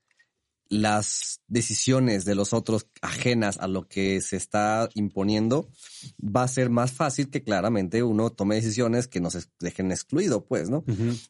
las 0.67 1.41
decisiones 1.47 2.25
de 2.25 2.35
los 2.35 2.53
otros 2.53 2.87
ajenas 3.01 3.57
a 3.59 3.67
lo 3.67 3.87
que 3.87 4.19
se 4.21 4.35
está 4.35 4.89
imponiendo, 4.95 5.69
va 6.19 6.43
a 6.43 6.47
ser 6.47 6.69
más 6.69 6.91
fácil 6.91 7.29
que 7.29 7.43
claramente 7.43 8.01
uno 8.03 8.31
tome 8.31 8.55
decisiones 8.55 9.07
que 9.07 9.19
nos 9.19 9.37
dejen 9.59 9.91
excluido, 9.91 10.45
pues, 10.45 10.69
¿no? 10.69 10.83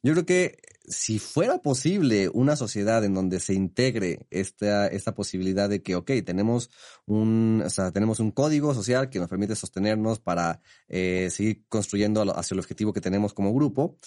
Yo 0.04 0.14
creo 0.14 0.26
que 0.26 0.58
si 0.88 1.18
fuera 1.20 1.58
posible 1.60 2.30
una 2.32 2.56
sociedad 2.56 3.04
en 3.04 3.14
donde 3.16 3.40
se 3.40 3.54
integre 3.54 4.28
esta, 4.30 4.88
esta 4.88 5.16
posibilidad 5.16 5.68
de 5.68 5.82
que, 5.82 5.96
ok, 5.96 6.12
tenemos 6.24 6.70
un, 7.06 7.64
o 7.66 7.70
sea, 7.70 7.92
tenemos 7.92 8.20
un 8.20 8.32
código 8.32 8.74
social 8.74 9.10
que 9.10 9.20
nos 9.20 9.28
permite 9.30 9.56
sostenernos 9.56 10.20
para 10.20 10.62
eh, 10.88 11.30
seguir 11.32 11.66
construyendo 11.68 12.22
hacia 12.38 12.54
el 12.56 12.60
objetivo 12.60 12.94
que 12.94 13.02
tenemos 13.02 13.34
como 13.34 13.54
grupo, 13.54 13.98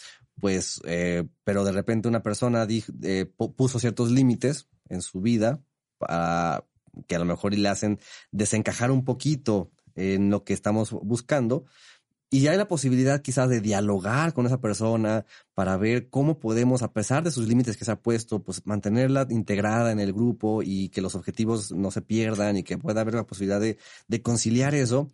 pues, 0.40 0.80
eh, 0.84 1.24
pero 1.44 1.64
de 1.64 1.72
repente 1.72 2.06
una 2.08 2.22
persona 2.22 2.64
eh, 2.68 3.26
pu- 3.36 3.54
puso 3.56 3.78
ciertos 3.80 4.10
límites 4.10 4.68
en 4.88 5.02
su 5.02 5.20
vida 5.20 5.62
para 5.98 6.64
que 7.06 7.16
a 7.16 7.18
lo 7.18 7.24
mejor 7.24 7.54
le 7.54 7.68
hacen 7.68 7.98
desencajar 8.30 8.90
un 8.90 9.04
poquito 9.04 9.70
en 9.94 10.30
lo 10.30 10.44
que 10.44 10.52
estamos 10.52 10.90
buscando. 10.90 11.64
Y 12.30 12.46
hay 12.46 12.58
la 12.58 12.68
posibilidad 12.68 13.22
quizás 13.22 13.48
de 13.48 13.62
dialogar 13.62 14.34
con 14.34 14.44
esa 14.44 14.60
persona 14.60 15.24
para 15.54 15.78
ver 15.78 16.10
cómo 16.10 16.38
podemos, 16.38 16.82
a 16.82 16.92
pesar 16.92 17.22
de 17.24 17.30
sus 17.30 17.48
límites 17.48 17.78
que 17.78 17.86
se 17.86 17.92
ha 17.92 18.02
puesto, 18.02 18.42
pues 18.42 18.66
mantenerla 18.66 19.26
integrada 19.30 19.92
en 19.92 19.98
el 19.98 20.12
grupo 20.12 20.62
y 20.62 20.90
que 20.90 21.00
los 21.00 21.14
objetivos 21.14 21.72
no 21.72 21.90
se 21.90 22.02
pierdan 22.02 22.58
y 22.58 22.64
que 22.64 22.76
pueda 22.76 23.00
haber 23.00 23.14
la 23.14 23.26
posibilidad 23.26 23.60
de 23.60 24.22
conciliar 24.22 24.74
eso, 24.74 25.10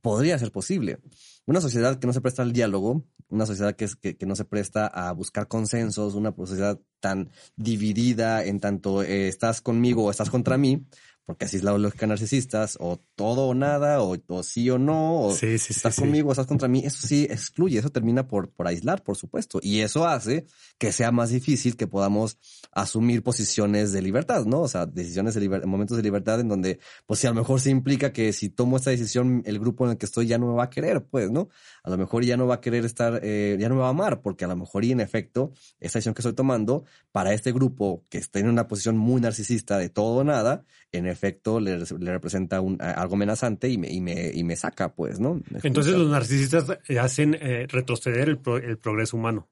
podría 0.00 0.38
ser 0.38 0.52
posible. 0.52 0.98
Una 1.46 1.60
sociedad 1.60 1.98
que 1.98 2.06
no 2.06 2.12
se 2.12 2.22
presta 2.22 2.42
al 2.42 2.52
diálogo, 2.52 3.04
una 3.28 3.44
sociedad 3.44 3.76
que, 3.76 3.88
que 4.16 4.26
no 4.26 4.34
se 4.34 4.44
presta 4.44 4.86
a 4.86 5.12
buscar 5.12 5.46
consensos, 5.46 6.14
una 6.14 6.34
sociedad 6.34 6.80
tan 7.00 7.30
dividida 7.56 8.44
en 8.44 8.60
tanto 8.60 9.02
eh, 9.02 9.28
estás 9.28 9.60
conmigo 9.60 10.04
o 10.04 10.10
estás 10.10 10.30
contra 10.30 10.56
mí, 10.56 10.86
porque 11.26 11.46
así 11.46 11.56
es 11.56 11.62
la 11.62 11.76
lógica 11.76 12.06
narcisistas, 12.06 12.76
o 12.80 13.00
todo 13.16 13.46
o 13.46 13.54
nada, 13.54 14.02
o, 14.02 14.16
o 14.28 14.42
sí 14.42 14.68
o 14.70 14.78
no, 14.78 15.22
o 15.26 15.32
Sí, 15.32 15.46
estás 15.46 15.94
sí. 15.94 16.02
conmigo, 16.02 16.30
estás 16.32 16.46
contra 16.46 16.68
mí, 16.68 16.82
eso 16.84 17.06
sí 17.06 17.26
excluye, 17.30 17.78
eso 17.78 17.90
termina 17.90 18.26
por, 18.28 18.50
por 18.50 18.66
aislar, 18.66 19.02
por 19.02 19.16
supuesto. 19.16 19.58
Y 19.62 19.80
eso 19.80 20.06
hace 20.06 20.46
que 20.78 20.92
sea 20.92 21.12
más 21.12 21.30
difícil 21.30 21.76
que 21.76 21.86
podamos 21.86 22.38
asumir 22.72 23.22
posiciones 23.22 23.92
de 23.92 24.02
libertad, 24.02 24.44
¿no? 24.44 24.60
O 24.62 24.68
sea, 24.68 24.86
decisiones 24.86 25.34
de 25.34 25.40
libertad, 25.40 25.66
momentos 25.66 25.96
de 25.96 26.02
libertad 26.02 26.40
en 26.40 26.48
donde, 26.48 26.78
pues 27.06 27.20
si 27.20 27.26
a 27.26 27.30
lo 27.30 27.36
mejor 27.36 27.60
se 27.60 27.70
implica 27.70 28.12
que 28.12 28.32
si 28.32 28.50
tomo 28.50 28.76
esta 28.76 28.90
decisión, 28.90 29.42
el 29.46 29.58
grupo 29.58 29.84
en 29.84 29.92
el 29.92 29.96
que 29.98 30.06
estoy 30.06 30.26
ya 30.26 30.38
no 30.38 30.48
me 30.48 30.54
va 30.54 30.64
a 30.64 30.70
querer, 30.70 31.04
pues, 31.04 31.30
¿no? 31.30 31.48
A 31.82 31.90
lo 31.90 31.96
mejor 31.96 32.24
ya 32.24 32.36
no 32.36 32.46
va 32.46 32.56
a 32.56 32.60
querer 32.60 32.84
estar, 32.84 33.20
eh, 33.22 33.56
ya 33.58 33.68
no 33.68 33.76
me 33.76 33.80
va 33.80 33.86
a 33.86 33.90
amar, 33.90 34.20
porque 34.20 34.44
a 34.44 34.48
lo 34.48 34.56
mejor 34.56 34.84
y 34.84 34.92
en 34.92 35.00
efecto, 35.00 35.52
esta 35.80 35.98
decisión 35.98 36.14
que 36.14 36.20
estoy 36.22 36.34
tomando, 36.34 36.84
para 37.12 37.32
este 37.32 37.52
grupo 37.52 38.02
que 38.10 38.18
está 38.18 38.38
en 38.40 38.48
una 38.48 38.68
posición 38.68 38.96
muy 38.96 39.20
narcisista 39.20 39.78
de 39.78 39.88
todo 39.88 40.16
o 40.20 40.24
nada, 40.24 40.64
en 40.96 41.06
efecto 41.06 41.60
le, 41.60 41.78
le 41.78 42.12
representa 42.12 42.60
un, 42.60 42.80
algo 42.80 43.14
amenazante 43.14 43.68
y 43.68 43.78
me, 43.78 43.90
y 43.90 44.00
me, 44.00 44.30
y 44.32 44.44
me 44.44 44.56
saca, 44.56 44.94
pues, 44.94 45.20
¿no? 45.20 45.42
Entonces 45.62 45.94
los 45.94 46.10
narcisistas 46.10 46.66
hacen 47.00 47.34
eh, 47.40 47.66
retroceder 47.68 48.28
el, 48.28 48.38
pro- 48.38 48.56
el 48.58 48.78
progreso 48.78 49.16
humano. 49.16 49.48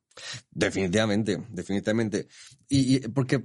Definitivamente, 0.51 1.43
definitivamente. 1.51 2.26
Y, 2.68 2.97
y 2.97 3.01
porque 3.09 3.45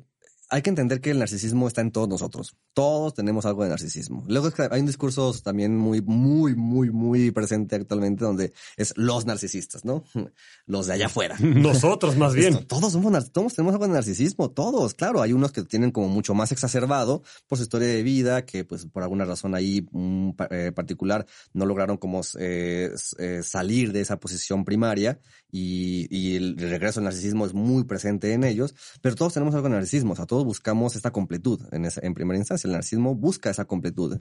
hay 0.49 0.61
que 0.61 0.69
entender 0.69 1.01
que 1.01 1.11
el 1.11 1.19
narcisismo 1.19 1.67
está 1.67 1.81
en 1.81 1.91
todos 1.91 2.07
nosotros. 2.07 2.55
Todos 2.73 3.13
tenemos 3.13 3.45
algo 3.45 3.63
de 3.63 3.69
narcisismo. 3.69 4.23
Luego 4.27 4.47
es 4.47 4.53
que 4.53 4.67
hay 4.71 4.79
un 4.79 4.85
discurso 4.85 5.33
también 5.43 5.75
muy, 5.77 6.01
muy, 6.01 6.55
muy, 6.55 6.89
muy 6.89 7.31
presente 7.31 7.75
actualmente 7.75 8.23
donde 8.23 8.53
es 8.77 8.93
los 8.97 9.25
narcisistas, 9.25 9.83
¿no? 9.85 10.03
Los 10.65 10.87
de 10.87 10.93
allá 10.93 11.05
afuera. 11.07 11.35
Nosotros 11.39 12.17
más 12.17 12.33
bien. 12.33 12.53
Esto, 12.53 12.65
todos 12.67 12.91
somos, 12.93 13.31
todos 13.31 13.53
tenemos 13.55 13.73
algo 13.73 13.87
de 13.87 13.93
narcisismo, 13.93 14.49
todos, 14.51 14.93
claro. 14.93 15.21
Hay 15.21 15.33
unos 15.33 15.51
que 15.51 15.63
tienen 15.63 15.91
como 15.91 16.07
mucho 16.09 16.33
más 16.33 16.51
exacerbado 16.51 17.23
por 17.47 17.57
su 17.57 17.63
historia 17.63 17.87
de 17.87 18.03
vida, 18.03 18.45
que 18.45 18.63
pues 18.65 18.85
por 18.85 19.03
alguna 19.03 19.25
razón 19.25 19.55
ahí 19.55 19.87
mm, 19.91 20.31
pa- 20.31 20.47
eh, 20.51 20.71
particular 20.73 21.25
no 21.53 21.65
lograron 21.65 21.97
como 21.97 22.21
eh, 22.39 22.91
eh, 23.19 23.41
salir 23.43 23.91
de 23.91 24.01
esa 24.01 24.19
posición 24.19 24.65
primaria 24.65 25.19
y, 25.51 26.07
y 26.15 26.35
el 26.35 26.57
regreso 26.57 26.99
al 26.99 27.05
narcisismo 27.05 27.45
es 27.45 27.53
muy 27.53 27.83
presente 27.85 28.33
en 28.33 28.43
ellos, 28.43 28.75
pero 29.01 29.15
todos 29.15 29.33
tenemos 29.33 29.55
algo 29.55 29.69
de 29.69 29.75
narcisismo, 29.75 30.13
o 30.13 30.15
sea, 30.15 30.25
todos 30.25 30.36
buscamos 30.43 30.95
esta 30.95 31.11
completud 31.11 31.61
en, 31.71 31.87
en 32.01 32.13
primera 32.13 32.37
instancia. 32.37 32.67
El 32.67 32.73
narcisismo 32.73 33.15
busca 33.15 33.49
esa 33.49 33.65
completud. 33.65 34.19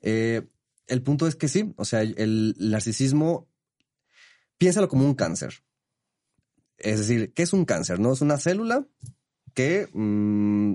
Eh, 0.00 0.42
el 0.86 1.02
punto 1.02 1.26
es 1.26 1.36
que 1.36 1.48
sí, 1.48 1.74
o 1.76 1.84
sea, 1.84 2.02
el 2.02 2.54
narcisismo, 2.58 3.48
piénsalo 4.58 4.88
como 4.88 5.04
un 5.04 5.14
cáncer. 5.14 5.64
Es 6.78 6.98
decir, 6.98 7.32
¿qué 7.32 7.42
es 7.42 7.52
un 7.52 7.64
cáncer? 7.64 7.98
No 7.98 8.12
es 8.12 8.20
una 8.20 8.38
célula 8.38 8.86
que 9.54 9.88
mm, 9.92 10.74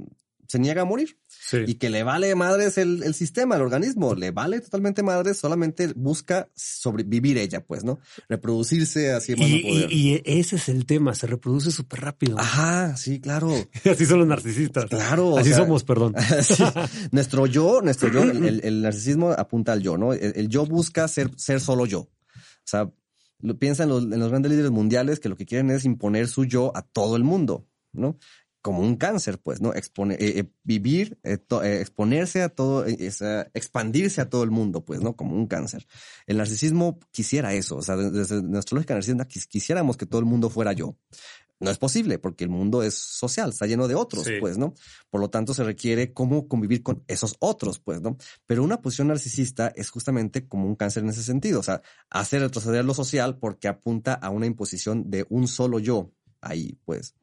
se 0.52 0.60
niega 0.60 0.82
a 0.82 0.86
morir 0.86 1.18
Sí. 1.28 1.58
y 1.66 1.76
que 1.76 1.90
le 1.90 2.04
vale 2.04 2.34
madres 2.36 2.78
el, 2.78 3.04
el 3.04 3.14
sistema, 3.14 3.56
el 3.56 3.62
organismo, 3.62 4.14
le 4.16 4.32
vale 4.32 4.60
totalmente 4.62 5.02
madres, 5.02 5.38
solamente 5.38 5.88
busca 5.96 6.50
sobrevivir 6.56 7.38
ella, 7.38 7.66
pues, 7.66 7.84
¿no? 7.84 8.00
Reproducirse 8.30 9.12
así 9.12 9.36
más 9.36 9.50
no 9.50 9.56
Y, 9.56 9.62
poder. 9.64 9.92
y- 9.92 10.14
y 10.16 10.22
ese 10.26 10.56
es 10.58 10.70
el 10.70 10.86
tema, 10.86 11.14
se 11.16 11.28
reproduce 11.28 11.72
súper 11.72 12.02
rápido. 12.02 12.38
Ajá, 12.40 12.96
sí, 12.98 13.20
claro, 13.20 13.50
Así 13.90 14.06
son 14.06 14.20
los 14.20 14.28
narcisistas. 14.28 14.86
claro. 14.86 15.30
o 15.30 15.38
Así 15.38 15.50
sea, 15.50 15.60
somos, 15.60 15.84
perdón. 15.84 16.16
Sí. 16.44 16.64
Nuestro 17.12 17.46
yo, 17.48 17.82
nuestro 17.82 18.10
yo, 18.12 18.24
el, 18.24 18.82
narcisismo 18.82 19.32
apunta 19.32 19.72
al 19.74 19.82
yo, 19.82 19.98
¿no? 19.98 20.14
El, 20.14 20.34
el 20.36 20.48
yo 20.50 20.66
busca 20.66 21.08
ser, 21.08 21.32
ser 21.38 21.60
solo 21.62 21.86
yo. 21.86 22.00
O 22.02 22.10
sea, 22.66 22.92
lo, 23.40 23.58
piensa 23.58 23.84
en 23.84 23.90
los, 23.90 24.04
en 24.04 24.20
los 24.20 24.30
grandes 24.30 24.52
líderes 24.52 24.72
mundiales 24.72 25.20
que 25.20 25.30
lo 25.30 25.36
que 25.36 25.46
quieren 25.46 25.72
es 25.72 25.86
imponer 25.86 26.28
su 26.28 26.46
yo 26.46 26.72
a 26.76 26.82
todo 26.84 27.16
el 27.16 27.24
mundo, 27.24 27.68
¿no? 27.94 28.18
Como 28.62 28.82
un 28.82 28.96
cáncer, 28.96 29.40
pues, 29.40 29.60
¿no? 29.60 29.74
Expone, 29.74 30.16
eh, 30.16 30.40
eh, 30.40 30.44
vivir, 30.64 31.18
eh, 31.24 31.38
to- 31.38 31.64
eh, 31.64 31.82
exponerse 31.82 32.44
a 32.44 32.50
todo, 32.50 32.86
eh, 32.86 32.96
esa- 33.00 33.50
expandirse 33.56 34.22
a 34.22 34.30
todo 34.30 34.44
el 34.44 34.52
mundo, 34.52 34.86
pues, 34.86 35.02
¿no? 35.02 35.16
Como 35.16 35.36
un 35.36 35.48
cáncer. 35.48 35.88
El 36.28 36.38
narcisismo 36.38 37.00
quisiera 37.12 37.54
eso, 37.54 37.78
o 37.78 37.82
sea, 37.82 37.96
desde, 37.96 38.42
nuestra 38.44 38.76
lógica 38.76 38.94
narcisista 38.94 39.28
quis- 39.28 39.48
quisiéramos 39.48 39.98
que 39.98 40.06
todo 40.06 40.20
el 40.20 40.26
mundo 40.26 40.50
fuera 40.50 40.74
yo. 40.74 40.96
No 41.60 41.70
es 41.70 41.78
posible 41.78 42.18
porque 42.18 42.44
el 42.44 42.50
mundo 42.50 42.82
es 42.82 42.96
social, 42.96 43.50
está 43.50 43.68
lleno 43.68 43.88
de 43.88 43.94
otros, 43.94 44.24
Sí. 44.26 44.34
pues, 44.40 44.58
¿no? 44.58 44.74
Por 45.12 45.22
lo 45.22 45.30
tanto, 45.30 45.54
se 45.54 45.64
requiere 45.64 46.12
cómo 46.12 46.48
convivir 46.48 46.82
con 46.82 47.04
esos 47.08 47.36
otros, 47.40 47.80
pues, 47.80 48.02
¿no? 48.02 48.18
Pero 48.48 48.64
una 48.64 48.82
posición 48.82 49.10
narcisista 49.10 49.72
es 49.76 49.90
justamente 49.92 50.48
como 50.48 50.66
un 50.68 50.76
cáncer 50.76 51.04
en 51.04 51.10
ese 51.10 51.22
sentido, 51.24 51.60
o 51.60 51.64
sea, 51.64 51.82
hace 52.10 52.40
retroceder 52.40 52.84
lo 52.86 52.96
social 52.96 53.38
porque 53.38 53.68
apunta 53.68 54.14
a 54.14 54.30
una 54.32 54.48
imposición 54.48 55.10
de 55.12 55.26
un 55.30 55.48
solo 55.48 55.78
yo 55.80 56.12
ahí, 56.42 56.80
pues. 56.86 57.14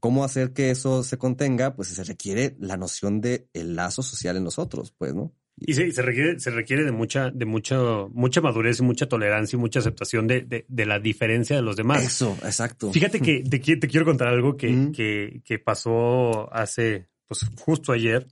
¿Cómo 0.00 0.24
hacer 0.24 0.52
que 0.52 0.70
eso 0.70 1.02
se 1.02 1.18
contenga? 1.18 1.74
Pues 1.74 1.88
se 1.88 2.04
requiere 2.04 2.56
la 2.58 2.76
noción 2.76 3.20
de 3.20 3.48
el 3.52 3.76
lazo 3.76 4.02
social 4.02 4.36
en 4.36 4.44
nosotros, 4.44 4.94
pues, 4.96 5.14
¿no? 5.14 5.32
Y 5.56 5.74
se, 5.74 5.92
se 5.92 6.02
requiere, 6.02 6.40
se 6.40 6.50
requiere 6.50 6.84
de 6.84 6.92
mucha, 6.92 7.30
de 7.30 7.44
mucho, 7.44 8.10
mucha 8.12 8.40
madurez 8.40 8.80
y 8.80 8.82
mucha 8.82 9.06
tolerancia 9.06 9.56
y 9.56 9.60
mucha 9.60 9.78
aceptación 9.80 10.26
de, 10.26 10.40
de, 10.40 10.64
de 10.66 10.86
la 10.86 10.98
diferencia 10.98 11.54
de 11.54 11.62
los 11.62 11.76
demás. 11.76 12.02
Eso, 12.02 12.36
exacto. 12.42 12.90
Fíjate 12.90 13.20
que 13.20 13.42
te, 13.42 13.58
te 13.58 13.88
quiero 13.88 14.06
contar 14.06 14.28
algo 14.28 14.56
que, 14.56 14.90
que, 14.94 15.42
que 15.44 15.58
pasó 15.58 16.52
hace, 16.52 17.08
pues 17.28 17.46
justo 17.60 17.92
ayer. 17.92 18.26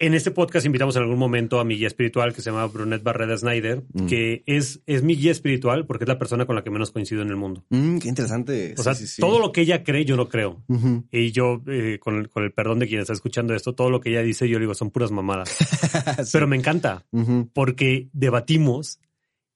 En 0.00 0.12
este 0.12 0.32
podcast 0.32 0.66
invitamos 0.66 0.96
en 0.96 1.02
algún 1.02 1.18
momento 1.18 1.60
a 1.60 1.64
mi 1.64 1.76
guía 1.76 1.86
espiritual 1.86 2.34
que 2.34 2.42
se 2.42 2.50
llama 2.50 2.66
Brunet 2.66 3.02
Barreda 3.04 3.36
Snyder, 3.38 3.84
Mm. 3.92 4.06
que 4.06 4.42
es, 4.46 4.82
es 4.86 5.02
mi 5.04 5.14
guía 5.14 5.30
espiritual 5.30 5.86
porque 5.86 6.02
es 6.04 6.08
la 6.08 6.18
persona 6.18 6.46
con 6.46 6.56
la 6.56 6.64
que 6.64 6.70
menos 6.70 6.90
coincido 6.90 7.22
en 7.22 7.28
el 7.28 7.36
mundo. 7.36 7.64
Mm, 7.70 7.98
qué 7.98 8.08
interesante. 8.08 8.74
O 8.76 8.82
sea, 8.82 8.94
todo 9.20 9.38
lo 9.38 9.52
que 9.52 9.60
ella 9.60 9.84
cree, 9.84 10.04
yo 10.04 10.16
lo 10.16 10.28
creo. 10.28 10.64
Y 11.12 11.30
yo, 11.30 11.62
eh, 11.68 11.98
con, 12.00 12.16
el, 12.16 12.28
con 12.28 12.42
el 12.42 12.52
perdón 12.52 12.80
de 12.80 12.88
quien 12.88 13.00
está 13.00 13.12
escuchando 13.12 13.54
esto, 13.54 13.74
todo 13.74 13.88
lo 13.88 14.00
que 14.00 14.10
ella 14.10 14.22
dice, 14.22 14.48
yo 14.48 14.58
le 14.58 14.64
digo, 14.64 14.74
son 14.74 14.90
puras 14.90 15.12
mamadas. 15.12 15.56
Pero 16.32 16.48
me 16.48 16.56
encanta 16.56 17.06
porque 17.52 18.08
debatimos 18.12 18.98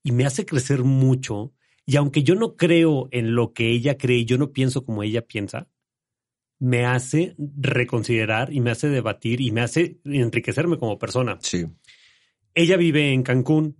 y 0.04 0.12
me 0.12 0.24
hace 0.24 0.46
crecer 0.46 0.84
mucho. 0.84 1.52
Y 1.84 1.96
aunque 1.96 2.22
yo 2.22 2.36
no 2.36 2.54
creo 2.54 3.08
en 3.10 3.34
lo 3.34 3.52
que 3.52 3.70
ella 3.70 3.98
cree 3.98 4.24
yo 4.24 4.38
no 4.38 4.52
pienso 4.52 4.84
como 4.84 5.02
ella 5.02 5.22
piensa, 5.22 5.66
me 6.60 6.84
hace 6.86 7.34
reconsiderar 7.56 8.52
y 8.52 8.60
me 8.60 8.70
hace 8.70 8.88
debatir 8.88 9.40
y 9.40 9.50
me 9.52 9.60
hace 9.60 9.98
enriquecerme 10.04 10.78
como 10.78 10.98
persona. 10.98 11.38
Sí. 11.40 11.66
Ella 12.54 12.76
vive 12.76 13.12
en 13.12 13.22
Cancún. 13.22 13.76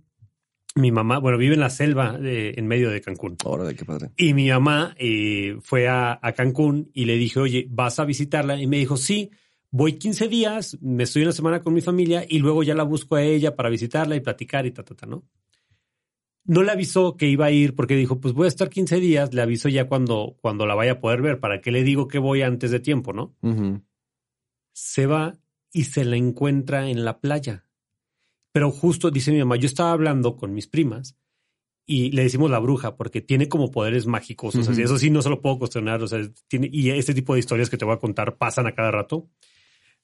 Mi 0.75 0.91
mamá, 0.91 1.17
bueno, 1.19 1.37
vive 1.37 1.55
en 1.55 1.59
la 1.59 1.69
selva 1.71 2.17
de- 2.17 2.53
en 2.55 2.67
medio 2.67 2.89
de 2.89 3.01
Cancún. 3.01 3.35
Órale, 3.43 3.75
qué 3.75 3.83
padre. 3.85 4.11
Y 4.15 4.33
mi 4.33 4.49
mamá 4.49 4.95
eh, 4.97 5.57
fue 5.61 5.87
a, 5.87 6.17
a 6.21 6.31
Cancún 6.33 6.89
y 6.93 7.05
le 7.05 7.17
dije, 7.17 7.39
oye, 7.39 7.65
¿vas 7.69 7.99
a 7.99 8.05
visitarla? 8.05 8.61
Y 8.61 8.67
me 8.67 8.77
dijo, 8.77 8.95
sí, 8.95 9.31
voy 9.71 9.93
15 9.93 10.27
días, 10.27 10.77
me 10.81 11.03
estoy 11.03 11.23
una 11.23 11.31
semana 11.31 11.61
con 11.61 11.73
mi 11.73 11.81
familia 11.81 12.23
y 12.27 12.39
luego 12.39 12.63
ya 12.63 12.75
la 12.75 12.83
busco 12.83 13.15
a 13.15 13.23
ella 13.23 13.55
para 13.55 13.69
visitarla 13.69 14.15
y 14.15 14.19
platicar 14.21 14.65
y 14.67 14.71
ta, 14.71 14.83
ta, 14.83 14.95
ta, 14.95 15.05
¿no? 15.05 15.25
No 16.49 16.63
le 16.63 16.71
avisó 16.71 17.15
que 17.15 17.27
iba 17.27 17.45
a 17.45 17.51
ir 17.51 17.75
porque 17.75 17.95
dijo, 17.95 18.19
pues 18.19 18.33
voy 18.33 18.45
a 18.45 18.47
estar 18.47 18.71
15 18.71 18.99
días, 18.99 19.35
le 19.35 19.43
aviso 19.43 19.69
ya 19.69 19.87
cuando, 19.87 20.35
cuando 20.41 20.65
la 20.65 20.73
vaya 20.73 20.93
a 20.93 20.99
poder 20.99 21.21
ver, 21.21 21.39
¿para 21.39 21.61
qué 21.61 21.69
le 21.71 21.83
digo 21.83 22.07
que 22.07 22.17
voy 22.17 22.41
antes 22.41 22.71
de 22.71 22.79
tiempo, 22.79 23.13
no? 23.13 23.35
Se 24.73 25.05
va 25.05 25.37
y 25.71 25.83
se 25.83 26.05
la 26.05 26.15
encuentra 26.15 26.89
en 26.89 27.05
la 27.05 27.19
playa. 27.19 27.67
Pero 28.51 28.71
justo, 28.71 29.11
dice 29.11 29.31
mi 29.31 29.37
mamá, 29.37 29.57
yo 29.57 29.67
estaba 29.67 29.91
hablando 29.91 30.37
con 30.37 30.55
mis 30.55 30.65
primas 30.65 31.15
y 31.85 32.09
le 32.13 32.23
decimos 32.23 32.49
la 32.49 32.57
bruja 32.57 32.97
porque 32.97 33.21
tiene 33.21 33.47
como 33.47 33.69
poderes 33.69 34.07
mágicos. 34.07 34.55
O 34.55 34.63
sea, 34.63 34.73
eso 34.83 34.97
sí 34.97 35.11
no 35.11 35.21
se 35.21 35.29
lo 35.29 35.41
puedo 35.41 35.59
cuestionar. 35.59 36.01
O 36.01 36.07
sea, 36.07 36.19
tiene, 36.47 36.67
y 36.71 36.89
este 36.89 37.13
tipo 37.13 37.35
de 37.35 37.41
historias 37.41 37.69
que 37.69 37.77
te 37.77 37.85
voy 37.85 37.93
a 37.93 37.99
contar 37.99 38.37
pasan 38.37 38.65
a 38.65 38.73
cada 38.73 38.89
rato. 38.89 39.29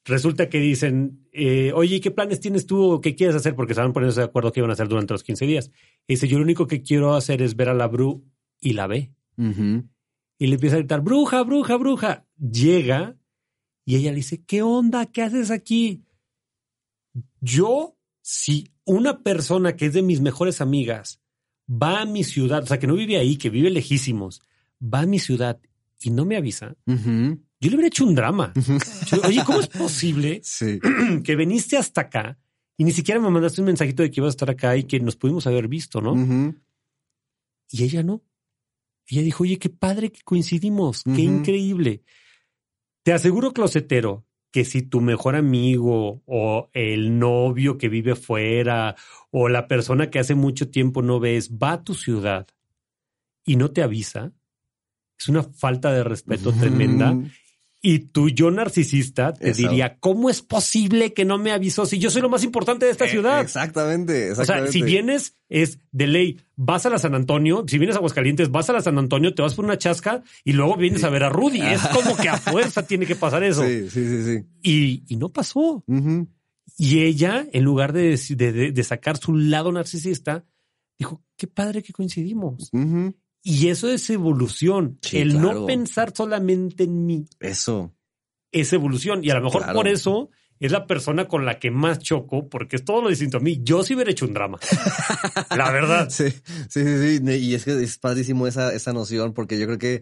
Resulta 0.05 0.49
que 0.49 0.59
dicen, 0.59 1.27
eh, 1.31 1.71
oye, 1.73 1.99
¿qué 1.99 2.11
planes 2.11 2.39
tienes 2.39 2.67
tú 2.67 2.91
o 2.91 3.01
qué 3.01 3.15
quieres 3.15 3.35
hacer? 3.35 3.55
Porque 3.55 3.73
estaban 3.73 3.91
poniéndose 3.91 4.21
de 4.21 4.27
acuerdo 4.27 4.51
qué 4.51 4.59
iban 4.59 4.69
a 4.69 4.73
hacer 4.73 4.87
durante 4.87 5.13
los 5.13 5.23
15 5.23 5.45
días. 5.47 5.71
Y 6.07 6.13
dice, 6.13 6.27
yo 6.27 6.37
lo 6.37 6.43
único 6.43 6.67
que 6.67 6.83
quiero 6.83 7.15
hacer 7.15 7.41
es 7.41 7.55
ver 7.55 7.69
a 7.69 7.73
la 7.73 7.87
bru 7.87 8.23
y 8.61 8.73
la 8.73 8.85
ve. 8.85 9.11
Y 10.37 10.47
le 10.47 10.53
empieza 10.55 10.75
a 10.75 10.79
gritar, 10.79 11.01
bruja, 11.01 11.41
bruja, 11.43 11.75
bruja. 11.77 12.27
Llega 12.37 13.17
y 13.83 13.95
ella 13.95 14.11
le 14.11 14.17
dice, 14.17 14.43
¿qué 14.45 14.61
onda? 14.61 15.07
¿Qué 15.07 15.23
haces 15.23 15.49
aquí? 15.49 16.03
Yo, 17.41 17.97
si 18.21 18.71
una 18.83 19.23
persona 19.23 19.75
que 19.75 19.87
es 19.87 19.93
de 19.93 20.03
mis 20.03 20.21
mejores 20.21 20.61
amigas 20.61 21.19
va 21.67 22.01
a 22.01 22.05
mi 22.05 22.23
ciudad, 22.23 22.63
o 22.63 22.67
sea, 22.67 22.79
que 22.79 22.87
no 22.87 22.93
vive 22.93 23.17
ahí, 23.17 23.37
que 23.37 23.49
vive 23.49 23.71
lejísimos, 23.71 24.41
va 24.81 25.01
a 25.01 25.05
mi 25.05 25.19
ciudad 25.19 25.59
y 26.01 26.11
no 26.11 26.25
me 26.25 26.37
avisa, 26.37 26.75
Ujú. 26.85 27.39
Yo 27.65 27.71
le 27.71 27.75
hubiera 27.77 27.87
hecho 27.87 28.05
un 28.05 28.15
drama. 28.15 28.53
Yo, 29.07 29.21
Oye, 29.27 29.43
¿cómo 29.45 29.59
es 29.59 29.67
posible 29.67 30.41
Sí. 30.43 30.79
que 31.23 31.35
viniste 31.35 31.77
hasta 31.77 32.01
acá 32.01 32.37
y 32.77 32.83
ni 32.83 32.91
siquiera 32.91 33.19
me 33.19 33.29
mandaste 33.29 33.61
un 33.61 33.67
mensajito 33.67 34.03
de 34.03 34.11
que 34.11 34.19
ibas 34.19 34.29
a 34.29 34.35
estar 34.35 34.49
acá 34.49 34.75
y 34.75 34.83
que 34.83 34.99
nos 34.99 35.15
pudimos 35.15 35.47
haber 35.47 35.67
visto, 35.67 36.01
¿no? 36.01 36.13
Y 37.71 37.83
ella 37.83 38.03
no. 38.03 38.21
Ella 39.07 39.21
dijo, 39.21 39.43
oye, 39.43 39.57
qué 39.57 39.69
padre 39.69 40.11
que 40.11 40.21
coincidimos, 40.23 41.03
qué 41.03 41.21
increíble. 41.21 42.03
Te 43.03 43.13
aseguro, 43.13 43.53
closetero, 43.53 44.25
que 44.51 44.65
si 44.65 44.81
tu 44.81 44.99
mejor 44.99 45.35
amigo 45.35 46.23
o 46.25 46.69
el 46.73 47.19
novio 47.19 47.77
que 47.77 47.87
vive 47.87 48.15
fuera 48.15 48.95
o 49.29 49.47
la 49.47 49.67
persona 49.67 50.09
que 50.09 50.19
hace 50.19 50.33
mucho 50.33 50.69
tiempo 50.69 51.01
no 51.01 51.19
ves 51.19 51.51
va 51.51 51.73
a 51.73 51.83
tu 51.83 51.93
ciudad 51.93 52.47
y 53.45 53.57
no 53.57 53.71
te 53.71 53.83
avisa, 53.83 54.33
es 55.19 55.29
una 55.29 55.43
falta 55.43 55.91
de 55.91 56.03
respeto 56.03 56.51
tremenda. 56.51 57.15
Y 57.87 57.99
tu 57.99 58.29
yo 58.29 58.49
narcisista 58.49 59.33
te 59.33 59.51
Eso. 59.51 59.61
diría, 59.61 59.97
¿cómo 59.99 60.29
es 60.31 60.41
posible 60.41 61.13
que 61.13 61.23
no 61.23 61.37
me 61.37 61.51
avisó 61.51 61.85
si 61.85 61.99
yo 61.99 62.09
soy 62.09 62.23
lo 62.23 62.29
más 62.29 62.43
importante 62.43 62.85
de 62.85 62.91
esta 62.91 63.05
Eh, 63.05 63.09
ciudad? 63.09 63.41
Exactamente, 63.41 64.31
O 64.31 64.35
sea, 64.35 64.43
exactamente. 64.43 64.71
si 64.71 64.81
vienes, 64.81 65.35
es 65.49 65.77
de 65.91 66.07
ley, 66.07 66.41
vas 66.55 66.87
a 66.87 66.89
la 66.89 66.97
San 66.97 67.13
Antonio, 67.13 67.63
si 67.67 67.77
vienes 67.77 67.95
a 67.95 67.99
Aguascalientes, 67.99 68.49
vas 68.49 68.69
a 68.71 68.73
la 68.73 68.81
San 68.81 68.97
Antonio, 68.97 69.35
te 69.35 69.43
vas 69.43 69.53
por 69.53 69.65
una 69.65 69.77
chasca 69.77 70.23
y 70.43 70.53
luego 70.53 70.77
vienes 70.77 71.03
a 71.03 71.09
ver 71.11 71.23
a 71.25 71.29
Rudy. 71.29 71.61
Es 71.61 71.81
como 71.89 72.17
que 72.17 72.27
a 72.27 72.37
fuerza 72.37 72.81
tiene 72.87 73.05
que 73.05 73.15
pasar 73.15 73.43
eso. 73.43 73.63
Sí, 73.63 73.87
sí, 73.89 74.07
sí, 74.07 74.23
sí. 74.23 74.45
Y, 74.63 75.03
y 75.13 75.17
no 75.17 75.29
pasó. 75.29 75.83
Y 76.77 76.99
ella, 77.03 77.45
en 77.53 77.63
lugar 77.63 77.93
de, 77.93 78.19
de, 78.31 78.71
de- 78.71 78.83
sacar 78.83 79.17
su 79.17 79.35
lado 79.35 79.71
narcisista, 79.71 80.43
dijo, 80.97 81.23
qué 81.37 81.45
padre 81.45 81.83
que 81.83 81.93
coincidimos. 81.93 82.71
Y 83.47 83.69
eso 83.69 83.89
es 83.91 84.09
evolución. 84.09 84.97
Sí, 85.03 85.19
El 85.19 85.33
claro. 85.33 85.53
no 85.61 85.65
pensar 85.67 86.11
solamente 86.15 86.85
en 86.85 87.05
mí 87.05 87.27
Eso. 87.39 87.93
es 88.51 88.73
evolución. 88.73 89.23
Y 89.23 89.29
a 89.29 89.35
lo 89.35 89.41
mejor 89.43 89.61
Claro. 89.61 89.77
por 89.77 89.87
eso 89.87 90.31
es 90.59 90.71
la 90.71 90.87
persona 90.87 91.27
con 91.27 91.45
la 91.45 91.59
que 91.59 91.69
más 91.69 91.99
choco, 91.99 92.49
porque 92.49 92.77
es 92.77 92.83
todo 92.83 93.03
lo 93.03 93.09
distinto 93.09 93.37
a 93.37 93.41
mí. 93.41 93.59
Yo 93.61 93.83
sí 93.83 93.93
hubiera 93.93 94.09
hecho 94.09 94.25
un 94.25 94.33
drama. 94.33 94.57
la 95.55 95.69
verdad. 95.69 96.09
Sí, 96.09 96.31
sí, 96.31 96.83
sí, 96.83 97.17
sí. 97.19 97.33
Y 97.35 97.53
es 97.53 97.65
que 97.65 97.83
es 97.83 97.97
padrísimo 97.99 98.47
esa, 98.47 98.73
esa 98.73 98.93
noción, 98.93 99.33
porque 99.33 99.59
yo 99.59 99.67
creo 99.67 99.77
que 99.77 100.01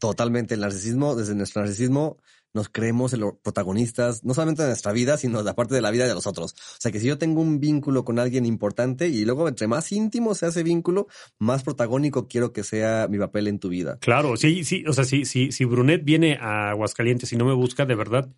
totalmente 0.00 0.54
el 0.54 0.60
narcisismo, 0.60 1.14
desde 1.14 1.36
nuestro 1.36 1.62
narcisismo, 1.62 2.16
nos 2.52 2.68
creemos 2.68 3.12
los 3.12 3.34
protagonistas, 3.42 4.24
no 4.24 4.34
solamente 4.34 4.62
de 4.62 4.68
nuestra 4.68 4.92
vida, 4.92 5.16
sino 5.16 5.42
de 5.44 5.50
aparte 5.50 5.74
de 5.74 5.80
la 5.80 5.90
vida 5.90 6.06
de 6.08 6.14
los 6.14 6.26
otros. 6.26 6.52
O 6.52 6.80
sea 6.80 6.90
que 6.90 6.98
si 7.00 7.06
yo 7.06 7.16
tengo 7.18 7.40
un 7.40 7.60
vínculo 7.60 8.04
con 8.04 8.18
alguien 8.18 8.44
importante 8.46 9.08
y 9.08 9.24
luego 9.24 9.46
entre 9.48 9.66
más 9.68 9.92
íntimo 9.92 10.34
sea 10.34 10.48
ese 10.48 10.62
vínculo, 10.62 11.06
más 11.38 11.62
protagónico 11.62 12.26
quiero 12.28 12.52
que 12.52 12.64
sea 12.64 13.06
mi 13.08 13.18
papel 13.18 13.46
en 13.48 13.58
tu 13.58 13.68
vida. 13.68 13.98
Claro, 14.00 14.36
sí, 14.36 14.64
sí, 14.64 14.84
o 14.88 14.92
sea, 14.92 15.04
si, 15.04 15.24
si, 15.24 15.52
si 15.52 15.64
Brunet 15.64 16.04
viene 16.04 16.38
a 16.40 16.70
Aguascalientes 16.70 17.32
y 17.32 17.36
no 17.36 17.44
me 17.44 17.54
busca, 17.54 17.86
de 17.86 17.94
verdad, 17.94 18.28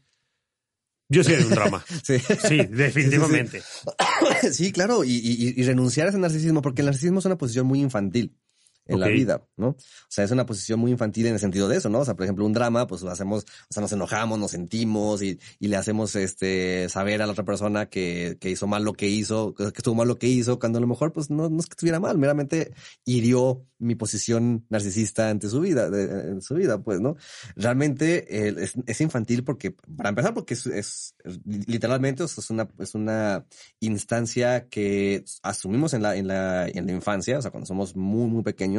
yo 1.09 1.23
sí 1.25 1.33
un 1.33 1.51
drama. 1.51 1.85
Sí. 2.03 2.19
Sí, 2.19 2.59
definitivamente. 2.71 3.63
Sí, 4.53 4.73
claro, 4.73 5.05
y, 5.05 5.11
y- 5.13 5.55
y 5.61 5.63
renunciar 5.65 6.07
a 6.07 6.11
ese 6.11 6.19
narcisismo, 6.19 6.63
porque 6.63 6.83
el 6.83 6.87
narcisismo 6.87 7.19
es 7.21 7.25
una 7.27 7.37
posición 7.39 7.67
muy 7.67 7.81
infantil 7.81 8.35
en 8.87 9.01
la 9.01 9.07
vida, 9.09 9.47
¿no? 9.57 9.69
O 9.69 9.77
sea, 10.09 10.25
es 10.25 10.31
una 10.31 10.45
posición 10.47 10.81
muy 10.81 10.91
infantil 10.91 11.27
en 11.27 11.35
el 11.35 11.39
sentido 11.41 11.69
de 11.69 11.77
eso, 11.77 11.89
¿no? 11.89 12.01
O 12.01 12.05
sea, 12.05 12.15
por 12.15 12.25
ejemplo, 12.25 12.45
un 12.45 12.53
drama, 12.53 12.87
pues 12.87 13.03
lo 13.03 13.11
hacemos, 13.11 13.45
o 13.45 13.73
sea, 13.73 13.81
nos 13.81 13.93
enojamos, 13.93 14.39
nos 14.39 14.51
sentimos 14.51 15.23
y, 15.23 15.39
y 15.61 15.69
le 15.69 15.77
hacemos 15.77 16.15
este 16.17 16.89
saber 16.89 17.23
a 17.23 17.27
la 17.27 17.33
otra 17.33 17.45
persona 17.45 17.87
que, 17.89 18.37
que 18.41 18.51
hizo 18.51 18.67
mal 18.67 18.85
lo 18.85 18.93
que 18.95 19.09
hizo, 19.09 19.55
que 19.55 19.65
estuvo 19.65 19.95
mal 19.95 20.09
lo 20.09 20.19
que 20.19 20.29
hizo, 20.29 20.59
cuando 20.59 20.79
a 20.79 20.81
lo 20.81 20.87
mejor, 20.89 21.13
pues 21.13 21.31
no, 21.31 21.49
no 21.49 21.61
es 21.61 21.67
que 21.67 21.75
estuviera 21.75 22.01
mal, 22.01 22.19
meramente 22.19 22.73
hirió 23.05 23.67
mi 23.79 23.95
posición 23.97 24.65
narcisista 24.69 25.29
ante 25.29 25.49
su 25.49 25.61
vida, 25.61 25.91
de- 25.91 26.31
en 26.31 26.43
su 26.43 26.55
vida, 26.55 26.83
pues, 26.83 27.01
¿no? 27.01 27.17
Realmente 27.57 28.49
eh, 28.49 28.55
es, 28.59 28.75
es 28.87 29.01
infantil 29.01 29.45
porque, 29.45 29.73
para 29.73 30.09
empezar, 30.11 30.35
porque 30.35 30.55
es, 30.55 30.67
es- 30.67 31.15
literalmente 31.45 32.25
es 32.25 32.51
una, 32.51 32.69
es 32.79 32.95
una 32.95 33.45
instancia 33.81 34.69
que 34.69 35.25
asumimos 35.43 35.95
en 35.95 36.03
la, 36.03 36.17
en 36.17 36.27
la, 36.29 36.69
en 36.69 36.87
la 36.87 36.93
infancia, 36.93 37.39
o 37.39 37.43
sea, 37.43 37.51
cuando 37.51 37.67
somos 37.67 37.97
muy, 37.97 38.29
muy 38.31 38.43
pequeños, 38.43 38.72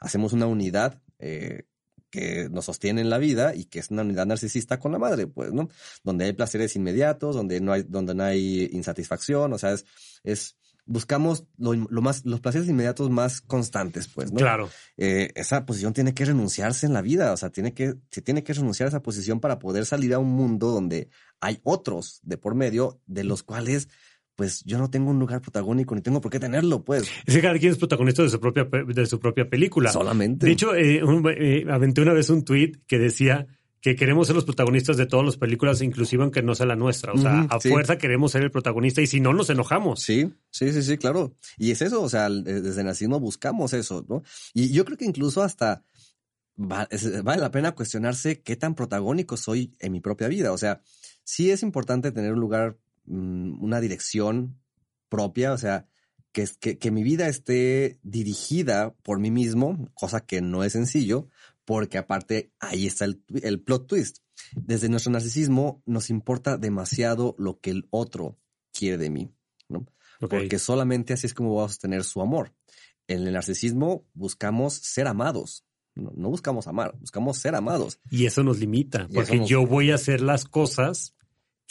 hacemos 0.00 0.32
una 0.32 0.46
unidad 0.46 1.00
eh, 1.18 1.64
que 2.10 2.48
nos 2.50 2.64
sostiene 2.64 3.00
en 3.00 3.10
la 3.10 3.18
vida 3.18 3.54
y 3.54 3.64
que 3.64 3.78
es 3.78 3.90
una 3.90 4.02
unidad 4.02 4.26
narcisista 4.26 4.78
con 4.78 4.92
la 4.92 4.98
madre, 4.98 5.26
pues, 5.26 5.52
¿no? 5.52 5.68
Donde 6.02 6.24
hay 6.24 6.32
placeres 6.32 6.74
inmediatos, 6.76 7.36
donde 7.36 7.60
no 7.60 7.72
hay, 7.72 7.84
donde 7.84 8.14
no 8.14 8.24
hay 8.24 8.68
insatisfacción, 8.72 9.52
o 9.52 9.58
sea, 9.58 9.72
es, 9.72 9.86
es 10.24 10.56
buscamos 10.86 11.44
lo, 11.56 11.74
lo 11.74 12.02
más, 12.02 12.26
los 12.26 12.40
placeres 12.40 12.68
inmediatos 12.68 13.10
más 13.10 13.40
constantes, 13.40 14.08
pues, 14.08 14.32
¿no? 14.32 14.38
Claro. 14.38 14.68
eh, 14.96 15.30
esa 15.36 15.64
posición 15.64 15.92
tiene 15.92 16.14
que 16.14 16.24
renunciarse 16.24 16.84
en 16.84 16.92
la 16.92 17.00
vida, 17.00 17.32
o 17.32 17.36
sea, 17.36 17.50
tiene 17.50 17.72
que, 17.72 17.94
se 18.10 18.22
tiene 18.22 18.42
que 18.42 18.52
renunciar 18.52 18.88
a 18.88 18.90
esa 18.90 19.02
posición 19.02 19.38
para 19.38 19.60
poder 19.60 19.86
salir 19.86 20.12
a 20.14 20.18
un 20.18 20.30
mundo 20.30 20.70
donde 20.70 21.08
hay 21.40 21.60
otros 21.62 22.18
de 22.22 22.38
por 22.38 22.56
medio, 22.56 23.00
de 23.06 23.22
los 23.22 23.44
cuales, 23.44 23.88
pues, 24.40 24.64
yo 24.64 24.78
no 24.78 24.88
tengo 24.88 25.10
un 25.10 25.18
lugar 25.18 25.42
protagónico 25.42 25.94
ni 25.94 26.00
tengo 26.00 26.22
por 26.22 26.30
qué 26.32 26.40
tenerlo, 26.40 26.82
pues, 26.82 27.02
Es 27.26 27.34
que 27.34 27.42
cada 27.42 27.58
quien 27.58 27.72
es 27.72 27.76
protagonista 27.78 28.22
de 28.22 28.30
su 28.30 28.40
propia, 28.40 28.64
de 28.64 29.04
su 29.04 29.20
propia 29.20 29.50
película. 29.50 29.92
solamente. 29.92 30.46
De 30.46 30.52
hecho, 30.52 30.74
eh, 30.74 31.04
un- 31.04 31.22
eh, 31.28 31.66
aventé 31.70 32.00
una 32.00 32.14
vez 32.14 32.30
un 32.30 32.42
tweet 32.42 32.72
que 32.86 32.98
decía 32.98 33.46
que 33.82 33.96
queremos 33.96 34.28
ser 34.28 34.36
los 34.36 34.46
protagonistas 34.46 34.96
de 34.96 35.04
todas 35.04 35.26
las 35.26 35.36
películas, 35.36 35.82
inclusive 35.82 36.22
aunque 36.22 36.42
no 36.42 36.54
sea 36.54 36.64
la 36.64 36.74
nuestra. 36.74 37.12
O 37.12 37.18
sea, 37.18 37.40
a 37.50 37.60
sí. 37.60 37.68
fuerza 37.68 37.98
queremos 37.98 38.32
ser 38.32 38.42
el 38.42 38.50
protagonista 38.50 39.02
y 39.02 39.06
si 39.06 39.20
no, 39.20 39.34
nos 39.34 39.50
enojamos. 39.50 40.00
Sí, 40.00 40.32
sí, 40.50 40.72
sí, 40.72 40.82
sí, 40.82 40.96
claro. 40.96 41.34
Y 41.58 41.70
es 41.70 41.82
eso, 41.82 42.00
o 42.02 42.08
sea, 42.08 42.28
el- 42.28 42.42
desde 42.44 42.80
el 42.80 42.86
nazismo 42.86 43.20
buscamos 43.20 43.74
eso, 43.74 44.06
¿no? 44.08 44.22
Y 44.54 44.70
yo 44.72 44.86
creo 44.86 44.96
que 44.96 45.04
incluso 45.04 45.42
hasta 45.42 45.82
vale 46.56 47.40
la 47.40 47.50
pena 47.50 47.72
cuestionarse 47.72 48.40
qué 48.40 48.56
tan 48.56 48.74
protagónico 48.74 49.36
soy 49.36 49.72
en 49.80 49.92
mi 49.92 50.00
propia 50.00 50.28
vida. 50.28 50.50
O 50.52 50.58
sea, 50.58 50.80
sí 51.24 51.50
es 51.50 51.62
importante 51.62 52.10
tener 52.10 52.32
un 52.32 52.40
lugar 52.40 52.78
una 53.06 53.80
dirección 53.80 54.58
propia, 55.08 55.52
o 55.52 55.58
sea, 55.58 55.86
que, 56.32 56.48
que, 56.60 56.78
que 56.78 56.90
mi 56.90 57.02
vida 57.02 57.28
esté 57.28 57.98
dirigida 58.02 58.94
por 59.02 59.18
mí 59.18 59.30
mismo, 59.30 59.90
cosa 59.94 60.20
que 60.24 60.40
no 60.40 60.62
es 60.62 60.72
sencillo, 60.72 61.28
porque 61.64 61.98
aparte 61.98 62.52
ahí 62.60 62.86
está 62.86 63.04
el, 63.04 63.22
el 63.42 63.60
plot 63.60 63.86
twist. 63.86 64.18
Desde 64.54 64.88
nuestro 64.88 65.12
narcisismo 65.12 65.82
nos 65.86 66.08
importa 66.10 66.56
demasiado 66.56 67.34
lo 67.38 67.58
que 67.60 67.70
el 67.70 67.86
otro 67.90 68.38
quiere 68.72 68.96
de 68.98 69.10
mí, 69.10 69.32
¿no? 69.68 69.86
Porque 70.20 70.58
solamente 70.58 71.12
así 71.14 71.26
es 71.26 71.34
como 71.34 71.54
vamos 71.54 71.74
a 71.76 71.78
tener 71.78 72.04
su 72.04 72.20
amor. 72.20 72.54
En 73.08 73.26
el 73.26 73.32
narcisismo 73.32 74.06
buscamos 74.14 74.74
ser 74.74 75.06
amados. 75.08 75.64
No, 75.96 76.12
no 76.14 76.28
buscamos 76.30 76.68
amar, 76.68 76.96
buscamos 77.00 77.38
ser 77.38 77.54
amados. 77.56 77.98
Y 78.10 78.26
eso 78.26 78.42
nos 78.44 78.58
limita, 78.60 79.06
Y 79.10 79.14
porque 79.14 79.36
nos- 79.38 79.48
yo 79.48 79.66
voy 79.66 79.90
a 79.90 79.96
hacer 79.96 80.20
las 80.20 80.44
cosas 80.44 81.14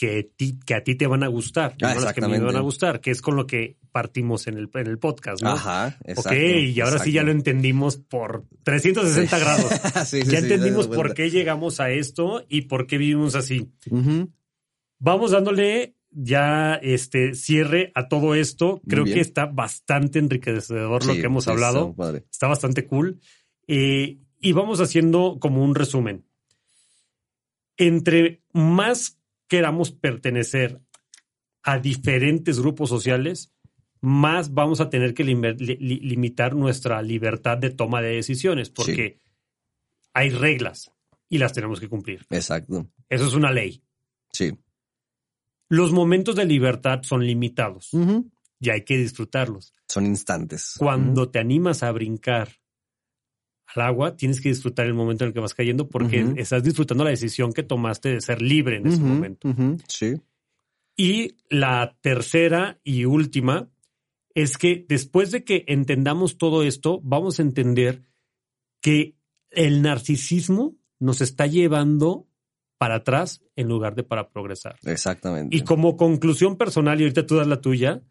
que, 0.00 0.32
ti- 0.34 0.58
que 0.64 0.72
a 0.74 0.82
ti 0.82 0.94
te 0.94 1.06
van 1.06 1.22
a 1.22 1.28
gustar, 1.28 1.74
Ah, 1.82 1.92
no 1.94 2.00
las 2.00 2.14
que 2.14 2.24
a 2.24 2.28
mí 2.28 2.38
me 2.38 2.44
van 2.44 2.56
a 2.56 2.60
gustar, 2.60 3.02
que 3.02 3.10
es 3.10 3.20
con 3.20 3.36
lo 3.36 3.46
que 3.46 3.76
partimos 3.92 4.46
en 4.46 4.56
el, 4.56 4.70
en 4.72 4.86
el 4.86 4.98
podcast, 4.98 5.42
¿no? 5.42 5.50
Ajá, 5.50 5.98
exacto. 6.06 6.30
ok, 6.30 6.36
y 6.74 6.80
ahora 6.80 6.98
sí 7.00 7.12
ya 7.12 7.22
lo 7.22 7.32
entendimos 7.32 7.98
por 7.98 8.46
360 8.62 9.38
grados. 9.38 9.66
Sí, 10.06 10.22
sí, 10.22 10.30
ya 10.30 10.38
sí, 10.38 10.44
entendimos 10.44 10.88
por 10.88 11.12
qué 11.12 11.28
llegamos 11.28 11.80
a 11.80 11.90
esto 11.90 12.46
y 12.48 12.62
por 12.62 12.86
qué 12.86 12.96
vivimos 12.96 13.34
así. 13.34 13.70
Ujú. 13.90 14.32
Vamos 15.00 15.32
dándole 15.32 15.96
ya 16.10 16.76
este 16.76 17.34
cierre 17.34 17.92
a 17.94 18.08
todo 18.08 18.34
esto. 18.34 18.80
Creo 18.88 19.04
que 19.04 19.20
está 19.20 19.44
bastante 19.44 20.18
enriquecedor 20.18 21.04
lo 21.04 21.12
Sí, 21.12 21.20
que 21.20 21.26
hemos 21.26 21.44
sí, 21.44 21.50
hablado. 21.50 21.94
padre. 21.94 22.24
Está 22.30 22.46
bastante 22.46 22.86
cool. 22.86 23.20
Eh, 23.66 24.18
y 24.40 24.52
vamos 24.52 24.80
haciendo 24.80 25.36
como 25.38 25.62
un 25.62 25.74
resumen. 25.74 26.24
Entre 27.76 28.42
más 28.52 29.18
queramos 29.50 29.90
pertenecer 29.90 30.80
a 31.64 31.78
diferentes 31.80 32.60
grupos 32.60 32.88
sociales, 32.88 33.52
más 34.00 34.54
vamos 34.54 34.80
a 34.80 34.88
tener 34.88 35.12
que 35.12 35.24
lim- 35.24 35.56
li- 35.58 35.76
li- 35.76 36.00
limitar 36.00 36.54
nuestra 36.54 37.02
libertad 37.02 37.58
de 37.58 37.70
toma 37.70 38.00
de 38.00 38.14
decisiones, 38.14 38.70
porque 38.70 39.18
hay 40.14 40.30
reglas 40.30 40.90
y 41.28 41.38
las 41.38 41.52
tenemos 41.52 41.80
que 41.80 41.88
cumplir. 41.88 42.24
Exacto. 42.30 42.86
Eso 43.08 43.26
es 43.26 43.34
una 43.34 43.50
ley. 43.52 43.82
Sí. 44.32 44.52
Los 45.68 45.92
momentos 45.92 46.36
de 46.36 46.44
libertad 46.46 47.02
son 47.02 47.26
limitados 47.26 47.90
y 48.60 48.70
hay 48.70 48.84
que 48.84 48.96
disfrutarlos. 48.96 49.74
Son 49.88 50.06
instantes. 50.06 50.74
Cuando 50.78 51.28
te 51.28 51.40
animas 51.40 51.82
a 51.82 51.90
brincar 51.92 52.59
al 53.74 53.82
agua, 53.82 54.16
tienes 54.16 54.40
que 54.40 54.48
disfrutar 54.48 54.86
el 54.86 54.94
momento 54.94 55.24
en 55.24 55.28
el 55.28 55.34
que 55.34 55.40
vas 55.40 55.54
cayendo 55.54 55.88
porque 55.88 56.34
estás 56.36 56.62
disfrutando 56.62 57.04
la 57.04 57.10
decisión 57.10 57.52
que 57.52 57.62
tomaste 57.62 58.10
de 58.10 58.20
ser 58.20 58.42
libre 58.42 58.76
en 58.76 58.86
ese 58.86 59.00
momento. 59.00 59.48
Sí. 59.88 60.16
Y 60.96 61.36
la 61.48 61.96
tercera 62.00 62.80
y 62.84 63.04
última 63.04 63.70
es 64.34 64.58
que 64.58 64.84
después 64.88 65.30
de 65.30 65.44
que 65.44 65.64
entendamos 65.66 66.38
todo 66.38 66.62
esto, 66.62 67.00
vamos 67.02 67.38
a 67.38 67.42
entender 67.42 68.02
que 68.80 69.16
el 69.50 69.82
narcisismo 69.82 70.76
nos 70.98 71.20
está 71.20 71.46
llevando 71.46 72.28
para 72.78 72.96
atrás 72.96 73.42
en 73.56 73.68
lugar 73.68 73.94
de 73.94 74.04
para 74.04 74.30
progresar. 74.30 74.76
Exactamente. 74.84 75.56
Y 75.56 75.62
como 75.62 75.96
conclusión 75.96 76.56
personal, 76.56 77.00
y 77.00 77.04
ahorita 77.04 77.26
tú 77.26 77.36
das 77.36 77.46
la 77.46 77.60
tuya, 77.60 78.02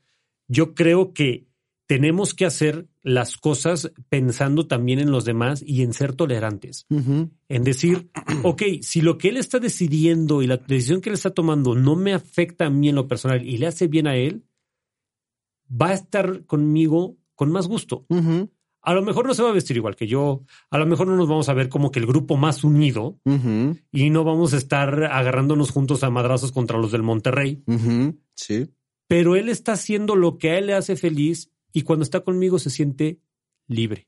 yo 0.47 0.75
creo 0.75 1.13
que 1.13 1.48
tenemos 1.89 2.35
que 2.35 2.45
hacer 2.45 2.87
las 3.01 3.35
cosas 3.35 3.91
pensando 4.09 4.67
también 4.67 4.99
en 4.99 5.09
los 5.09 5.25
demás 5.25 5.63
y 5.65 5.81
en 5.81 5.93
ser 5.93 6.13
tolerantes. 6.13 6.85
En 6.87 7.63
decir, 7.63 8.11
ok, 8.43 8.61
si 8.83 9.01
lo 9.01 9.17
que 9.17 9.29
él 9.29 9.37
está 9.37 9.57
decidiendo 9.57 10.43
y 10.43 10.47
la 10.47 10.57
decisión 10.57 11.01
que 11.01 11.09
él 11.09 11.15
está 11.15 11.31
tomando 11.31 11.73
no 11.73 11.95
me 11.95 12.13
afecta 12.13 12.67
a 12.67 12.69
mí 12.69 12.89
en 12.89 12.95
lo 12.95 13.07
personal 13.07 13.43
y 13.43 13.57
le 13.57 13.65
hace 13.65 13.87
bien 13.87 14.05
a 14.05 14.15
él, 14.17 14.43
va 15.69 15.87
a 15.87 15.93
estar 15.95 16.45
conmigo 16.45 17.17
con 17.33 17.51
más 17.51 17.67
gusto. 17.67 18.05
A 18.83 18.93
lo 18.93 19.01
mejor 19.01 19.25
no 19.25 19.33
se 19.33 19.41
va 19.41 19.49
a 19.49 19.53
vestir 19.53 19.75
igual 19.75 19.95
que 19.95 20.05
yo, 20.05 20.43
a 20.69 20.77
lo 20.77 20.85
mejor 20.85 21.07
no 21.07 21.15
nos 21.15 21.27
vamos 21.27 21.49
a 21.49 21.55
ver 21.55 21.69
como 21.69 21.89
que 21.89 21.99
el 21.99 22.05
grupo 22.05 22.37
más 22.37 22.63
unido 22.63 23.19
y 23.91 24.11
no 24.11 24.23
vamos 24.23 24.53
a 24.53 24.57
estar 24.57 25.05
agarrándonos 25.05 25.71
juntos 25.71 26.03
a 26.03 26.11
madrazos 26.11 26.51
contra 26.51 26.77
los 26.77 26.91
del 26.91 27.01
Monterrey. 27.01 27.63
Sí. 28.35 28.69
pero 29.07 29.35
él 29.35 29.49
está 29.49 29.71
haciendo 29.71 30.15
lo 30.15 30.37
que 30.37 30.51
a 30.51 30.59
él 30.59 30.67
le 30.67 30.75
hace 30.75 30.95
feliz 30.95 31.51
y 31.71 31.83
cuando 31.83 32.03
está 32.03 32.21
conmigo 32.21 32.59
se 32.59 32.69
siente 32.69 33.19
libre. 33.67 34.07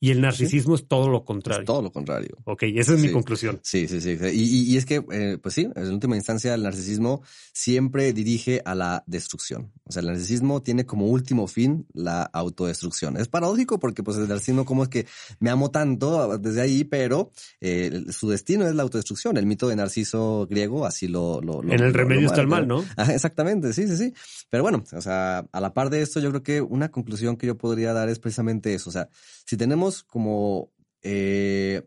Y 0.00 0.10
el 0.12 0.20
narcisismo 0.20 0.76
es 0.76 0.86
todo 0.86 1.08
lo 1.08 1.24
contrario. 1.24 1.62
Es 1.62 1.66
todo 1.66 1.82
lo 1.82 1.90
contrario. 1.90 2.36
Ok, 2.44 2.62
esa 2.74 2.94
es 2.94 3.00
mi 3.00 3.10
conclusión. 3.10 3.58
Sí, 3.64 3.88
sí, 3.88 4.00
sí. 4.00 4.16
Y, 4.32 4.42
y- 4.42 4.72
y 4.72 4.76
es 4.76 4.86
que, 4.86 5.04
eh, 5.10 5.38
pues 5.42 5.54
sí, 5.56 5.68
en 5.74 5.92
última 5.92 6.14
instancia, 6.14 6.54
el 6.54 6.62
narcisismo 6.62 7.22
siempre 7.52 8.12
dirige 8.12 8.62
a 8.64 8.74
la 8.76 9.02
destrucción. 9.08 9.72
O 9.84 9.90
sea, 9.92 10.00
el 10.00 10.06
narcisismo 10.06 10.62
tiene 10.62 10.86
como 10.86 11.06
último 11.06 11.48
fin 11.48 11.86
la 11.94 12.22
autodestrucción. 12.22 13.16
Es 13.16 13.26
paradójico 13.26 13.80
porque, 13.80 14.02
pues, 14.04 14.16
el 14.18 14.28
narcisismo 14.28 14.64
como 14.64 14.84
es 14.84 14.88
que 14.88 15.06
me 15.40 15.50
amo 15.50 15.70
tanto 15.72 16.38
desde 16.38 16.60
ahí, 16.60 16.84
pero 16.84 17.32
eh, 17.60 18.04
su 18.10 18.28
destino 18.30 18.68
es 18.68 18.74
la 18.76 18.84
autodestrucción. 18.84 19.36
El 19.36 19.46
mito 19.46 19.66
de 19.68 19.74
Narciso 19.76 20.46
griego 20.48 20.86
así 20.86 21.08
lo... 21.08 21.40
lo- 21.40 21.60
lo- 21.62 21.72
en 21.72 21.80
el 21.80 21.86
lo- 21.92 21.98
remedio 21.98 22.26
está 22.26 22.40
el 22.40 22.46
mal, 22.46 22.68
¿no? 22.68 22.84
Exactamente, 23.12 23.72
sí, 23.72 23.88
sí, 23.88 23.96
sí. 23.96 24.14
Pero 24.48 24.62
bueno, 24.62 24.84
o 24.92 25.00
sea, 25.00 25.38
a 25.50 25.60
la 25.60 25.74
par 25.74 25.90
de 25.90 26.02
esto, 26.02 26.20
yo 26.20 26.30
creo 26.30 26.42
que 26.42 26.60
una 26.60 26.90
conclusión 26.90 27.36
que 27.36 27.46
yo 27.48 27.58
podría 27.58 27.92
dar 27.92 28.08
es 28.08 28.18
precisamente 28.20 28.74
eso. 28.74 28.90
O 28.90 28.92
sea, 28.92 29.08
si 29.44 29.56
tenemos 29.56 29.87
como 30.02 30.72
eh, 31.02 31.86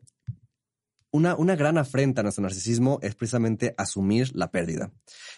una, 1.12 1.36
una 1.36 1.56
gran 1.56 1.78
afrenta 1.78 2.22
a 2.22 2.24
nuestro 2.24 2.42
narcisismo 2.44 3.00
es 3.02 3.16
precisamente 3.16 3.76
asumir 3.78 4.32
la 4.34 4.52
pérdida. 4.52 4.94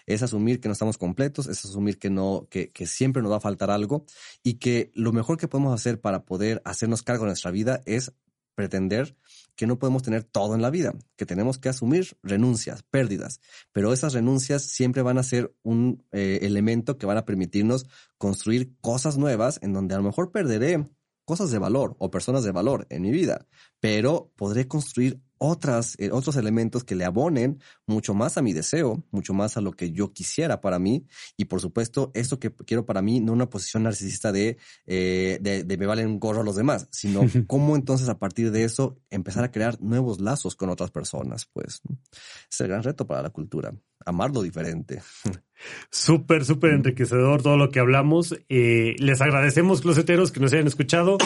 Es 0.05 0.21
asumir 0.21 0.59
que 0.59 0.67
no 0.67 0.73
estamos 0.73 0.97
completos, 0.97 1.47
es 1.47 1.65
asumir 1.65 1.97
que 1.97 2.09
no, 2.09 2.47
que, 2.49 2.71
que 2.71 2.85
siempre 2.85 3.21
nos 3.21 3.31
va 3.31 3.37
a 3.37 3.41
faltar 3.41 3.71
algo 3.71 4.05
y 4.43 4.55
que 4.55 4.91
lo 4.93 5.11
mejor 5.11 5.37
que 5.37 5.47
podemos 5.47 5.73
hacer 5.73 5.99
para 5.99 6.25
poder 6.25 6.61
hacernos 6.63 7.01
cargo 7.01 7.23
de 7.23 7.29
nuestra 7.29 7.51
vida 7.51 7.81
es 7.85 8.13
pretender 8.55 9.15
que 9.55 9.67
no 9.67 9.79
podemos 9.79 10.03
tener 10.03 10.23
todo 10.23 10.55
en 10.55 10.61
la 10.61 10.69
vida, 10.69 10.93
que 11.15 11.25
tenemos 11.25 11.57
que 11.57 11.69
asumir 11.69 12.17
renuncias, 12.23 12.83
pérdidas, 12.83 13.39
pero 13.71 13.93
esas 13.93 14.13
renuncias 14.13 14.63
siempre 14.63 15.01
van 15.01 15.17
a 15.17 15.23
ser 15.23 15.55
un 15.63 16.03
eh, 16.11 16.39
elemento 16.43 16.97
que 16.97 17.05
van 17.05 17.17
a 17.17 17.25
permitirnos 17.25 17.87
construir 18.17 18.75
cosas 18.81 19.17
nuevas 19.17 19.59
en 19.61 19.73
donde 19.73 19.95
a 19.95 19.97
lo 19.97 20.03
mejor 20.03 20.31
perderé 20.31 20.87
cosas 21.25 21.51
de 21.51 21.59
valor 21.59 21.95
o 21.99 22.11
personas 22.11 22.43
de 22.43 22.51
valor 22.51 22.85
en 22.89 23.01
mi 23.01 23.11
vida, 23.11 23.47
pero 23.79 24.31
podré 24.35 24.67
construir 24.67 25.21
otras, 25.37 25.95
eh, 25.99 26.09
otros 26.11 26.37
elementos 26.37 26.85
que 26.85 26.95
le 26.95 27.03
abonen 27.03 27.59
mucho 27.85 28.13
más 28.13 28.37
a 28.37 28.41
mi 28.41 28.53
deseo, 28.53 29.03
mucho 29.11 29.33
más 29.33 29.57
a 29.57 29.61
lo 29.61 29.73
que 29.73 29.91
yo 29.91 30.13
quisiera 30.13 30.61
para 30.61 30.79
mí 30.79 31.05
y 31.35 31.45
por 31.45 31.59
supuesto 31.59 32.11
esto 32.13 32.39
que 32.39 32.53
quiero 32.53 32.85
para 32.85 33.01
mí 33.01 33.19
no 33.19 33.33
una 33.33 33.49
posición 33.49 33.83
narcisista 33.83 34.31
de, 34.31 34.57
eh, 34.85 35.39
de, 35.41 35.65
de 35.65 35.77
me 35.77 35.85
valen 35.85 36.07
un 36.07 36.19
gorro 36.19 36.41
a 36.41 36.45
los 36.45 36.55
demás, 36.55 36.87
sino 36.91 37.21
cómo 37.47 37.75
entonces 37.75 38.07
a 38.07 38.19
partir 38.19 38.51
de 38.51 38.63
eso 38.63 39.01
empezar 39.09 39.43
a 39.43 39.51
crear 39.51 39.81
nuevos 39.81 40.21
lazos 40.21 40.55
con 40.55 40.69
otras 40.69 40.91
personas, 40.91 41.45
pues 41.51 41.81
es 42.49 42.61
el 42.61 42.69
gran 42.69 42.83
reto 42.83 43.05
para 43.05 43.21
la 43.21 43.29
cultura, 43.29 43.73
amar 44.05 44.31
lo 44.31 44.41
diferente. 44.41 45.01
Súper, 45.89 46.45
súper 46.45 46.71
enriquecedor 46.71 47.41
todo 47.41 47.57
lo 47.57 47.69
que 47.69 47.79
hablamos. 47.79 48.35
Eh, 48.49 48.95
les 48.99 49.21
agradecemos, 49.21 49.81
closeteros, 49.81 50.31
que 50.31 50.39
nos 50.39 50.53
hayan 50.53 50.67
escuchado. 50.67 51.17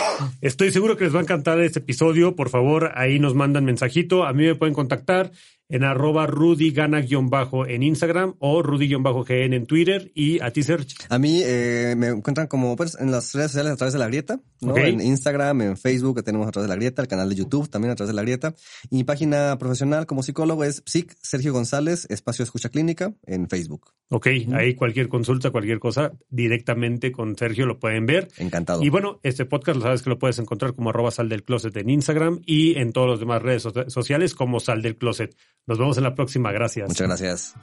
Estoy 0.42 0.72
seguro 0.72 0.98
que 0.98 1.06
les 1.06 1.16
va 1.16 1.20
a 1.20 1.24
encantar 1.24 1.60
este 1.60 1.80
episodio. 1.80 2.36
Por 2.36 2.50
favor, 2.50 2.92
ahí 2.96 3.20
nos 3.20 3.36
mandan 3.36 3.66
mensajito. 3.66 4.26
A 4.26 4.34
mí 4.34 4.46
me 4.46 4.56
pueden 4.56 4.74
contactar 4.74 5.32
en 5.70 5.84
arroba 5.84 6.28
rudygana-bajo 6.28 7.66
en 7.68 7.84
Instagram 7.84 8.36
o 8.40 8.62
rudy-gn 8.64 9.54
en 9.54 9.66
Twitter 9.66 10.12
y 10.16 10.40
a 10.42 10.52
ti, 10.52 10.64
Serge. 10.64 10.96
A 11.10 11.20
mí 11.20 11.42
eh, 11.44 11.96
me 11.98 12.08
encuentran 12.08 12.48
como 12.48 12.76
pues, 12.76 12.98
en 13.00 13.12
las 13.12 13.34
redes 13.34 13.52
sociales 13.52 13.74
a 13.74 13.76
través 13.76 13.94
de 13.94 14.00
la 14.00 14.08
grieta. 14.08 14.40
En 14.62 15.02
Instagram, 15.02 15.62
en 15.62 15.78
Facebook 15.78 16.16
que 16.18 16.24
tenemos 16.24 16.48
a 16.48 16.52
través 16.52 16.68
de 16.68 16.76
la 16.76 16.78
grieta, 16.80 17.02
el 17.02 17.08
canal 17.08 17.30
de 17.30 17.36
YouTube 17.36 17.70
también 17.70 17.92
a 17.92 17.96
través 17.96 18.10
de 18.10 18.16
la 18.16 18.22
grieta. 18.24 18.56
Y 18.90 18.96
mi 18.98 19.04
página 19.04 19.58
profesional 19.60 20.06
como 20.06 20.24
psicólogo 20.24 20.64
es 20.64 20.82
Psic 20.86 21.16
Sergio 21.22 21.54
González, 21.54 22.08
Espacio 22.10 22.44
Escucha 22.44 22.70
Clínica 22.70 23.14
en 23.26 23.48
Facebook. 23.50 23.92
Ok, 24.10 24.28
ahí 24.54 24.74
cualquier 24.74 25.10
consulta, 25.10 25.52
cualquier 25.52 25.80
cosa, 25.80 26.14
directamente 26.30 27.12
con 27.12 27.36
Sergio 27.38 27.66
lo 27.66 27.78
pueden 27.78 28.06
ver. 28.06 28.30
Encantado. 28.38 28.82
Y 28.84 28.90
bueno, 28.90 29.20
este 29.24 29.46
podcast 29.46 29.76
lo 29.78 29.84
sabes 29.84 30.02
que 30.02 30.10
lo 30.10 30.18
puedes 30.18 30.40
encontrar 30.40 30.74
como 30.74 30.90
arroba 30.90 31.12
sal 31.12 31.28
del 31.30 31.44
closet 31.44 31.76
en 31.78 31.90
Instagram 31.90 32.40
y 32.46 32.78
en 32.80 32.94
todas 32.94 33.12
las 33.12 33.20
demás 33.20 33.42
redes 33.42 33.64
so- 33.64 33.90
sociales 33.90 34.34
como 34.34 34.60
sal 34.60 34.82
del 34.82 34.96
closet. 34.98 35.36
Nos 35.68 35.78
vemos 35.78 35.98
en 35.98 36.04
la 36.04 36.16
próxima. 36.16 36.52
Gracias. 36.52 36.90
Muchas 36.90 37.08
gracias. 37.08 37.56